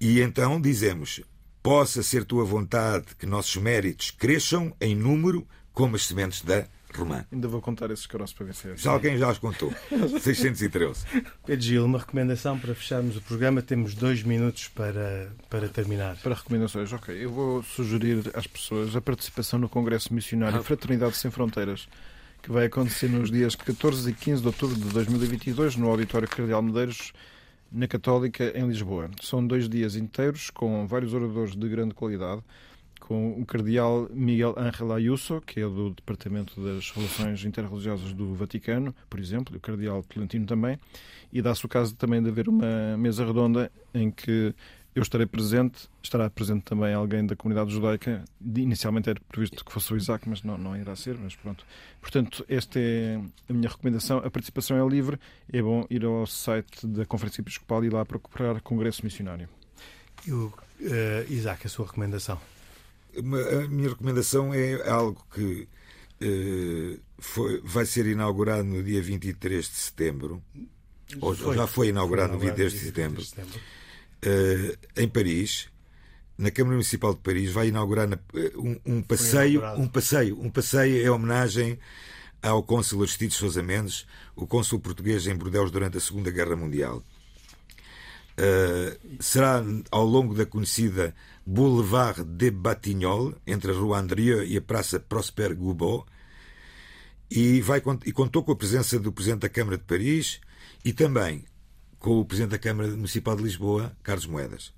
E 0.00 0.20
então 0.20 0.60
dizemos: 0.60 1.20
Possa 1.62 2.02
ser 2.02 2.24
tua 2.24 2.44
vontade 2.44 3.14
que 3.16 3.24
nossos 3.24 3.56
méritos 3.56 4.10
cresçam 4.10 4.76
em 4.80 4.94
número 4.94 5.46
como 5.72 5.96
as 5.96 6.06
sementes 6.06 6.42
da 6.42 6.66
romã. 6.96 7.24
Ainda 7.32 7.48
vou 7.48 7.60
contar 7.60 7.90
esses 7.90 8.06
caroços 8.06 8.34
para 8.34 8.46
ver 8.46 8.54
se 8.54 8.68
é 8.68 8.76
Já 8.76 8.90
alguém 8.90 9.18
já 9.18 9.30
os 9.30 9.38
contou. 9.38 9.72
613. 10.20 11.04
Pedro 11.44 11.64
Gil, 11.64 11.84
uma 11.84 11.98
recomendação 11.98 12.58
para 12.58 12.74
fecharmos 12.74 13.16
o 13.16 13.22
programa. 13.22 13.62
Temos 13.62 13.94
dois 13.94 14.22
minutos 14.22 14.68
para, 14.68 15.30
para 15.48 15.68
terminar. 15.68 16.16
Para 16.16 16.34
recomendações, 16.34 16.92
ok. 16.92 17.14
Eu 17.14 17.30
vou 17.30 17.62
sugerir 17.62 18.30
às 18.34 18.46
pessoas 18.46 18.96
a 18.96 19.00
participação 19.00 19.58
no 19.58 19.68
Congresso 19.68 20.12
Missionário 20.12 20.58
ah. 20.58 20.62
Fraternidade 20.62 21.16
Sem 21.16 21.30
Fronteiras, 21.30 21.88
que 22.42 22.50
vai 22.50 22.66
acontecer 22.66 23.08
nos 23.08 23.30
dias 23.30 23.54
14 23.54 24.10
e 24.10 24.14
15 24.14 24.40
de 24.40 24.46
outubro 24.46 24.76
de 24.76 24.88
2022 24.88 25.76
no 25.76 25.88
Auditório 25.88 26.28
Cardeal 26.28 26.62
Medeiros, 26.62 27.12
na 27.70 27.86
Católica, 27.86 28.52
em 28.58 28.66
Lisboa. 28.66 29.10
São 29.22 29.46
dois 29.46 29.68
dias 29.68 29.96
inteiros 29.96 30.50
com 30.50 30.86
vários 30.86 31.12
oradores 31.12 31.54
de 31.54 31.68
grande 31.68 31.94
qualidade 31.94 32.42
com 33.00 33.40
o 33.40 33.46
cardeal 33.46 34.08
Miguel 34.12 34.54
Ángel 34.56 34.92
Ayuso, 34.92 35.40
que 35.40 35.60
é 35.60 35.64
do 35.64 35.90
Departamento 35.90 36.60
das 36.60 36.90
Relações 36.90 37.44
Interreligiosas 37.44 38.12
do 38.12 38.34
Vaticano, 38.34 38.94
por 39.08 39.20
exemplo, 39.20 39.54
e 39.54 39.58
o 39.58 39.60
cardeal 39.60 40.02
Tolentino 40.02 40.46
também, 40.46 40.78
e 41.32 41.40
dá-se 41.42 41.64
o 41.64 41.68
caso 41.68 41.94
também 41.94 42.22
de 42.22 42.28
haver 42.28 42.48
uma 42.48 42.96
mesa 42.96 43.24
redonda 43.24 43.70
em 43.94 44.10
que 44.10 44.54
eu 44.96 45.02
estarei 45.02 45.26
presente, 45.26 45.90
estará 46.02 46.30
presente 46.30 46.62
também 46.62 46.94
alguém 46.94 47.26
da 47.26 47.36
comunidade 47.36 47.70
judaica. 47.70 48.24
Inicialmente 48.40 49.10
era 49.10 49.20
previsto 49.28 49.62
que 49.62 49.70
fosse 49.70 49.92
o 49.92 49.96
Isaac, 49.96 50.26
mas 50.26 50.42
não, 50.42 50.56
não 50.56 50.74
irá 50.74 50.96
ser, 50.96 51.18
mas 51.18 51.36
pronto. 51.36 51.66
Portanto, 52.00 52.42
esta 52.48 52.80
é 52.80 53.20
a 53.46 53.52
minha 53.52 53.68
recomendação. 53.68 54.18
A 54.24 54.30
participação 54.30 54.78
é 54.78 54.88
livre, 54.90 55.20
é 55.52 55.60
bom 55.60 55.84
ir 55.90 56.02
ao 56.02 56.26
site 56.26 56.86
da 56.86 57.04
Conferência 57.04 57.42
Episcopal 57.42 57.84
e 57.84 57.90
lá 57.90 58.06
procurar 58.06 58.58
Congresso 58.62 59.04
Missionário. 59.04 59.50
E 60.26 60.32
o, 60.32 60.46
uh, 60.46 61.30
Isaac, 61.30 61.66
a 61.66 61.68
sua 61.68 61.84
recomendação? 61.84 62.40
A 63.18 63.68
minha 63.68 63.88
recomendação 63.88 64.52
é 64.52 64.88
algo 64.88 65.24
que 65.32 65.68
uh, 66.22 67.00
foi, 67.18 67.60
vai 67.64 67.86
ser 67.86 68.06
inaugurado 68.06 68.64
no 68.64 68.82
dia 68.82 69.02
23 69.02 69.64
de 69.64 69.74
setembro, 69.74 70.42
ou 71.20 71.34
já 71.34 71.44
foi 71.44 71.54
inaugurado, 71.54 71.68
foi 71.68 71.88
inaugurado 71.88 72.32
no 72.34 72.38
23 72.38 72.72
de 72.72 72.78
setembro. 72.78 73.22
De 73.22 73.28
setembro 73.28 73.60
uh, 74.24 74.78
em 74.96 75.08
Paris, 75.08 75.68
na 76.38 76.50
Câmara 76.50 76.74
Municipal 76.74 77.14
de 77.14 77.20
Paris, 77.20 77.50
vai 77.50 77.68
inaugurar 77.68 78.06
na, 78.06 78.18
eh, 78.34 78.52
um, 78.56 78.78
um, 78.84 79.02
passeio, 79.02 79.62
um 79.76 79.88
passeio, 79.88 80.40
um 80.40 80.50
passeio 80.50 81.02
em 81.02 81.08
homenagem 81.08 81.78
ao 82.42 82.62
cônsul 82.62 83.02
Aristides 83.02 83.36
Sousa 83.36 83.62
Mendes, 83.62 84.06
o 84.34 84.46
cônsul 84.46 84.78
português 84.78 85.26
em 85.26 85.34
Bordeaux 85.34 85.70
durante 85.70 85.96
a 85.96 86.00
Segunda 86.00 86.30
Guerra 86.30 86.54
Mundial. 86.54 87.02
Uh, 88.38 89.18
será 89.18 89.64
ao 89.90 90.04
longo 90.04 90.34
da 90.34 90.44
conhecida 90.44 91.14
Boulevard 91.46 92.24
de 92.24 92.50
Batignolles, 92.50 93.36
entre 93.46 93.70
a 93.70 93.74
Rua 93.74 94.00
Andrieux 94.00 94.50
e 94.50 94.56
a 94.56 94.60
Praça 94.60 94.98
Prosper 94.98 95.54
Goubot, 95.54 96.04
e, 97.30 97.60
vai, 97.60 97.80
e 98.04 98.12
contou 98.12 98.42
com 98.42 98.52
a 98.52 98.56
presença 98.56 98.98
do 98.98 99.12
Presidente 99.12 99.42
da 99.42 99.48
Câmara 99.48 99.78
de 99.78 99.84
Paris 99.84 100.40
e 100.84 100.92
também 100.92 101.44
com 101.98 102.20
o 102.20 102.24
Presidente 102.24 102.50
da 102.50 102.58
Câmara 102.58 102.88
Municipal 102.90 103.36
de 103.36 103.42
Lisboa, 103.42 103.96
Carlos 104.02 104.26
Moedas. 104.26 104.74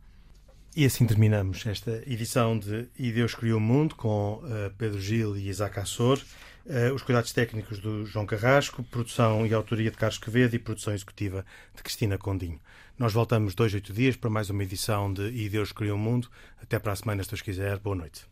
E 0.77 0.85
assim 0.85 1.07
terminamos 1.07 1.67
esta 1.67 2.03
edição 2.07 2.59
de 2.59 2.89
E 2.97 3.11
Deus 3.11 3.35
Criou 3.35 3.59
o 3.59 3.61
Mundo 3.61 3.95
com 3.95 4.35
uh, 4.35 4.73
Pedro 4.77 5.01
Gil 5.01 5.37
e 5.37 5.49
Isaac 5.49 5.81
Assor, 5.81 6.21
uh, 6.67 6.95
os 6.95 7.03
cuidados 7.03 7.33
técnicos 7.33 7.81
do 7.81 8.07
João 8.07 8.27
Carrasco, 8.27 8.85
produção 8.85 9.47
e 9.47 9.53
autoria 9.53 9.91
de 9.91 9.97
Carlos 9.97 10.19
Quevedo 10.19 10.55
e 10.55 10.59
produção 10.59 10.95
executiva 10.95 11.45
de 11.75 11.83
Cristina 11.83 12.17
Condinho. 12.17 12.61
Nós 12.99 13.13
voltamos 13.13 13.55
dois, 13.55 13.73
oito 13.73 13.93
dias 13.93 14.17
para 14.17 14.29
mais 14.29 14.51
uma 14.51 14.65
edição 14.65 15.13
de 15.13 15.29
E 15.29 15.49
Deus 15.49 15.71
Criou 15.71 15.97
o 15.97 16.01
Mundo. 16.01 16.29
Até 16.61 16.81
para 16.81 16.93
a 16.93 16.97
semana, 16.97 17.23
se 17.23 17.31
Deus 17.31 17.43
quiser. 17.43 17.79
Boa 17.79 17.95
noite. 17.95 18.27